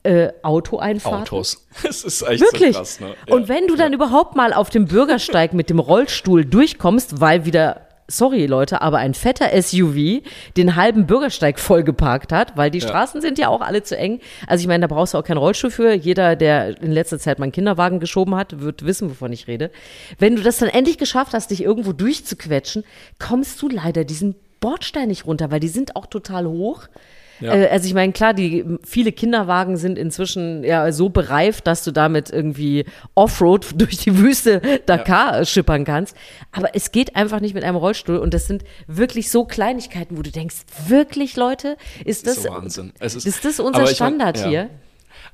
äh, 0.03 0.34
Autoeinfahrten. 0.43 1.21
Autos. 1.21 1.65
Das 1.84 2.03
ist 2.03 2.21
echt 2.23 2.41
Wirklich. 2.41 2.73
so 2.73 2.79
krass. 2.79 2.99
Ne? 2.99 3.15
Ja. 3.25 3.36
Und 3.36 3.47
wenn 3.47 3.67
du 3.67 3.77
dann 3.77 3.93
überhaupt 3.93 4.36
mal 4.36 4.51
auf 4.51 4.69
dem 4.69 4.86
Bürgersteig 4.86 5.53
mit 5.53 5.69
dem 5.69 5.79
Rollstuhl 5.79 6.43
durchkommst, 6.43 7.21
weil 7.21 7.45
wieder, 7.45 7.88
sorry 8.07 8.45
Leute, 8.45 8.81
aber 8.81 8.97
ein 8.97 9.13
fetter 9.13 9.49
SUV 9.61 10.21
den 10.57 10.75
halben 10.75 11.05
Bürgersteig 11.05 11.59
vollgeparkt 11.59 12.31
hat, 12.31 12.57
weil 12.57 12.71
die 12.71 12.81
Straßen 12.81 13.21
sind 13.21 13.37
ja 13.37 13.49
auch 13.49 13.61
alle 13.61 13.83
zu 13.83 13.97
eng. 13.97 14.19
Also 14.47 14.61
ich 14.61 14.67
meine, 14.67 14.87
da 14.87 14.93
brauchst 14.93 15.13
du 15.13 15.17
auch 15.17 15.23
keinen 15.23 15.37
Rollstuhl 15.37 15.71
für. 15.71 15.93
Jeder, 15.93 16.35
der 16.35 16.81
in 16.81 16.91
letzter 16.91 17.19
Zeit 17.19 17.39
mal 17.39 17.45
einen 17.45 17.51
Kinderwagen 17.51 17.99
geschoben 17.99 18.35
hat, 18.35 18.59
wird 18.59 18.85
wissen, 18.85 19.09
wovon 19.09 19.31
ich 19.31 19.47
rede. 19.47 19.71
Wenn 20.19 20.35
du 20.35 20.41
das 20.41 20.57
dann 20.57 20.69
endlich 20.69 20.97
geschafft 20.97 21.33
hast, 21.33 21.51
dich 21.51 21.63
irgendwo 21.63 21.93
durchzuquetschen, 21.93 22.83
kommst 23.19 23.61
du 23.61 23.69
leider 23.69 24.03
diesen 24.03 24.35
Bordstein 24.59 25.09
nicht 25.09 25.25
runter, 25.25 25.51
weil 25.51 25.59
die 25.59 25.67
sind 25.67 25.95
auch 25.95 26.05
total 26.05 26.47
hoch. 26.47 26.87
Ja. 27.43 27.53
Äh, 27.53 27.67
also 27.67 27.88
ich 27.88 27.93
meine, 27.93 28.13
klar, 28.13 28.34
die 28.34 28.65
viele 28.84 29.12
Kinderwagen 29.12 29.77
sind 29.77 29.97
inzwischen 29.97 30.63
ja 30.63 30.91
so 30.91 31.10
bereift, 31.10 31.67
dass 31.67 31.84
du 31.84 31.91
damit 31.91 32.29
irgendwie 32.29 32.86
Offroad 33.15 33.67
durch 33.75 33.97
die 33.97 34.17
Wüste 34.17 34.62
Dakar 34.86 35.41
äh, 35.41 35.45
schippern 35.45 35.86
kannst. 35.86 36.15
Aber 36.51 36.69
es 36.73 36.91
geht 36.91 37.15
einfach 37.15 37.39
nicht 37.39 37.53
mit 37.53 37.63
einem 37.63 37.77
Rollstuhl 37.77 38.17
und 38.17 38.34
das 38.34 38.47
sind 38.47 38.63
wirklich 38.88 39.29
so 39.29 39.45
Kleinigkeiten, 39.45 40.17
wo 40.17 40.21
du 40.21 40.32
denkst, 40.32 40.56
wirklich 40.88 41.36
Leute, 41.36 41.77
ist 42.06 42.27
das, 42.27 42.38
ist 42.38 42.43
so 42.43 42.49
Wahnsinn. 42.49 42.93
Ist, 42.99 43.25
ist 43.25 43.45
das 43.45 43.60
unser 43.60 43.82
aber 43.82 43.91
ich 43.91 43.99
mein, 43.99 44.13
Standard 44.13 44.38
ja. 44.39 44.47
hier? 44.47 44.69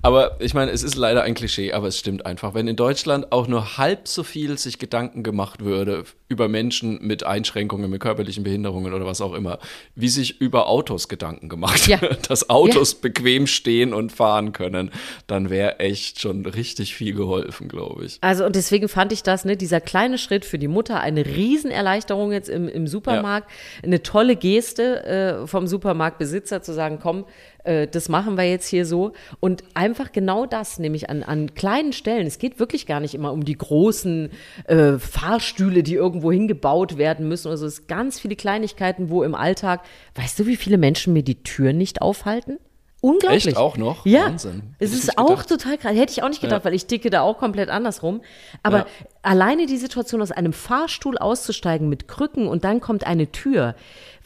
Aber 0.02 0.38
ich 0.40 0.54
meine, 0.54 0.72
es 0.72 0.82
ist 0.82 0.96
leider 0.96 1.24
ein 1.24 1.34
Klischee, 1.34 1.74
aber 1.74 1.88
es 1.88 1.98
stimmt 2.00 2.26
einfach. 2.26 2.54
Wenn 2.54 2.68
in 2.70 2.78
Deutschland 2.78 3.34
auch 3.34 3.48
nur 3.48 3.78
halb 3.78 4.08
so 4.08 4.24
viel 4.24 4.58
sich 4.58 4.80
Gedanken 4.80 5.24
gemacht 5.24 5.64
würde 5.64 6.06
über 6.30 6.48
Menschen 6.48 7.06
mit 7.06 7.26
Einschränkungen, 7.26 7.90
mit 7.90 8.00
körperlichen 8.00 8.44
Behinderungen 8.44 8.94
oder 8.94 9.06
was 9.06 9.20
auch 9.20 9.34
immer, 9.34 9.60
wie 9.96 10.08
sich 10.08 10.40
über 10.40 10.70
Autos 10.70 11.10
Gedanken 11.10 11.50
gemacht 11.50 11.88
Ja. 11.88 12.02
wird, 12.02 12.30
dass 12.30 12.50
Autos 12.50 12.96
bequem 12.96 13.46
stehen 13.46 13.94
und 13.94 14.12
fahren 14.12 14.54
können, 14.54 14.92
dann 15.28 15.50
wäre 15.50 15.80
echt 15.80 16.22
schon 16.22 16.46
richtig 16.46 16.96
viel 16.96 17.14
geholfen, 17.14 17.68
glaube 17.68 18.06
ich. 18.06 18.20
Also 18.22 18.46
und 18.46 18.56
deswegen 18.56 18.88
fand 18.88 19.12
ich 19.12 19.24
das, 19.24 19.44
ne, 19.44 19.58
dieser 19.58 19.82
kleine 19.82 20.18
Schritt 20.18 20.46
für 20.46 20.60
die 20.60 20.68
Mutter 20.70 21.02
eine 21.02 21.26
Riesenerleichterung 21.26 22.32
jetzt 22.32 22.48
im, 22.48 22.70
im 22.70 22.88
Supermarkt, 22.88 23.50
eine 23.84 24.02
tolle 24.02 24.36
Geste 24.38 25.04
äh, 25.44 25.48
vom 25.48 25.68
Supermarktbesitzer 25.68 26.62
zu 26.62 26.74
sagen, 26.74 27.00
komm, 27.02 27.26
äh, 27.64 27.88
das 27.88 28.08
machen 28.08 28.38
wir 28.38 28.44
jetzt 28.50 28.68
hier 28.68 28.86
so 28.86 29.14
und 29.40 29.64
einfach 29.74 29.89
genau 30.14 30.46
das, 30.46 30.80
nämlich 30.80 31.10
an, 31.10 31.24
an 31.24 31.54
kleinen 31.54 31.94
Stellen. 31.94 32.28
Es 32.28 32.38
geht 32.40 32.60
wirklich 32.60 32.86
gar 32.86 33.00
nicht 33.00 33.14
immer 33.14 33.32
um 33.34 33.46
die 33.46 33.58
großen 33.58 34.32
äh, 34.66 34.98
Fahrstühle, 34.98 35.84
die 35.84 35.96
irgendwo 35.96 36.32
hingebaut 36.32 36.98
werden 36.98 37.28
müssen. 37.28 37.50
Also 37.50 37.66
es 37.66 37.78
sind 37.78 37.88
ganz 37.88 38.20
viele 38.20 38.36
Kleinigkeiten, 38.36 39.10
wo 39.10 39.24
im 39.24 39.36
Alltag, 39.36 39.82
weißt 40.16 40.40
du, 40.40 40.46
wie 40.46 40.56
viele 40.56 40.78
Menschen 40.78 41.14
mir 41.14 41.24
die 41.24 41.44
Tür 41.44 41.74
nicht 41.74 42.02
aufhalten? 42.02 42.58
Unglaublich. 43.02 43.48
Echt? 43.48 43.58
Auch 43.58 43.78
noch? 43.78 44.06
Ja. 44.06 44.26
Wahnsinn. 44.26 44.76
Es 44.78 44.92
ist 44.92 45.18
auch 45.18 45.30
gedacht. 45.30 45.50
total 45.50 45.78
krass. 45.78 45.96
Hätte 45.96 46.12
ich 46.12 46.22
auch 46.22 46.28
nicht 46.28 46.42
gedacht, 46.42 46.66
weil 46.66 46.74
ich 46.74 46.86
ticke 46.86 47.10
da 47.10 47.22
auch 47.22 47.38
komplett 47.38 47.70
andersrum. 47.70 48.22
Aber 48.62 48.80
Ja. 48.80 48.86
alleine 49.22 49.68
die 49.68 49.78
Situation, 49.78 50.22
aus 50.22 50.32
einem 50.32 50.52
Fahrstuhl 50.52 51.18
auszusteigen 51.18 51.88
mit 51.88 52.10
Krücken 52.10 52.46
und 52.48 52.66
dann 52.66 52.82
kommt 52.82 53.08
eine 53.08 53.32
Tür. 53.32 53.76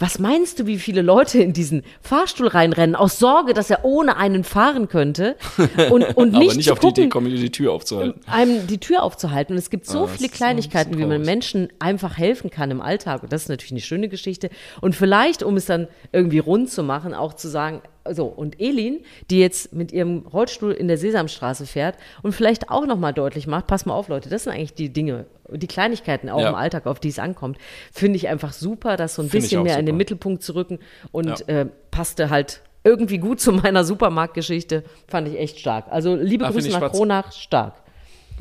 Was 0.04 0.20
meinst 0.20 0.60
du, 0.60 0.66
wie 0.66 0.80
viele 0.80 1.02
Leute 1.02 1.42
in 1.42 1.54
diesen 1.54 1.84
Fahrstuhl 2.02 2.48
reinrennen, 2.48 2.94
aus 2.94 3.20
Sorge, 3.20 3.54
dass 3.54 3.70
er 3.70 3.86
ohne 3.86 4.18
einen 4.18 4.44
fahren 4.44 4.90
könnte 4.90 5.38
und, 5.92 6.04
und 6.18 6.36
Aber 6.36 6.40
nicht, 6.44 6.58
nicht 6.58 6.72
auf 6.72 6.80
die 6.80 6.88
Idee 6.88 7.04
gucken, 7.04 7.10
kommen, 7.10 7.34
die 7.34 7.52
Tür 7.52 7.72
aufzuhalten. 7.72 8.20
einem 8.28 8.68
die 8.68 8.80
Tür 8.80 9.02
aufzuhalten. 9.02 9.54
Und 9.54 9.60
es 9.60 9.70
gibt 9.70 9.86
so 9.86 10.04
Ah, 10.04 10.08
viele 10.08 10.28
Kleinigkeiten, 10.28 10.96
ein 10.96 11.00
wie 11.00 11.06
man 11.06 11.22
Menschen 11.22 11.70
einfach 11.80 12.18
helfen 12.18 12.50
kann 12.50 12.70
im 12.70 12.82
Alltag. 12.82 13.24
Und 13.24 13.32
das 13.32 13.44
ist 13.44 13.48
natürlich 13.48 13.72
eine 13.72 13.80
schöne 13.80 14.10
Geschichte. 14.10 14.50
Und 14.82 14.94
vielleicht, 14.94 15.42
um 15.42 15.56
es 15.56 15.68
dann 15.68 15.88
irgendwie 16.12 16.40
rund 16.40 16.70
zu 16.70 16.84
machen, 16.84 17.14
auch 17.14 17.34
zu 17.34 17.48
sagen, 17.48 17.82
so, 18.12 18.26
und 18.26 18.60
Elin, 18.60 19.00
die 19.30 19.40
jetzt 19.40 19.72
mit 19.72 19.94
ihrem 19.94 20.26
Rollstuhl 20.28 20.74
in 20.74 20.90
der 20.90 20.98
Sesamstraße 20.98 21.66
fährt 21.66 21.96
und 22.22 22.34
vielleicht 22.34 22.70
auch 22.70 22.86
nochmal 22.86 23.14
deutlich 23.14 23.48
macht, 23.48 23.68
pass 23.68 23.86
mal 23.86 23.94
auf, 23.94 24.10
Leute, 24.10 24.28
das 24.28 24.44
sind 24.44 24.52
eigentlich 24.52 24.74
die 24.74 24.92
Dinge, 24.92 25.26
die 25.58 25.68
Kleinigkeiten 25.68 26.30
auch 26.30 26.40
Ja. 26.42 26.50
im 26.50 26.56
Alltag, 26.56 26.86
auf 26.88 27.00
die 27.00 27.10
es 27.10 27.20
ankommt, 27.20 27.58
finde 27.92 28.18
ich 28.18 28.28
einfach 28.28 28.54
super, 28.54 28.98
das 28.98 29.16
so 29.16 29.22
ein 29.22 29.30
Finde 29.30 29.46
ich 29.46 29.52
bisschen 29.52 29.64
mehr 29.64 29.80
in 29.80 29.86
den 29.86 29.94
super. 29.94 29.98
Mittelpunkt 29.98 30.44
zu 30.44 30.56
rücken 30.56 30.80
und 31.12 31.28
Ja. 31.48 31.62
äh, 31.62 31.66
passte 31.92 32.30
halt 32.30 32.62
irgendwie 32.84 33.18
gut 33.20 33.40
zu 33.42 33.52
meiner 33.54 33.84
Supermarktgeschichte, 33.84 34.84
fand 35.08 35.28
ich 35.28 35.40
echt 35.40 35.60
stark. 35.60 35.86
Also 35.90 36.16
liebe 36.16 36.46
Ah, 36.46 36.52
finde 36.52 36.64
Grüße 36.64 36.80
nach. 36.80 36.92
Kronach, 36.92 37.32
stark. 37.32 37.76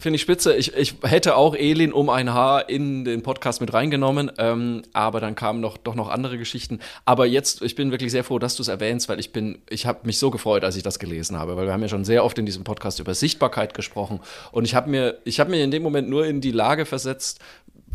Finde 0.02 0.16
ich 0.16 0.22
spitze. 0.22 0.56
Ich, 0.56 0.74
ich 0.74 0.96
hätte 1.04 1.36
auch 1.36 1.54
Elin 1.54 1.92
um 1.92 2.10
ein 2.10 2.34
Haar 2.34 2.68
in 2.68 3.04
den 3.04 3.22
Podcast 3.22 3.60
mit 3.60 3.72
reingenommen, 3.72 4.32
ähm, 4.36 4.82
aber 4.92 5.20
dann 5.20 5.36
kamen 5.36 5.60
noch, 5.60 5.76
doch 5.76 5.94
noch 5.94 6.08
andere 6.08 6.38
Geschichten. 6.38 6.80
Aber 7.04 7.24
jetzt, 7.24 7.62
ich 7.62 7.76
bin 7.76 7.92
wirklich 7.92 8.10
sehr 8.10 8.24
froh, 8.24 8.40
dass 8.40 8.56
du 8.56 8.62
es 8.62 8.68
erwähnst, 8.68 9.08
weil 9.08 9.20
ich 9.20 9.30
bin, 9.30 9.58
ich 9.70 9.86
habe 9.86 10.00
mich 10.02 10.18
so 10.18 10.32
gefreut, 10.32 10.64
als 10.64 10.74
ich 10.74 10.82
das 10.82 10.98
gelesen 10.98 11.38
habe, 11.38 11.56
weil 11.56 11.66
wir 11.66 11.72
haben 11.72 11.82
ja 11.82 11.88
schon 11.88 12.04
sehr 12.04 12.24
oft 12.24 12.36
in 12.36 12.46
diesem 12.46 12.64
Podcast 12.64 12.98
über 12.98 13.14
Sichtbarkeit 13.14 13.74
gesprochen 13.74 14.18
und 14.50 14.64
ich 14.64 14.74
habe 14.74 14.90
mir, 14.90 15.18
ich 15.24 15.38
habe 15.38 15.52
mir 15.52 15.62
in 15.62 15.70
dem 15.70 15.84
Moment 15.84 16.10
nur 16.10 16.26
in 16.26 16.40
die 16.40 16.50
Lage 16.50 16.84
versetzt, 16.84 17.38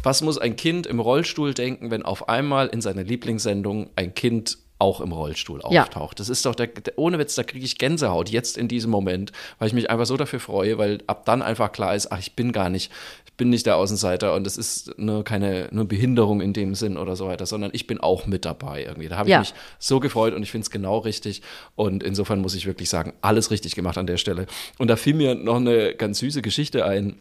was 0.02 0.22
muss 0.22 0.38
ein 0.38 0.56
Kind 0.56 0.88
im 0.88 1.02
Rollstuhl 1.02 1.54
denken, 1.54 1.92
wenn 1.92 2.04
auf 2.04 2.30
einmal 2.30 2.68
in 2.68 2.80
seiner 2.80 3.04
Lieblingssendung 3.04 3.90
ein 3.98 4.14
Kind 4.14 4.60
auch 4.80 5.02
im 5.02 5.12
Rollstuhl 5.12 5.62
Ja. 5.70 5.84
auftaucht. 5.84 6.20
Das 6.20 6.30
ist 6.30 6.46
doch 6.46 6.54
der, 6.56 6.68
der 6.68 6.94
ohne 6.98 7.18
Witz, 7.20 7.36
da 7.36 7.44
kriege 7.44 7.66
ich 7.66 7.78
Gänsehaut 7.78 8.30
jetzt 8.30 8.58
in 8.58 8.68
diesem 8.68 8.92
Moment, 8.92 9.32
weil 9.60 9.68
ich 9.68 9.74
mich 9.74 9.90
einfach 9.90 10.06
so 10.06 10.18
dafür 10.18 10.40
freue, 10.40 10.78
weil 10.78 11.00
ab 11.08 11.26
dann 11.26 11.42
einfach 11.42 11.72
klar 11.72 11.96
ist, 11.96 12.12
ach, 12.12 12.20
ich 12.20 12.34
bin 12.34 12.52
gar 12.52 12.70
nicht, 12.70 12.92
ich 13.26 13.34
bin 13.34 13.50
nicht 13.50 13.66
der 13.66 13.78
Außenseiter 13.78 14.34
und 14.36 14.46
es 14.48 14.58
ist 14.58 14.98
nur 15.00 15.24
keine 15.24 15.68
nur 15.72 15.86
Behinderung 15.88 16.42
in 16.42 16.54
dem 16.54 16.76
Sinn 16.76 16.98
oder 16.98 17.16
so 17.16 17.28
weiter, 17.28 17.46
sondern 17.46 17.72
ich 17.74 17.88
bin 17.88 18.00
auch 18.00 18.28
mit 18.28 18.46
dabei 18.46 18.84
irgendwie. 18.86 19.10
Da 19.10 19.18
habe 19.18 19.30
ich 19.30 19.34
Ja. 19.34 19.40
mich 19.40 19.54
so 19.80 20.00
gefreut 20.00 20.34
und 20.34 20.44
ich 20.44 20.52
finde 20.52 20.64
es 20.66 20.72
genau 20.72 21.00
richtig 21.00 21.42
und 21.76 22.04
insofern 22.04 22.40
muss 22.40 22.54
ich 22.56 22.66
wirklich 22.68 22.90
sagen, 22.90 23.14
alles 23.22 23.50
richtig 23.52 23.76
gemacht 23.76 23.98
an 23.98 24.08
der 24.08 24.18
Stelle. 24.18 24.46
Und 24.78 24.90
da 24.90 24.96
fiel 24.96 25.14
mir 25.16 25.34
noch 25.36 25.56
eine 25.58 25.96
ganz 25.96 26.20
süße 26.20 26.42
Geschichte 26.42 26.86
ein 26.86 27.20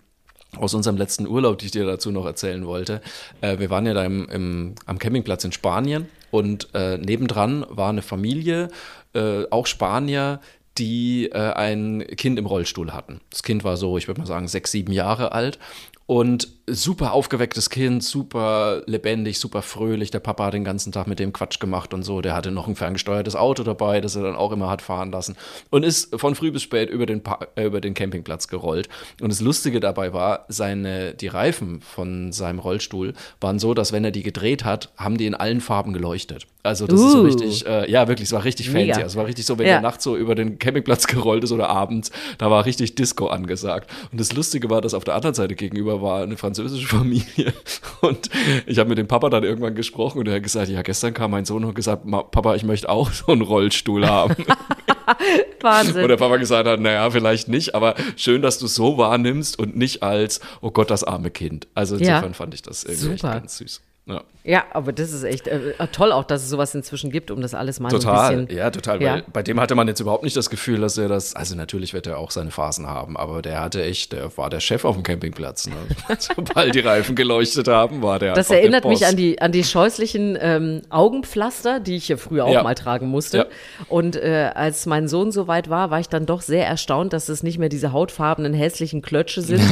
aus 0.59 0.73
unserem 0.75 0.97
letzten 0.97 1.27
Urlaub, 1.27 1.59
die 1.59 1.67
ich 1.67 1.73
dir 1.73 1.85
dazu 1.85 2.11
noch 2.11 2.25
erzählen 2.25 2.65
wollte. 2.67 3.03
Äh, 3.41 3.59
wir 3.59 3.69
waren 3.69 3.85
ja 3.85 3.93
da 3.95 4.05
im, 4.05 4.27
im, 4.31 4.75
am 4.87 4.99
Campingplatz 4.99 5.45
in 5.45 5.53
Spanien 5.53 6.09
und 6.31 6.69
äh, 6.75 6.99
nebendran 6.99 7.65
war 7.69 7.91
eine 7.91 8.03
Familie, 8.03 8.69
äh, 9.15 9.45
auch 9.51 9.67
Spanier, 9.67 10.41
die 10.79 11.31
äh, 11.33 11.53
ein 11.53 12.07
Kind 12.17 12.39
im 12.39 12.47
Rollstuhl 12.47 12.93
hatten. 12.93 13.21
Das 13.31 13.43
Kind 13.43 13.65
war 13.65 13.77
so, 13.77 13.97
ich 13.97 14.09
würde 14.09 14.21
mal 14.21 14.27
sagen, 14.27 14.49
sechs, 14.49 14.73
sieben 14.73 14.93
Jahre 14.93 15.33
alt. 15.33 15.59
Und 16.07 16.49
super 16.69 17.13
aufgewecktes 17.13 17.71
Kind, 17.71 18.03
super 18.03 18.83
lebendig, 18.87 19.39
super 19.39 19.63
fröhlich. 19.63 20.11
Der 20.11 20.19
Papa 20.19 20.47
hat 20.47 20.55
den 20.55 20.65
ganzen 20.65 20.91
Tag 20.91 21.07
mit 21.07 21.19
dem 21.21 21.33
Quatsch 21.33 21.61
gemacht 21.61 21.95
und 21.95 22.03
so. 22.03 22.21
Der 22.21 22.35
hatte 22.35 22.51
noch 22.51 22.67
ein 22.67 22.75
ferngesteuertes 22.75 23.37
Auto 23.37 23.63
dabei, 23.63 24.01
das 24.01 24.17
er 24.17 24.23
dann 24.23 24.35
auch 24.35 24.51
immer 24.51 24.69
hat 24.69 24.83
fahren 24.83 25.13
lassen. 25.13 25.37
Und 25.71 25.85
ist 25.85 26.19
von 26.19 26.35
früh 26.35 26.51
bis 26.51 26.63
spät 26.63 26.91
über 26.91 27.07
den, 27.07 27.23
pa 27.23 27.39
äh, 27.55 27.65
über 27.65 27.81
den 27.81 27.95
Campingplatz 27.95 28.49
gerollt. 28.49 28.89
Und 29.21 29.31
das 29.31 29.41
Lustige 29.41 29.79
dabei 29.79 30.13
war, 30.13 30.45
seine, 30.49 31.15
die 31.15 31.29
Reifen 31.29 31.81
von 31.81 32.33
seinem 32.33 32.59
Rollstuhl 32.59 33.15
waren 33.41 33.59
so, 33.61 33.73
dass 33.73 33.93
wenn 33.93 34.05
er 34.05 34.11
die 34.11 34.25
gedreht 34.25 34.65
hat, 34.65 34.91
haben 34.97 35.19
die 35.19 35.27
in 35.27 35.35
allen 35.35 35.61
Farben 35.61 35.93
geleuchtet. 35.93 36.47
Also 36.65 36.89
das 36.89 37.01
ist 37.01 37.13
so 37.13 37.21
Uh. 37.21 37.23
richtig, 37.27 37.65
äh, 37.67 37.89
ja 37.89 38.09
wirklich, 38.09 38.27
es 38.27 38.33
war 38.33 38.43
richtig 38.43 38.67
fancy. 38.71 38.87
Mega. 38.87 38.95
Also 38.97 39.07
es 39.07 39.17
war 39.17 39.27
richtig 39.27 39.47
so, 39.47 39.57
wenn 39.57 39.67
Ja. 39.67 39.75
der 39.75 39.83
nachts 39.83 40.03
so 40.03 40.17
über 40.17 40.35
den 40.35 40.59
Campingplatz 40.59 41.07
gerollt 41.07 41.45
ist 41.45 41.53
oder 41.53 41.69
abends, 41.69 42.11
da 42.39 42.51
war 42.51 42.65
richtig 42.65 42.97
Disco 42.97 43.29
angesagt. 43.29 43.89
Und 44.11 44.19
das 44.21 44.33
Lustige 44.33 44.69
war, 44.69 44.81
dass 44.81 44.93
auf 44.93 45.05
der 45.05 45.15
anderen 45.15 45.35
Seite 45.35 45.55
gegenüber 45.55 46.03
war 46.03 46.25
eine 46.25 46.37
französische 46.57 46.89
Familie. 46.97 47.53
Und 48.01 48.29
ich 48.67 48.79
habe 48.79 48.89
mit 48.89 48.99
dem 48.99 49.07
Papa 49.09 49.31
dann 49.31 49.45
irgendwann 49.45 49.75
gesprochen 49.75 50.19
und 50.19 50.29
er 50.29 50.35
hat 50.37 50.43
gesagt, 50.43 50.69
ja, 50.69 50.83
gestern 50.83 51.15
kam 51.15 51.31
mein 51.31 51.45
Sohn 51.45 51.63
und 51.63 51.69
hat 51.71 51.77
gesagt, 51.77 52.05
"Ma- 52.05 52.23
Papa, 52.23 52.55
ich 52.55 52.65
möchte 52.65 52.89
auch 52.89 53.11
so 53.13 53.33
einen 53.33 53.43
Rollstuhl 53.43 54.07
haben. 54.07 54.35
Wahnsinn. 55.61 56.03
Und 56.03 56.09
der 56.09 56.17
Papa 56.17 56.37
gesagt 56.37 56.69
hat, 56.69 56.81
naja, 56.81 57.11
vielleicht 57.11 57.49
nicht, 57.49 57.75
aber 57.75 57.95
schön, 58.17 58.43
dass 58.43 58.59
du 58.59 58.67
es 58.67 58.75
so 58.75 58.99
wahrnimmst 58.99 59.59
und 59.59 59.77
nicht 59.77 60.03
als, 60.03 60.41
oh 60.61 60.71
Gott, 60.71 60.91
das 60.91 61.05
arme 61.05 61.31
Kind. 61.31 61.67
Also 61.75 61.97
Ja. 61.97 62.17
insofern 62.17 62.35
fand 62.35 62.55
ich 62.55 62.63
das 62.63 62.85
irgendwie 62.85 63.17
ganz 63.23 63.59
süß. 63.59 63.83
Ja. 64.09 64.23
Ja, 64.45 64.65
aber 64.73 64.93
das 64.93 65.11
ist 65.11 65.25
echt 65.25 65.49
äh, 65.49 65.73
toll 65.91 66.13
auch, 66.13 66.23
dass 66.23 66.45
es 66.45 66.49
sowas 66.49 66.73
inzwischen 66.73 67.11
gibt, 67.11 67.33
um 67.33 67.41
das 67.43 67.53
alles 67.53 67.81
mal 67.81 67.91
so 67.91 67.97
ein 67.97 68.01
Total, 68.03 68.37
bisschen. 68.37 68.57
ja, 68.57 68.71
total. 68.71 69.03
Ja. 69.03 69.23
Bei 69.33 69.43
dem 69.43 69.59
hatte 69.59 69.75
man 69.75 69.89
jetzt 69.89 69.99
überhaupt 69.99 70.23
nicht 70.23 70.37
das 70.37 70.49
Gefühl, 70.51 70.79
dass 70.81 70.97
er 70.97 71.09
das, 71.09 71.35
also 71.35 71.57
natürlich 71.57 71.93
wird 71.93 72.07
er 72.07 72.19
auch 72.19 72.31
seine 72.31 72.53
Phasen 72.53 72.87
haben, 72.87 73.17
aber 73.17 73.43
der 73.43 73.61
hatte 73.61 73.83
echt, 73.83 74.13
der 74.13 74.31
war 74.39 74.49
der 74.49 74.61
Chef 74.61 74.85
auf 74.85 74.95
dem 74.95 75.03
Campingplatz. 75.03 75.67
Ne? 75.67 75.75
Sobald 76.21 76.77
die 76.77 76.79
Reifen 76.81 77.17
geleuchtet 77.17 77.67
haben, 77.67 78.03
war 78.03 78.21
der 78.21 78.35
Das 78.35 78.49
erinnert 78.49 78.85
der 78.85 78.91
mich 78.93 79.05
an 79.05 79.17
die, 79.17 79.43
an 79.43 79.51
die 79.51 79.65
scheußlichen 79.65 80.39
ähm, 80.41 80.83
Augenpflaster, 80.91 81.81
die 81.81 81.97
ich 81.97 82.07
ja 82.07 82.17
früher 82.17 82.45
auch 82.45 82.53
Ja. 82.53 82.63
mal 82.63 82.77
tragen 82.77 83.09
musste. 83.09 83.39
Ja. 83.39 83.47
Und 83.89 84.15
äh, 84.15 84.53
als 84.55 84.87
mein 84.87 85.09
Sohn 85.09 85.33
so 85.33 85.49
weit 85.49 85.69
war, 85.71 85.91
war 85.91 85.99
ich 85.99 86.09
dann 86.09 86.25
doch 86.25 86.43
sehr 86.43 86.65
erstaunt, 86.69 87.13
dass 87.13 87.29
es 87.29 87.43
nicht 87.43 87.59
mehr 87.59 87.69
diese 87.69 87.91
hautfarbenen, 87.93 88.55
hässlichen 88.55 89.03
Klötsche 89.03 89.43
sind, 89.43 89.65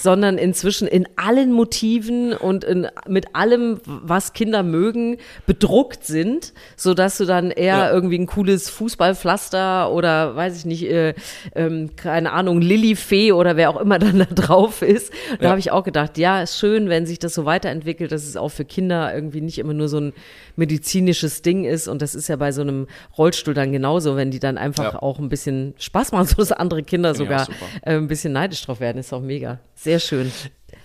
sondern 0.00 0.38
inzwischen 0.38 0.86
in 0.86 1.08
allen 1.16 1.50
Motiven 1.50 2.34
und 2.34 2.62
in, 2.62 2.86
mit 3.08 3.34
allem, 3.34 3.71
was 3.84 4.32
Kinder 4.32 4.62
mögen, 4.62 5.16
bedruckt 5.46 6.04
sind, 6.04 6.52
sodass 6.76 7.18
du 7.18 7.24
dann 7.24 7.50
eher 7.50 7.76
Ja. 7.78 7.90
irgendwie 7.92 8.18
ein 8.18 8.26
cooles 8.26 8.68
Fußballpflaster 8.70 9.90
oder 9.92 10.36
weiß 10.36 10.56
ich 10.58 10.64
nicht, 10.64 10.84
äh, 10.84 11.14
ähm, 11.54 11.90
keine 11.96 12.32
Ahnung, 12.32 12.60
Lillifee 12.60 13.32
oder 13.32 13.56
wer 13.56 13.70
auch 13.70 13.80
immer 13.80 13.98
dann 14.00 14.18
da 14.18 14.24
drauf 14.26 14.82
ist. 14.82 15.12
Da 15.38 15.44
Ja. 15.44 15.50
habe 15.50 15.60
ich 15.60 15.70
auch 15.70 15.84
gedacht, 15.84 16.18
ja, 16.18 16.42
ist 16.42 16.58
schön, 16.58 16.88
wenn 16.88 17.06
sich 17.06 17.18
das 17.18 17.34
so 17.34 17.44
weiterentwickelt, 17.44 18.12
dass 18.12 18.24
es 18.24 18.36
auch 18.36 18.50
für 18.50 18.64
Kinder 18.64 19.14
irgendwie 19.14 19.40
nicht 19.40 19.58
immer 19.58 19.74
nur 19.74 19.88
so 19.88 19.98
ein 19.98 20.12
medizinisches 20.56 21.42
Ding 21.42 21.64
ist. 21.64 21.88
Und 21.88 22.02
das 22.02 22.14
ist 22.14 22.28
ja 22.28 22.36
bei 22.36 22.52
so 22.52 22.60
einem 22.62 22.86
Rollstuhl 23.18 23.54
dann 23.54 23.72
genauso, 23.72 24.16
wenn 24.16 24.30
die 24.30 24.38
dann 24.38 24.58
einfach 24.58 24.94
Ja. 24.94 25.02
auch 25.02 25.18
ein 25.18 25.28
bisschen 25.28 25.74
Spaß 25.78 26.12
machen, 26.12 26.26
so 26.28 26.36
dass 26.36 26.52
andere 26.52 26.82
Kinder 26.82 27.14
sogar 27.14 27.48
äh, 27.82 27.96
ein 27.96 28.08
bisschen 28.08 28.32
neidisch 28.32 28.64
drauf 28.64 28.80
werden. 28.80 28.98
Ist 28.98 29.12
auch 29.12 29.20
mega. 29.22 29.58
Sehr 29.74 29.98
schön. 29.98 30.30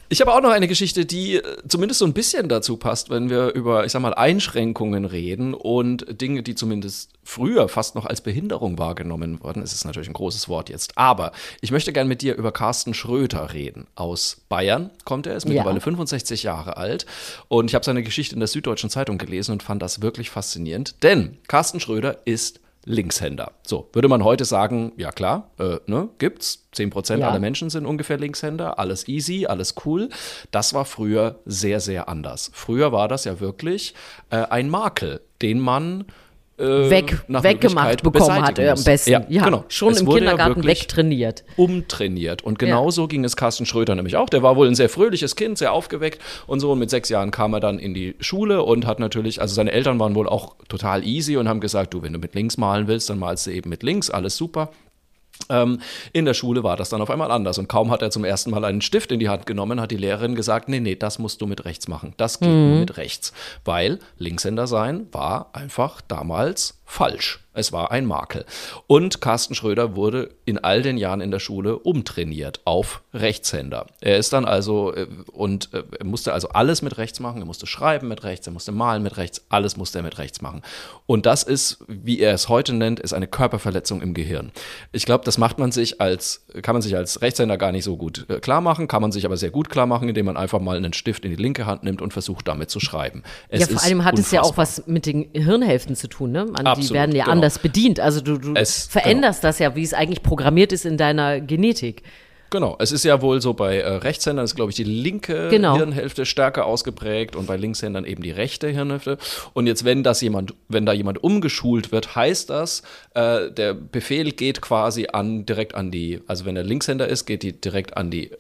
Ich 0.10 0.22
habe 0.22 0.34
auch 0.34 0.41
noch 0.41 0.52
eine 0.52 0.70
Geschichte, 0.70 1.06
die 1.06 1.36
äh, 1.36 1.43
zumindest 1.67 2.00
so 2.00 2.06
ein 2.06 2.13
bisschen 2.13 2.48
dazu 2.48 2.78
passt, 2.78 3.10
wenn 3.10 3.30
wir 3.30 3.54
über, 3.54 3.86
ich 3.86 3.91
sag 3.91 4.02
mal, 4.02 4.13
Einschränkungen 4.13 5.04
reden 5.04 5.54
und 5.54 6.06
Dinge, 6.22 6.43
die 6.43 6.56
zumindest 6.56 7.12
früher 7.24 7.67
fast 7.67 7.96
noch 7.96 8.06
als 8.06 8.22
Behinderung 8.22 8.78
wahrgenommen 8.78 9.43
wurden. 9.43 9.62
Es 9.62 9.74
ist 9.74 9.84
natürlich 9.84 10.08
ein 10.08 10.13
großes 10.13 10.48
Wort 10.48 10.70
jetzt. 10.70 10.98
Aber 10.98 11.34
ich 11.60 11.72
möchte 11.72 11.91
gern 11.91 12.08
mit 12.08 12.22
dir 12.22 12.36
über 12.36 12.54
Carsten 12.54 12.93
Schröter 12.93 13.54
reden. 13.54 13.88
Aus 13.96 14.38
Bayern 14.48 14.91
kommt 15.04 15.28
er, 15.28 15.36
ist 15.36 15.46
mittlerweile 15.46 15.76
Ja. 15.78 15.82
65 15.82 16.43
Jahre 16.43 16.78
alt. 16.78 17.06
Und 17.50 17.70
ich 17.70 17.76
habe 17.76 17.84
seine 17.84 18.02
Geschichte 18.02 18.34
in 18.34 18.39
der 18.39 18.48
Süddeutschen 18.48 18.89
Zeitung 18.89 19.17
gelesen 19.17 19.52
und 19.52 19.63
fand 19.63 19.82
das 19.82 20.02
wirklich 20.02 20.30
faszinierend. 20.30 20.96
Denn 21.04 21.38
Carsten 21.48 21.82
Schröder 21.82 22.20
ist 22.24 22.62
Linkshänder. 22.88 23.52
So, 23.65 23.89
würde 23.93 24.08
man 24.08 24.23
heute 24.23 24.45
sagen, 24.45 24.93
ja 24.97 25.12
klar, 25.12 25.52
äh, 25.60 25.78
ne, 25.86 26.10
gibt's. 26.17 26.63
10% 26.73 27.19
Ja. 27.19 27.30
aller 27.30 27.39
Menschen 27.39 27.69
sind 27.69 27.86
ungefähr 27.86 28.17
Linkshänder, 28.17 28.78
alles 28.80 29.08
easy, 29.08 29.45
alles 29.47 29.76
cool. 29.86 30.10
Das 30.52 30.73
war 30.73 30.86
früher 30.86 31.39
sehr, 31.45 31.80
sehr 31.80 32.08
anders. 32.08 32.52
Früher 32.54 32.91
war 32.91 33.08
das 33.08 33.26
ja 33.26 33.39
wirklich 33.39 33.93
äh, 34.30 34.38
ein 34.38 34.69
Makel, 34.69 35.21
den 35.41 35.60
man 35.60 36.06
äh, 36.58 36.89
Weg, 36.89 37.24
weggemacht 37.28 38.02
bekommen 38.04 38.41
hat 38.41 38.58
er 38.60 38.74
am 38.74 38.84
besten. 38.84 39.12
Ja, 39.12 39.26
Ja, 39.30 39.43
genau. 39.46 39.65
schon 39.67 39.93
Es 39.93 40.02
im 40.02 40.08
ja 40.08 40.15
Kindergarten 40.15 40.56
wirklich 40.58 40.82
wegtrainiert. 40.82 41.43
umtrainiert. 41.56 42.43
Und 42.43 42.58
genauso 42.60 43.08
ging 43.08 43.24
es 43.24 43.36
Carsten 43.36 43.65
Schröter 43.65 43.96
nämlich 43.96 44.15
auch. 44.15 44.30
Der 44.30 44.41
war 44.43 44.56
wohl 44.56 44.67
ein 44.67 44.76
sehr 44.76 44.89
fröhliches 44.89 45.36
Kind, 45.36 45.58
sehr 45.58 45.72
aufgeweckt 45.74 46.20
und 46.48 46.60
so. 46.60 46.72
Und 46.72 46.80
mit 46.80 46.89
sechs 46.89 47.10
Jahren 47.10 47.32
kam 47.32 47.54
er 47.54 47.60
dann 47.60 47.78
in 47.80 47.93
die 47.93 48.15
Schule 48.20 48.63
und 48.63 48.86
hat 48.88 49.00
natürlich, 49.00 49.39
also 49.41 49.54
seine 49.54 49.72
Eltern 49.72 50.00
waren 50.00 50.15
wohl 50.15 50.28
auch 50.28 50.56
total 50.67 51.06
easy 51.06 51.38
und 51.38 51.48
haben 51.48 51.60
gesagt, 51.60 51.93
du, 51.93 52.02
wenn 52.02 52.13
du 52.13 52.20
mit 52.20 52.34
links 52.34 52.58
malen 52.58 52.88
willst, 52.88 53.10
dann 53.10 53.20
malst 53.20 53.48
du 53.48 53.52
eben 53.52 53.70
mit 53.70 53.84
links, 53.84 54.10
alles 54.10 54.36
super. 54.38 54.72
Ähm, 55.50 55.80
in 56.13 56.26
der 56.26 56.34
Schule 56.34 56.63
war 56.63 56.78
das 56.78 56.89
dann 56.89 57.02
auf 57.02 57.10
einmal 57.10 57.32
anders. 57.32 57.58
Und 57.58 57.67
kaum 57.67 57.91
hat 57.91 58.02
er 58.02 58.12
zum 58.12 58.23
ersten 58.23 58.52
Mal 58.52 58.65
einen 58.65 58.82
Stift 58.82 59.12
in 59.12 59.19
die 59.19 59.30
Hand 59.30 59.45
genommen, 59.45 59.80
hat 59.82 59.91
die 59.91 59.97
Lehrerin 59.97 60.36
gesagt, 60.36 60.69
nee, 60.69 60.80
nee, 60.80 60.95
das 60.95 61.19
musst 61.19 61.41
du 61.41 61.47
mit 61.47 61.65
rechts 61.65 61.88
machen. 61.88 62.13
Das 62.17 62.39
geht 62.39 62.50
nur 62.50 62.80
mit 62.80 62.97
rechts. 62.97 63.34
Weil 63.65 64.00
Linkshänder 64.17 64.67
sein 64.67 65.08
war 65.12 65.50
einfach 65.54 66.02
damals 66.02 66.76
falsch. 66.88 67.39
Es 67.58 67.73
war 67.73 67.91
ein 67.91 68.06
Makel. 68.06 68.45
Und 68.86 69.19
Carsten 69.19 69.56
Schröder 69.56 69.95
wurde 69.95 70.30
in 70.45 70.60
all 70.60 70.84
den 70.84 70.95
Jahren 70.95 71.21
in 71.21 71.32
der 71.32 71.39
Schule 71.39 71.80
umtrainiert 71.80 72.62
auf 72.65 73.02
Rechtshänder. 73.15 73.88
Er 74.00 74.17
ist 74.17 74.32
dann 74.32 74.45
also 74.45 74.93
äh, 74.93 75.08
und 75.32 75.73
äh, 75.73 75.82
er 75.97 76.06
musste 76.06 76.34
also 76.34 76.50
alles 76.50 76.84
mit 76.84 77.00
rechts 77.00 77.19
machen. 77.19 77.41
Er 77.41 77.45
musste 77.45 77.65
schreiben 77.65 78.08
mit 78.08 78.23
rechts, 78.23 78.45
er 78.45 78.54
musste 78.54 78.71
malen 78.71 79.02
mit 79.02 79.17
rechts, 79.17 79.43
alles 79.50 79.76
musste 79.76 80.00
er 80.00 80.04
mit 80.04 80.19
rechts 80.19 80.41
machen. 80.41 80.62
Und 81.08 81.26
das 81.26 81.41
ist, 81.41 81.84
wie 81.88 82.19
er 82.19 82.36
es 82.36 82.47
heute 82.47 82.73
nennt, 82.73 83.00
ist 83.00 83.13
eine 83.13 83.28
Körperverletzung 83.28 84.04
im 84.04 84.13
Gehirn. 84.13 84.52
Ich 84.91 85.06
glaube, 85.06 85.26
das 85.26 85.39
macht 85.39 85.58
man 85.58 85.71
sich 85.71 86.00
als, 86.00 86.45
kann 86.62 86.76
man 86.76 86.84
sich 86.84 86.95
als 86.95 87.23
Rechtshänder 87.23 87.58
gar 87.58 87.71
nicht 87.71 87.86
so 87.86 87.97
gut 87.97 88.28
äh, 88.30 88.39
klar 88.39 88.62
machen, 88.62 88.88
kann 88.88 89.02
man 89.02 89.12
sich 89.12 89.26
aber 89.26 89.36
sehr 89.36 89.50
gut 89.50 89.69
klar 89.69 89.88
machen, 89.88 90.08
indem 90.08 90.28
man 90.28 90.38
einfach 90.38 90.60
mal 90.60 90.78
einen 90.78 90.93
Stift 90.93 91.26
in 91.26 91.32
die 91.32 91.41
linke 91.41 91.65
Hand 91.65 91.82
nimmt 91.82 92.04
und 92.04 92.13
versucht 92.13 92.47
damit 92.47 92.69
zu 92.69 92.80
schreiben. 92.80 93.23
Es 93.50 93.62
ja, 93.62 93.67
vor 93.67 93.84
allem 93.84 94.06
hat 94.06 94.19
es 94.19 94.30
ja 94.30 94.41
auch 94.41 94.52
unfassbar. 94.52 94.84
was 94.84 94.88
mit 94.88 95.08
den 95.08 95.30
Hirnhälften 95.34 95.95
zu 95.95 96.08
tun, 96.08 96.32
ne? 96.32 96.45
Man, 96.45 96.76
die 96.77 96.81
Absolut, 96.83 96.93
werden 96.99 97.15
ja 97.15 97.23
genau. 97.25 97.33
anders 97.33 97.59
bedient. 97.59 97.99
Also 97.99 98.21
du, 98.21 98.37
du 98.37 98.53
Es- 98.55 98.87
veränderst 98.87 99.43
das 99.43 99.59
ja, 99.59 99.75
wie 99.75 99.83
es 99.83 99.93
eigentlich 99.93 100.23
programmiert 100.23 100.71
ist 100.71 100.85
in 100.85 100.97
deiner 100.97 101.39
Genetik. 101.41 102.03
Genau, 102.49 102.78
es 102.80 102.93
ist 102.93 103.03
ja 103.03 103.21
wohl 103.21 103.41
so 103.41 103.53
bei 103.53 103.80
äh, 103.80 103.86
Rechtshändern 103.95 104.45
ist, 104.45 104.55
glaube 104.55 104.71
ich, 104.71 104.78
die 104.78 104.86
linke 104.86 105.49
Genau. 105.49 105.75
Hirnhälfte 105.75 106.25
stärker 106.25 106.65
ausgeprägt 106.65 107.36
und 107.36 107.45
bei 107.45 107.57
Linkshändern 107.57 108.05
eben 108.05 108.23
die 108.23 108.32
rechte 108.32 108.69
Hirnhälfte. 108.69 109.17
Und 109.53 109.67
jetzt, 109.67 109.84
wenn 109.84 110.01
das 110.01 110.21
jemand, 110.21 110.53
wenn 110.69 110.86
da 110.86 110.93
jemand 110.93 111.21
umgeschult 111.21 111.91
wird, 111.91 112.15
heißt 112.15 112.49
das, 112.49 112.84
äh, 113.15 113.51
der 113.51 113.73
Befehl 113.73 114.32
geht 114.32 114.61
quasi 114.61 115.07
an 115.11 115.45
direkt 115.45 115.75
an 115.75 115.91
die, 115.91 116.21
also 116.25 116.45
wenn 116.45 116.55
er 116.55 116.63
Linkshänder 116.63 117.09
ist, 117.09 117.25
geht 117.25 117.43
die 117.43 117.51
direkt 117.51 117.97
an 117.97 118.11
die 118.11 118.32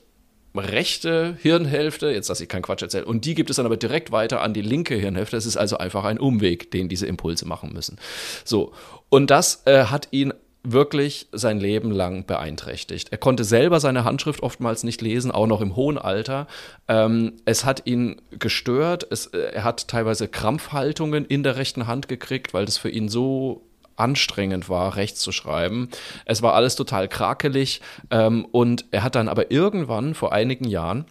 rechte 0.59 1.37
Hirnhälfte, 1.41 2.09
jetzt 2.09 2.29
dass 2.29 2.41
ich 2.41 2.49
keinen 2.49 2.61
Quatsch 2.61 2.81
erzähle, 2.81 3.05
und 3.05 3.25
die 3.25 3.35
gibt 3.35 3.49
es 3.49 3.55
dann 3.55 3.65
aber 3.65 3.77
direkt 3.77 4.11
weiter 4.11 4.41
an 4.41 4.53
die 4.53 4.61
linke 4.61 4.95
Hirnhälfte. 4.95 5.37
Es 5.37 5.45
ist 5.45 5.57
also 5.57 5.77
einfach 5.77 6.03
ein 6.03 6.19
Umweg, 6.19 6.71
den 6.71 6.89
diese 6.89 7.07
Impulse 7.07 7.47
machen 7.47 7.73
müssen. 7.73 7.97
So, 8.45 8.73
und 9.09 9.29
das 9.29 9.63
äh, 9.65 9.85
hat 9.85 10.09
ihn 10.11 10.33
wirklich 10.63 11.27
sein 11.31 11.59
Leben 11.59 11.91
lang 11.91 12.25
beeinträchtigt. 12.25 13.09
Er 13.11 13.17
konnte 13.17 13.43
selber 13.43 13.79
seine 13.79 14.03
Handschrift 14.03 14.43
oftmals 14.43 14.83
nicht 14.83 15.01
lesen, 15.01 15.31
auch 15.31 15.47
noch 15.47 15.61
im 15.61 15.75
hohen 15.75 15.97
Alter. 15.97 16.47
Ähm, 16.87 17.33
es 17.45 17.63
hat 17.63 17.83
ihn 17.85 18.21
gestört. 18.31 19.07
Es, 19.09 19.27
äh, 19.27 19.53
er 19.53 19.63
hat 19.63 19.87
teilweise 19.87 20.27
Krampfhaltungen 20.27 21.25
in 21.25 21.43
der 21.43 21.55
rechten 21.55 21.87
Hand 21.87 22.07
gekriegt, 22.07 22.53
weil 22.53 22.65
das 22.65 22.77
für 22.77 22.89
ihn 22.89 23.07
so 23.07 23.66
anstrengend 23.97 24.69
war, 24.69 24.95
rechts 24.95 25.19
zu 25.19 25.31
schreiben. 25.31 25.89
Es 26.25 26.41
war 26.41 26.53
alles 26.53 26.75
total 26.75 27.07
krakelig 27.07 27.81
ähm, 28.09 28.45
und 28.45 28.85
er 28.91 29.03
hat 29.03 29.15
dann 29.15 29.27
aber 29.27 29.51
irgendwann 29.51 30.13
vor 30.13 30.31
einigen 30.31 30.65
Jahren 30.65 31.05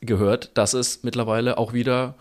gehört, 0.00 0.50
dass 0.54 0.74
es 0.74 1.02
mittlerweile 1.02 1.58
auch 1.58 1.72
wieder 1.72 2.14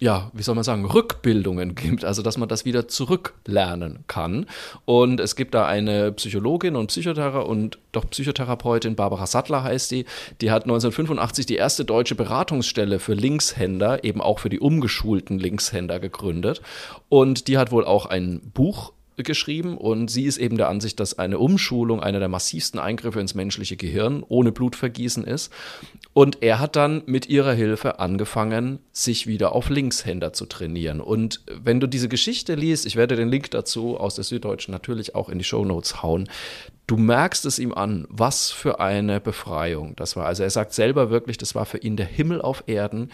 ja, 0.00 0.30
wie 0.32 0.42
soll 0.42 0.54
man 0.54 0.64
sagen, 0.64 0.86
Rückbildungen 0.86 1.74
gibt, 1.74 2.06
also 2.06 2.22
dass 2.22 2.38
man 2.38 2.48
das 2.48 2.64
wieder 2.64 2.88
zurücklernen 2.88 4.04
kann. 4.06 4.46
Und 4.86 5.20
es 5.20 5.36
gibt 5.36 5.54
da 5.54 5.66
eine 5.66 6.10
Psychologin 6.12 6.74
und 6.74 6.86
Psychothera 6.86 7.40
und 7.40 7.78
doch 7.92 8.08
Psychotherapeutin, 8.08 8.96
Barbara 8.96 9.26
Sattler 9.26 9.62
heißt 9.62 9.90
die, 9.90 10.06
die 10.40 10.50
hat 10.50 10.62
1985 10.62 11.44
die 11.44 11.56
erste 11.56 11.84
deutsche 11.84 12.14
Beratungsstelle 12.14 12.98
für 12.98 13.12
Linkshänder, 13.12 14.02
eben 14.02 14.22
auch 14.22 14.38
für 14.38 14.48
die 14.48 14.58
umgeschulten 14.58 15.38
Linkshänder 15.38 16.00
gegründet. 16.00 16.62
Und 17.10 17.46
die 17.46 17.58
hat 17.58 17.70
wohl 17.70 17.84
auch 17.84 18.06
ein 18.06 18.40
Buch 18.54 18.94
geschrieben 19.22 19.76
und 19.76 20.10
sie 20.10 20.24
ist 20.24 20.38
eben 20.38 20.56
der 20.56 20.68
Ansicht, 20.68 21.00
dass 21.00 21.18
eine 21.18 21.38
Umschulung 21.38 22.02
einer 22.02 22.18
der 22.18 22.28
massivsten 22.28 22.80
Eingriffe 22.80 23.20
ins 23.20 23.34
menschliche 23.34 23.76
Gehirn 23.76 24.24
ohne 24.26 24.52
Blutvergießen 24.52 25.24
ist. 25.24 25.52
Und 26.12 26.42
er 26.42 26.58
hat 26.58 26.76
dann 26.76 27.02
mit 27.06 27.28
ihrer 27.28 27.52
Hilfe 27.52 27.98
angefangen, 27.98 28.80
sich 28.92 29.26
wieder 29.26 29.52
auf 29.52 29.70
Linkshänder 29.70 30.32
zu 30.32 30.46
trainieren. 30.46 31.00
Und 31.00 31.42
wenn 31.46 31.80
du 31.80 31.86
diese 31.86 32.08
Geschichte 32.08 32.54
liest, 32.54 32.86
ich 32.86 32.96
werde 32.96 33.16
den 33.16 33.28
Link 33.28 33.50
dazu 33.50 33.96
aus 33.96 34.14
der 34.14 34.24
Süddeutschen 34.24 34.72
natürlich 34.72 35.14
auch 35.14 35.28
in 35.28 35.38
die 35.38 35.44
Shownotes 35.44 36.02
hauen, 36.02 36.28
du 36.86 36.96
merkst 36.96 37.44
es 37.46 37.58
ihm 37.58 37.72
an, 37.72 38.06
was 38.08 38.50
für 38.50 38.80
eine 38.80 39.20
Befreiung 39.20 39.94
das 39.96 40.16
war. 40.16 40.26
Also 40.26 40.42
er 40.42 40.50
sagt 40.50 40.72
selber 40.72 41.10
wirklich, 41.10 41.38
das 41.38 41.54
war 41.54 41.64
für 41.64 41.78
ihn 41.78 41.96
der 41.96 42.06
Himmel 42.06 42.42
auf 42.42 42.64
Erden, 42.66 43.10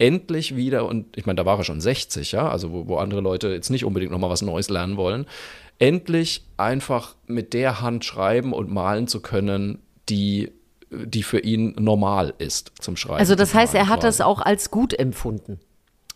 endlich 0.00 0.56
wieder, 0.56 0.86
und 0.86 1.16
ich 1.16 1.26
meine, 1.26 1.36
da 1.36 1.44
war 1.46 1.58
er 1.58 1.64
schon 1.64 1.80
60, 1.80 2.32
ja, 2.32 2.48
also 2.48 2.72
wo, 2.72 2.88
wo 2.88 2.96
andere 2.96 3.20
Leute 3.20 3.48
jetzt 3.48 3.70
nicht 3.70 3.84
unbedingt 3.84 4.10
nochmal 4.10 4.30
was 4.30 4.42
Neues 4.42 4.68
lernen 4.70 4.96
wollen, 4.96 5.26
endlich 5.78 6.42
einfach 6.56 7.14
mit 7.26 7.52
der 7.54 7.80
Hand 7.80 8.04
schreiben 8.04 8.52
und 8.52 8.70
malen 8.70 9.06
zu 9.06 9.20
können, 9.20 9.78
die, 10.08 10.50
die 10.90 11.22
für 11.22 11.38
ihn 11.40 11.74
normal 11.78 12.34
ist 12.38 12.72
zum 12.80 12.96
Schreiben. 12.96 13.18
Also 13.20 13.34
das 13.34 13.54
heißt, 13.54 13.74
er 13.74 13.88
hat 13.88 14.02
das 14.02 14.20
auch 14.20 14.40
als 14.40 14.70
gut 14.70 14.98
empfunden. 14.98 15.60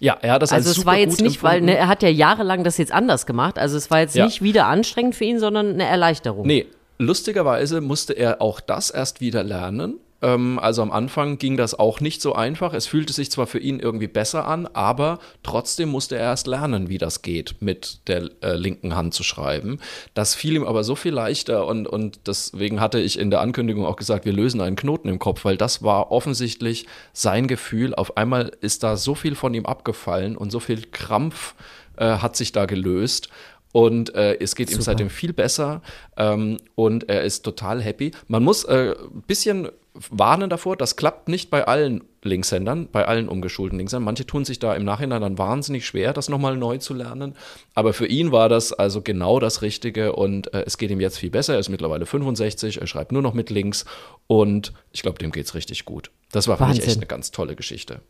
Ja, 0.01 0.19
er 0.21 0.33
hat 0.33 0.43
das 0.43 0.51
als 0.53 0.61
Also 0.67 0.71
es 0.71 0.77
super 0.77 0.87
war 0.89 0.99
jetzt 0.99 1.21
nicht, 1.21 1.43
weil 1.43 1.59
empfunden. 1.59 1.73
ne, 1.75 1.77
er 1.79 1.89
hat 1.89 2.03
ja 2.03 2.09
jahrelang 2.09 2.65
das 2.65 2.79
jetzt 2.79 2.91
anders 2.93 3.27
gemacht. 3.27 3.59
Also 3.59 3.77
es 3.77 3.91
war 3.91 4.01
jetzt 4.01 4.17
Ja. 4.17 4.25
nicht 4.27 4.43
wieder 4.43 4.67
anstrengend 4.67 5.15
für 5.15 5.25
ihn, 5.25 5.39
sondern 5.39 5.75
eine 5.75 5.85
Erleichterung. 5.85 6.47
Nee, 6.47 6.67
lustigerweise 6.99 7.81
musste 7.81 8.13
er 8.15 8.43
auch 8.43 8.61
das 8.61 8.91
erst 8.91 9.21
wieder 9.21 9.45
lernen. 9.45 9.95
Ähm, 10.25 10.59
also 10.59 10.81
am 10.81 10.91
Anfang 10.91 11.37
ging 11.37 11.57
das 11.57 11.79
auch 11.79 12.01
nicht 12.01 12.23
so 12.23 12.35
einfach. 12.35 12.73
Es 12.73 12.87
fühlte 12.87 13.13
sich 13.13 13.31
zwar 13.31 13.47
für 13.47 13.59
ihn 13.59 13.79
irgendwie 13.79 14.07
besser 14.07 14.49
an, 14.49 14.67
aber 14.67 15.19
trotzdem 15.43 15.91
musste 15.91 16.17
er 16.17 16.23
erst 16.23 16.47
lernen, 16.47 16.89
wie 16.89 16.97
das 16.97 17.21
geht, 17.21 17.57
mit 17.61 17.99
der 18.09 18.31
äh, 18.41 18.55
linken 18.55 18.97
Hand 18.97 19.13
zu 19.13 19.23
schreiben. 19.23 19.79
Das 20.15 20.35
fiel 20.35 20.57
ihm 20.57 20.65
aber 20.65 20.83
so 20.83 20.97
viel 20.97 21.13
leichter 21.13 21.67
und, 21.67 21.87
und 21.87 22.21
deswegen 22.27 22.81
hatte 22.81 22.99
ich 23.01 23.19
in 23.19 23.31
der 23.31 23.43
Ankündigung 23.43 23.85
auch 23.85 23.97
gesagt, 23.97 24.25
wir 24.25 24.33
lösen 24.33 24.63
einen 24.63 24.77
Knoten 24.77 25.09
im 25.09 25.19
Kopf, 25.19 25.45
weil 25.45 25.59
das 25.59 25.83
war 25.83 26.11
offensichtlich 26.11 26.87
sein 27.13 27.47
Gefühl. 27.47 27.95
Auf 27.95 28.17
einmal 28.17 28.51
ist 28.63 28.83
da 28.83 28.97
so 28.97 29.15
viel 29.15 29.35
von 29.35 29.53
ihm 29.53 29.67
abgefallen 29.67 30.37
und 30.37 30.51
so 30.51 30.59
viel 30.59 30.87
Krampf 30.91 31.55
äh, 31.97 32.17
hat 32.17 32.35
sich 32.35 32.53
da 32.53 32.65
gelöst. 32.65 33.29
Und 33.73 34.15
äh, 34.15 34.39
es 34.39 34.55
geht 34.55 34.69
ihm 34.69 34.75
Super. 34.75 34.85
seitdem 34.85 35.11
viel 35.11 35.33
besser 35.33 35.83
ähm, 36.17 36.59
und 36.77 37.09
er 37.09 37.25
ist 37.25 37.43
total 37.43 37.83
happy. 37.83 38.13
Man 38.29 38.45
muss 38.45 38.63
äh, 38.63 38.95
ein 38.95 39.23
bisschen 39.27 39.69
warnen 40.11 40.51
davor, 40.51 40.77
das 40.77 40.97
klappt 40.97 41.29
nicht 41.29 41.51
bei 41.51 41.67
allen 41.67 42.03
Linkshändern, 42.23 42.89
bei 42.91 43.07
allen 43.07 43.29
umgeschulten 43.29 43.79
Linkshändern. 43.79 44.05
Manche 44.05 44.27
tun 44.27 44.45
sich 44.45 44.59
da 44.59 44.75
im 44.75 44.85
Nachhinein 44.85 45.23
dann 45.23 45.39
wahnsinnig 45.39 45.87
schwer, 45.87 46.13
das 46.13 46.29
nochmal 46.29 46.57
neu 46.57 46.79
zu 46.79 46.95
lernen. 46.95 47.35
Aber 47.75 47.93
für 47.93 48.07
ihn 48.07 48.33
war 48.33 48.49
das 48.49 48.73
also 48.73 49.03
genau 49.03 49.39
das 49.39 49.63
Richtige 49.63 50.15
und 50.15 50.53
äh, 50.53 50.65
es 50.67 50.79
geht 50.79 50.91
ihm 50.91 51.01
jetzt 51.01 51.19
viel 51.19 51.31
besser. 51.31 51.55
Er 51.55 51.61
ist 51.61 51.69
mittlerweile 51.69 52.07
65, 52.07 52.81
er 52.81 52.87
schreibt 52.87 53.13
nur 53.13 53.23
noch 53.23 53.35
mit 53.35 53.51
links 53.51 53.85
und 54.27 54.73
ich 54.93 55.03
glaube, 55.03 55.19
dem 55.19 55.31
geht's 55.31 55.55
richtig 55.55 55.85
gut. 55.85 56.11
Das 56.33 56.49
war 56.49 56.57
für 56.57 56.67
mich 56.67 56.85
echt 56.85 56.97
eine 56.97 57.07
ganz 57.07 57.31
tolle 57.31 57.55
Geschichte. 57.55 58.01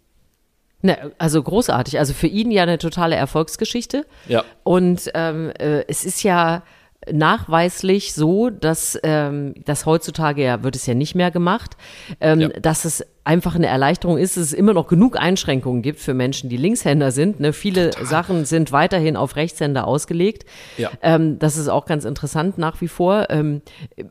Ne, 0.80 1.12
also 1.18 1.42
großartig. 1.42 1.98
Also 1.98 2.12
für 2.12 2.26
ihn 2.26 2.50
ja 2.50 2.62
eine 2.62 2.78
totale 2.78 3.16
Erfolgsgeschichte. 3.16 4.06
Ja. 4.28 4.44
Und 4.64 5.10
ähm, 5.14 5.50
äh, 5.58 5.84
es 5.88 6.04
ist 6.04 6.22
ja 6.22 6.62
nachweislich 7.12 8.14
so, 8.14 8.50
dass 8.50 8.98
ähm, 9.02 9.54
das 9.64 9.86
heutzutage 9.86 10.42
ja 10.44 10.62
wird 10.62 10.76
es 10.76 10.86
ja 10.86 10.94
nicht 10.94 11.14
mehr 11.14 11.30
gemacht, 11.30 11.76
ähm, 12.20 12.40
Ja. 12.40 12.48
dass 12.48 12.84
es 12.84 13.04
einfach 13.24 13.54
eine 13.54 13.66
Erleichterung 13.66 14.18
ist, 14.18 14.36
dass 14.36 14.44
es 14.44 14.52
immer 14.52 14.74
noch 14.74 14.86
genug 14.86 15.18
Einschränkungen 15.18 15.80
gibt 15.82 15.98
für 15.98 16.12
Menschen, 16.14 16.50
die 16.50 16.56
Linkshänder 16.58 17.10
sind. 17.10 17.40
Ne? 17.40 17.52
Viele 17.52 17.90
Sachen 18.04 18.44
sind 18.44 18.70
weiterhin 18.70 19.16
auf 19.16 19.36
Rechtshänder 19.36 19.86
ausgelegt. 19.86 20.44
Ja. 20.76 20.90
Ähm, 21.02 21.38
das 21.38 21.56
ist 21.56 21.68
auch 21.68 21.86
ganz 21.86 22.04
interessant 22.04 22.58
nach 22.58 22.80
wie 22.82 22.88
vor. 22.88 23.26
Ähm, 23.30 23.62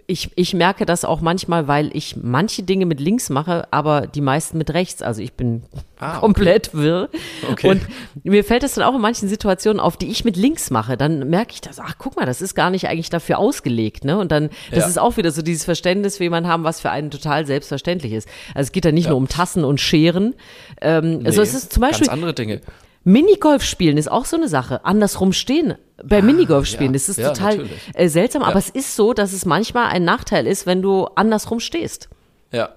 ich, 0.07 0.31
ich 0.35 0.53
merke 0.53 0.85
das 0.85 1.05
auch 1.05 1.21
manchmal, 1.21 1.67
weil 1.67 1.95
ich 1.95 2.15
manche 2.21 2.63
Dinge 2.63 2.85
mit 2.87 2.99
links 2.99 3.29
mache, 3.29 3.67
aber 3.71 4.07
die 4.07 4.21
meisten 4.21 4.57
mit 4.57 4.73
rechts. 4.73 5.01
Also 5.01 5.21
ich 5.21 5.33
bin 5.33 5.63
Ah, 5.99 6.13
okay. 6.17 6.19
komplett 6.21 6.73
wirr. 6.73 7.07
Okay. 7.49 7.69
Und 7.69 7.81
mir 8.23 8.43
fällt 8.43 8.63
es 8.63 8.73
dann 8.73 8.83
auch 8.83 8.95
in 8.95 8.99
manchen 9.01 9.29
Situationen 9.29 9.79
auf, 9.79 9.95
die 9.95 10.09
ich 10.09 10.25
mit 10.25 10.35
links 10.35 10.69
mache. 10.69 10.97
Dann 10.97 11.29
merke 11.29 11.53
ich 11.53 11.61
das, 11.61 11.79
ach 11.79 11.95
guck 11.97 12.17
mal, 12.17 12.25
das 12.25 12.41
ist 12.41 12.55
gar 12.55 12.71
nicht 12.71 12.87
eigentlich 12.89 13.09
dafür 13.09 13.37
ausgelegt. 13.39 14.03
Ne? 14.03 14.17
Und 14.17 14.31
dann, 14.31 14.49
das 14.71 14.79
Ja. 14.79 14.87
ist 14.87 14.99
auch 14.99 15.15
wieder 15.17 15.31
so 15.31 15.41
dieses 15.41 15.63
Verständnis, 15.63 16.19
wie 16.19 16.29
man 16.29 16.47
haben, 16.47 16.63
was 16.65 16.81
für 16.81 16.89
einen 16.89 17.09
total 17.11 17.45
selbstverständlich 17.45 18.11
ist. 18.11 18.27
Also 18.53 18.67
es 18.67 18.71
geht 18.73 18.83
da 18.85 18.91
nicht 18.91 19.02
nur 19.07 19.17
um 19.17 19.27
Tassen 19.27 19.63
und 19.63 19.79
Scheren. 19.79 20.35
Ähm, 20.81 21.21
also 21.25 21.41
es 21.41 21.51
Nee, 21.51 21.57
ist 21.57 21.73
zum 21.73 21.81
Beispiel, 21.81 22.07
Ganz 22.07 22.13
andere 22.13 22.33
Dinge. 22.33 22.61
Minigolf 23.05 23.63
spielen 23.63 23.97
ist 23.97 24.09
auch 24.09 24.25
so 24.25 24.37
eine 24.37 24.47
Sache. 24.47 24.85
Andersrum 24.85 25.33
stehen. 25.33 25.75
Bei 26.03 26.21
Minigolf 26.21 26.65
spielen, 26.67 26.91
ja. 26.91 26.93
das 26.93 27.09
ist 27.09 27.19
Ja, 27.19 27.29
total 27.29 27.57
natürlich. 27.57 27.81
äh, 27.93 28.07
seltsam, 28.07 28.41
Ja. 28.43 28.47
aber 28.47 28.59
es 28.59 28.69
ist 28.69 28.95
so, 28.95 29.13
dass 29.13 29.33
es 29.33 29.45
manchmal 29.45 29.87
ein 29.87 30.05
Nachteil 30.05 30.47
ist, 30.47 30.65
wenn 30.65 30.81
du 30.81 31.05
andersrum 31.15 31.59
stehst. 31.59 32.09
Ja. 32.53 32.69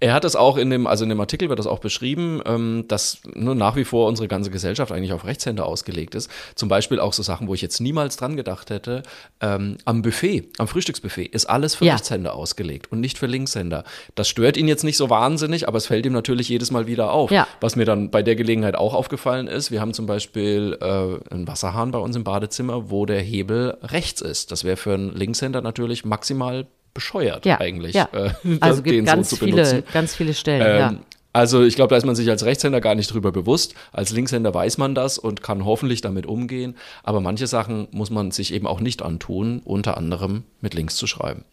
Er 0.00 0.12
hat 0.12 0.24
das 0.24 0.36
auch 0.36 0.58
in 0.58 0.68
dem, 0.68 0.86
also 0.86 1.04
in 1.04 1.08
dem 1.08 1.18
Artikel 1.20 1.48
wird 1.48 1.58
das 1.58 1.66
auch 1.66 1.78
beschrieben, 1.78 2.42
ähm, 2.44 2.84
dass 2.88 3.22
nur 3.34 3.54
nach 3.54 3.74
wie 3.76 3.84
vor 3.84 4.06
unsere 4.06 4.28
ganze 4.28 4.50
Gesellschaft 4.50 4.92
eigentlich 4.92 5.14
auf 5.14 5.24
Rechtshänder 5.24 5.64
ausgelegt 5.64 6.14
ist. 6.14 6.30
Zum 6.54 6.68
Beispiel 6.68 7.00
auch 7.00 7.14
so 7.14 7.22
Sachen, 7.22 7.48
wo 7.48 7.54
ich 7.54 7.62
jetzt 7.62 7.80
niemals 7.80 8.18
dran 8.18 8.36
gedacht 8.36 8.68
hätte, 8.68 9.02
ähm, 9.40 9.78
am 9.86 10.02
Buffet, 10.02 10.50
am 10.58 10.68
Frühstücksbuffet 10.68 11.28
ist 11.28 11.46
alles 11.46 11.74
für 11.74 11.86
Ja. 11.86 11.94
Rechtshänder 11.94 12.34
ausgelegt 12.34 12.92
und 12.92 13.00
nicht 13.00 13.16
für 13.16 13.24
Linkshänder. 13.26 13.84
Das 14.14 14.28
stört 14.28 14.58
ihn 14.58 14.68
jetzt 14.68 14.84
nicht 14.84 14.98
so 14.98 15.08
wahnsinnig, 15.08 15.66
aber 15.66 15.78
es 15.78 15.86
fällt 15.86 16.04
ihm 16.04 16.12
natürlich 16.12 16.50
jedes 16.50 16.70
Mal 16.70 16.86
wieder 16.86 17.10
auf. 17.10 17.30
Ja. 17.30 17.48
Was 17.62 17.74
mir 17.74 17.86
dann 17.86 18.10
bei 18.10 18.22
der 18.22 18.36
Gelegenheit 18.36 18.76
auch 18.76 18.92
aufgefallen 18.92 19.46
ist, 19.46 19.70
wir 19.70 19.80
haben 19.80 19.94
zum 19.94 20.04
Beispiel 20.04 20.76
äh, 20.82 20.84
einen 21.32 21.48
Wasserhahn 21.48 21.92
bei 21.92 21.98
uns 21.98 22.14
im 22.14 22.24
Badezimmer, 22.24 22.90
wo 22.90 23.06
der 23.06 23.22
Hebel 23.22 23.78
rechts 23.82 24.20
ist. 24.20 24.52
Das 24.52 24.64
wäre 24.64 24.76
für 24.76 24.92
einen 24.92 25.14
Linkshänder 25.14 25.62
natürlich 25.62 26.04
maximal 26.04 26.66
bescheuert 26.94 27.46
Ja, 27.46 27.60
eigentlich. 27.60 27.94
ja. 27.94 28.08
Äh, 28.12 28.30
also 28.60 28.82
den 28.82 28.92
gibt 28.92 29.06
ganz 29.06 29.30
so 29.30 29.36
zu 29.36 29.44
viele, 29.44 29.62
benutzen. 29.62 29.84
ganz 29.92 30.14
viele 30.14 30.34
Stellen. 30.34 30.62
Ähm, 30.62 30.78
ja. 30.78 30.94
Also 31.34 31.62
ich 31.62 31.76
glaube, 31.76 31.88
da 31.90 31.96
ist 31.96 32.04
man 32.04 32.14
sich 32.14 32.28
als 32.28 32.44
Rechtshänder 32.44 32.80
gar 32.82 32.94
nicht 32.94 33.12
drüber 33.12 33.32
bewusst. 33.32 33.74
Als 33.90 34.12
Linkshänder 34.12 34.52
weiß 34.52 34.76
man 34.76 34.94
das 34.94 35.18
und 35.18 35.42
kann 35.42 35.64
hoffentlich 35.64 36.02
damit 36.02 36.26
umgehen. 36.26 36.76
Aber 37.02 37.20
manche 37.22 37.46
Sachen 37.46 37.88
muss 37.90 38.10
man 38.10 38.30
sich 38.32 38.52
eben 38.52 38.66
auch 38.66 38.80
nicht 38.80 39.00
antun, 39.00 39.62
unter 39.64 39.96
anderem 39.96 40.44
mit 40.60 40.74
links 40.74 40.96
zu 40.96 41.06
schreiben. 41.06 41.44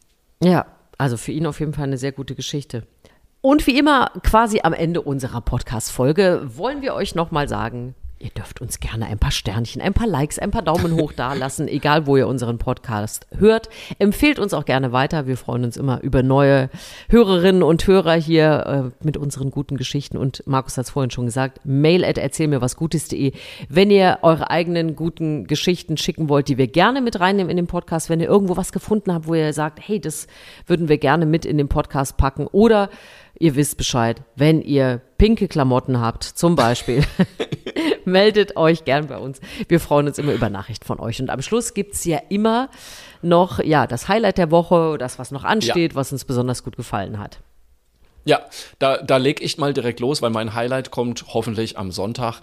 Ja, 0.43 0.65
also 0.97 1.15
für 1.15 1.31
ihn 1.31 1.45
auf 1.45 1.61
jeden 1.61 1.73
Fall 1.73 1.85
eine 1.85 1.97
sehr 1.97 2.11
gute 2.11 2.35
Geschichte. 2.35 2.83
Und 3.41 3.67
wie 3.67 3.79
immer, 3.79 4.11
quasi 4.21 4.59
am 4.63 4.73
Ende 4.73 5.01
unserer 5.01 5.39
Podcast-Folge 5.39 6.41
wollen 6.55 6.81
wir 6.81 6.93
euch 6.93 7.15
nochmal 7.15 7.47
sagen, 7.47 7.95
Ihr 8.21 8.31
dürft 8.31 8.59
uns 8.59 8.81
gerne 8.81 9.05
ein 9.05 9.17
paar 9.17 9.31
Sternchen, 9.31 9.81
ein 9.81 9.93
paar 9.93 10.05
Likes, 10.05 10.39
ein 10.39 10.51
paar 10.51 10.61
Daumen 10.61 10.95
hoch 10.95 11.13
da 11.15 11.33
lassen, 11.33 11.69
egal 11.69 12.05
wo 12.05 12.17
ihr 12.17 12.27
unseren 12.27 12.57
Podcast 12.57 13.25
hört. 13.37 13.69
Empfehlt 13.97 14.39
uns 14.39 14.53
auch 14.53 14.65
gerne 14.65 14.91
weiter. 14.91 15.25
Wir 15.25 15.37
freuen 15.37 15.63
uns 15.63 15.77
immer 15.77 16.01
über 16.01 16.21
neue 16.21 16.69
Hörerinnen 17.07 17.63
und 17.63 17.87
Hörer 17.87 18.15
hier 18.15 18.91
äh, 18.99 19.05
mit 19.05 19.15
unseren 19.15 19.51
guten 19.51 19.77
Geschichten. 19.77 20.17
Und 20.17 20.43
Markus 20.45 20.77
hat 20.77 20.83
es 20.85 20.91
vorhin 20.91 21.11
schon 21.11 21.27
gesagt, 21.27 21.61
mail 21.63 22.03
at 22.03 22.17
erzähl 22.17 22.49
mir 22.49 22.59
was 22.59 22.75
Gutes.de. 22.75 23.31
Wenn 23.69 23.89
ihr 23.89 24.19
eure 24.21 24.49
eigenen 24.49 24.97
guten 24.97 25.47
Geschichten 25.47 25.95
schicken 25.95 26.27
wollt, 26.27 26.49
die 26.49 26.57
wir 26.57 26.67
gerne 26.67 26.99
mit 26.99 27.21
reinnehmen 27.21 27.49
in 27.49 27.55
den 27.55 27.67
Podcast, 27.67 28.09
wenn 28.09 28.19
ihr 28.19 28.27
irgendwo 28.27 28.57
was 28.57 28.73
gefunden 28.73 29.13
habt, 29.13 29.27
wo 29.27 29.33
ihr 29.33 29.53
sagt, 29.53 29.79
hey, 29.81 30.01
das 30.01 30.27
würden 30.67 30.89
wir 30.89 30.97
gerne 30.97 31.25
mit 31.25 31.45
in 31.45 31.57
den 31.57 31.69
Podcast 31.69 32.17
packen 32.17 32.47
oder 32.47 32.89
Ihr 33.39 33.55
wisst 33.55 33.77
Bescheid, 33.77 34.21
wenn 34.35 34.61
ihr 34.61 35.01
pinke 35.17 35.47
Klamotten 35.47 35.99
habt, 35.99 36.23
zum 36.23 36.55
Beispiel, 36.55 37.03
meldet 38.05 38.57
euch 38.57 38.85
gern 38.85 39.07
bei 39.07 39.17
uns. 39.17 39.39
Wir 39.67 39.79
freuen 39.79 40.07
uns 40.07 40.17
immer 40.17 40.33
über 40.33 40.49
Nachrichten 40.49 40.85
von 40.85 40.99
euch. 40.99 41.21
Und 41.21 41.29
am 41.29 41.41
Schluss 41.41 41.73
gibt's 41.73 42.05
ja 42.05 42.19
immer 42.29 42.69
noch 43.21 43.63
ja, 43.63 43.87
das 43.87 44.07
Highlight 44.07 44.37
der 44.37 44.51
Woche, 44.51 44.97
das, 44.97 45.19
was 45.19 45.31
noch 45.31 45.43
ansteht, 45.43 45.93
ja. 45.93 45.95
was 45.95 46.11
uns 46.11 46.25
besonders 46.25 46.63
gut 46.63 46.75
gefallen 46.75 47.19
hat. 47.19 47.39
Ja, 48.25 48.41
da, 48.77 48.97
da 48.97 49.17
leg 49.17 49.41
ich 49.41 49.57
mal 49.57 49.73
direkt 49.73 49.99
los, 49.99 50.21
weil 50.21 50.29
mein 50.29 50.53
Highlight 50.53 50.91
kommt 50.91 51.25
hoffentlich 51.29 51.77
am 51.77 51.91
Sonntag 51.91 52.41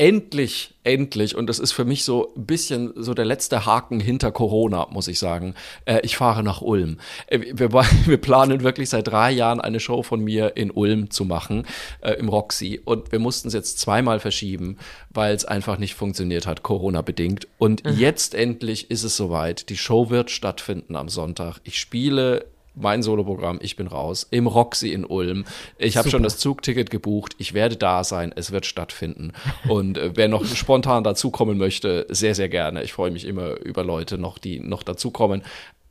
endlich, 0.00 0.76
endlich, 0.82 1.36
und 1.36 1.46
das 1.46 1.58
ist 1.58 1.72
für 1.72 1.84
mich 1.84 2.04
so 2.04 2.32
ein 2.34 2.46
bisschen 2.46 2.94
so 2.96 3.12
der 3.12 3.26
letzte 3.26 3.66
Haken 3.66 4.00
hinter 4.00 4.32
Corona, 4.32 4.88
muss 4.90 5.08
ich 5.08 5.18
sagen. 5.18 5.54
Äh, 5.84 6.00
ich 6.04 6.16
fahre 6.16 6.42
nach 6.42 6.62
Ulm. 6.62 6.96
Äh, 7.26 7.40
wir, 7.52 7.70
wir, 7.70 8.16
planen 8.20 8.62
wirklich 8.62 8.88
seit 8.88 9.08
drei 9.08 9.30
Jahren 9.30 9.60
eine 9.60 9.78
Show 9.78 10.02
von 10.02 10.24
mir 10.24 10.56
in 10.56 10.70
Ulm 10.70 11.10
zu 11.10 11.26
machen, 11.26 11.66
äh, 12.00 12.12
im 12.12 12.30
Roxy. 12.30 12.80
Und 12.82 13.12
wir 13.12 13.18
mussten 13.18 13.48
es 13.48 13.54
jetzt 13.54 13.78
zweimal 13.78 14.20
verschieben, 14.20 14.78
weil 15.10 15.34
es 15.34 15.44
einfach 15.44 15.76
nicht 15.76 15.94
funktioniert 15.94 16.46
hat, 16.46 16.62
Corona-bedingt. 16.62 17.46
Und 17.58 17.84
mhm. 17.84 17.92
jetzt 17.98 18.34
endlich 18.34 18.90
ist 18.90 19.04
es 19.04 19.18
soweit. 19.18 19.68
Die 19.68 19.76
Show 19.76 20.08
wird 20.08 20.30
stattfinden 20.30 20.96
am 20.96 21.10
Sonntag. 21.10 21.58
Ich 21.64 21.78
spiele 21.78 22.46
mein 22.74 23.02
Soloprogramm, 23.02 23.58
ich 23.62 23.76
bin 23.76 23.86
raus, 23.86 24.26
im 24.30 24.46
Roxy 24.46 24.92
in 24.92 25.04
Ulm. 25.04 25.44
Ich 25.78 25.96
habe 25.96 26.10
schon 26.10 26.22
das 26.22 26.38
Zugticket 26.38 26.90
gebucht, 26.90 27.34
ich 27.38 27.54
werde 27.54 27.76
da 27.76 28.04
sein, 28.04 28.32
es 28.34 28.52
wird 28.52 28.66
stattfinden. 28.66 29.32
Und 29.68 29.98
äh, 29.98 30.12
wer 30.14 30.28
noch 30.28 30.44
spontan 30.56 31.04
dazukommen 31.04 31.58
möchte, 31.58 32.06
sehr, 32.08 32.34
sehr 32.34 32.48
gerne. 32.48 32.82
Ich 32.82 32.92
freue 32.92 33.10
mich 33.10 33.24
immer 33.24 33.58
über 33.60 33.84
Leute 33.84 34.18
noch, 34.18 34.38
die 34.38 34.60
noch 34.60 34.82
dazukommen. 34.82 35.42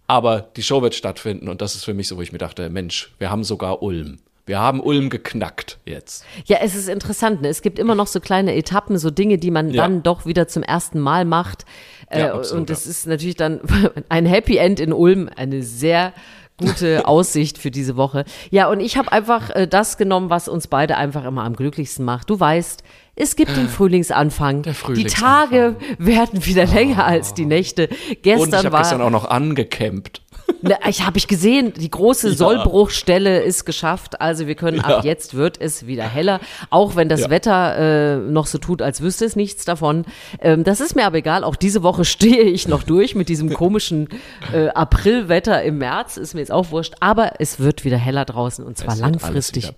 Aber 0.08 0.42
die 0.42 0.64
Show 0.64 0.82
wird 0.82 0.96
stattfinden 0.96 1.50
und 1.50 1.62
das 1.62 1.76
ist 1.76 1.84
für 1.84 1.94
mich 1.94 2.08
so, 2.08 2.18
wo 2.18 2.22
ich 2.22 2.32
mir 2.32 2.40
dachte, 2.40 2.70
Mensch, 2.70 3.14
wir 3.20 3.30
haben 3.30 3.44
sogar 3.44 3.84
Ulm. 3.84 4.18
Wir 4.50 4.58
haben 4.58 4.80
Ulm 4.80 5.12
geknackt 5.12 5.78
jetzt. 5.86 6.26
Ja, 6.46 6.58
es 6.64 6.74
ist 6.74 6.90
interessant. 6.90 7.44
Ne? 7.44 7.50
Es 7.50 7.62
gibt 7.62 7.78
immer 7.78 7.94
noch 7.94 8.08
so 8.08 8.20
kleine 8.20 8.56
Etappen, 8.56 8.98
so 8.98 9.12
Dinge, 9.12 9.38
die 9.38 9.52
man 9.52 9.70
ja. 9.70 9.84
dann 9.84 10.02
doch 10.02 10.26
wieder 10.26 10.48
zum 10.48 10.64
ersten 10.64 11.00
Mal 11.00 11.24
macht. 11.24 11.66
Äh, 12.10 12.22
ja, 12.22 12.34
absolut, 12.34 12.62
und 12.62 12.70
das 12.72 12.86
ja. 12.86 12.90
ist 12.90 13.06
natürlich 13.06 13.36
dann 13.36 13.62
ein 14.10 14.26
Happy 14.26 14.58
End 14.58 14.80
in 14.80 14.92
Ulm, 14.92 15.30
eine 15.36 15.62
sehr 15.62 16.14
gute 16.60 17.06
Aussicht 17.08 17.58
für 17.58 17.72
diese 17.72 17.98
Woche. 17.98 18.26
Ja, 18.52 18.70
und 18.70 18.80
ich 18.80 18.98
habe 18.98 19.12
einfach 19.12 19.50
äh, 19.50 19.68
das 19.68 19.98
genommen, 19.98 20.30
was 20.30 20.48
uns 20.48 20.68
beide 20.68 20.98
einfach 20.98 21.26
immer 21.26 21.44
am 21.44 21.56
glücklichsten 21.56 22.06
macht. 22.06 22.30
Du 22.30 22.40
weißt, 22.40 22.84
es 23.16 23.36
gibt 23.36 23.58
den 23.58 23.68
Frühlingsanfang. 23.68 24.62
Der 24.62 24.74
Frühlingsanfang. 24.74 25.50
Die 25.50 25.52
Tage 25.52 25.76
werden 25.98 26.46
wieder 26.46 26.66
länger 26.66 27.00
oh. 27.08 27.12
als 27.12 27.34
die 27.34 27.46
Nächte. 27.46 27.90
Gestern 28.22 28.42
und 28.42 28.54
ich 28.54 28.66
habe 28.66 28.78
gestern 28.78 29.02
auch 29.02 29.10
noch 29.10 29.26
angecampt. 29.26 30.22
Ne, 30.62 30.78
ich 30.88 31.06
habe 31.06 31.18
ich 31.18 31.28
gesehen, 31.28 31.74
die 31.74 31.90
große 31.90 32.30
ja. 32.30 32.36
Sollbruchstelle 32.36 33.42
ist 33.42 33.66
geschafft. 33.66 34.20
Also 34.20 34.48
wir 34.48 34.56
können 34.56 34.78
ja. 34.78 34.84
ab 34.84 35.06
jetzt 35.06 35.36
wird 35.36 35.60
es 35.60 35.88
wieder 35.88 36.04
heller, 36.04 36.40
auch 36.70 36.96
wenn 36.96 37.10
das 37.10 37.22
ja. 37.22 37.30
Wetter 37.30 37.78
äh, 37.78 38.18
noch 38.18 38.46
so 38.46 38.58
tut, 38.58 38.82
als 38.82 39.02
wüsste 39.02 39.26
es 39.26 39.36
nichts 39.36 39.66
davon. 39.66 40.06
Ähm, 40.42 40.64
das 40.64 40.82
ist 40.82 40.96
mir 40.96 41.06
aber 41.06 41.18
egal. 41.18 41.44
Auch 41.44 41.56
diese 41.56 41.84
Woche 41.84 42.06
stehe 42.20 42.44
ich 42.44 42.68
noch 42.68 42.84
durch 42.84 43.16
mit 43.16 43.30
diesem 43.30 43.54
komischen 43.54 44.10
äh, 44.54 44.68
Aprilwetter 44.70 45.64
im 45.64 45.78
März. 45.78 46.18
Ist 46.18 46.34
mir 46.34 46.42
jetzt 46.42 46.52
auch 46.52 46.72
wurscht. 46.72 46.96
Aber 47.00 47.34
es 47.40 47.60
wird 47.60 47.86
wieder 47.86 47.98
heller 47.98 48.26
draußen 48.26 48.66
und 48.66 48.78
zwar 48.78 48.96
langfristig. 48.96 49.72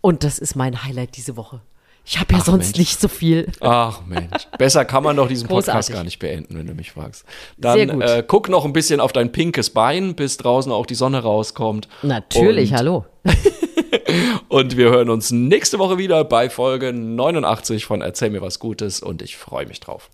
Und 0.00 0.24
das 0.24 0.38
ist 0.38 0.56
mein 0.56 0.84
Highlight 0.84 1.16
diese 1.16 1.36
Woche. 1.36 1.60
Ich 2.08 2.20
habe 2.20 2.34
ja 2.34 2.38
Ach, 2.40 2.44
sonst 2.44 2.66
Mensch. 2.66 2.78
nicht 2.78 3.00
so 3.00 3.08
viel. 3.08 3.50
Ach 3.60 4.00
Mensch, 4.06 4.46
besser 4.58 4.84
kann 4.84 5.02
man 5.02 5.16
doch 5.16 5.26
diesen 5.26 5.48
Podcast 5.48 5.66
Großartig. 5.88 5.94
gar 5.94 6.04
nicht 6.04 6.18
beenden, 6.20 6.56
wenn 6.56 6.66
du 6.66 6.74
mich 6.74 6.92
fragst. 6.92 7.24
Dann 7.58 8.00
äh, 8.00 8.22
guck 8.24 8.48
noch 8.48 8.64
ein 8.64 8.72
bisschen 8.72 9.00
auf 9.00 9.12
dein 9.12 9.32
pinkes 9.32 9.70
Bein, 9.70 10.14
bis 10.14 10.36
draußen 10.36 10.70
auch 10.70 10.86
die 10.86 10.94
Sonne 10.94 11.18
rauskommt. 11.18 11.88
Natürlich, 12.02 12.70
Und 12.70 12.76
hallo. 12.76 13.06
und 14.48 14.76
wir 14.76 14.90
hören 14.90 15.10
uns 15.10 15.32
nächste 15.32 15.80
Woche 15.80 15.98
wieder 15.98 16.22
bei 16.22 16.48
Folge 16.48 16.92
89 16.92 17.84
von 17.86 18.02
Erzähl 18.02 18.30
mir 18.30 18.40
was 18.40 18.60
Gutes 18.60 19.00
und 19.00 19.20
ich 19.20 19.36
freue 19.36 19.66
mich 19.66 19.80
drauf. 19.80 20.08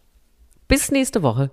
Bis 0.68 0.90
nächste 0.90 1.22
Woche. 1.22 1.50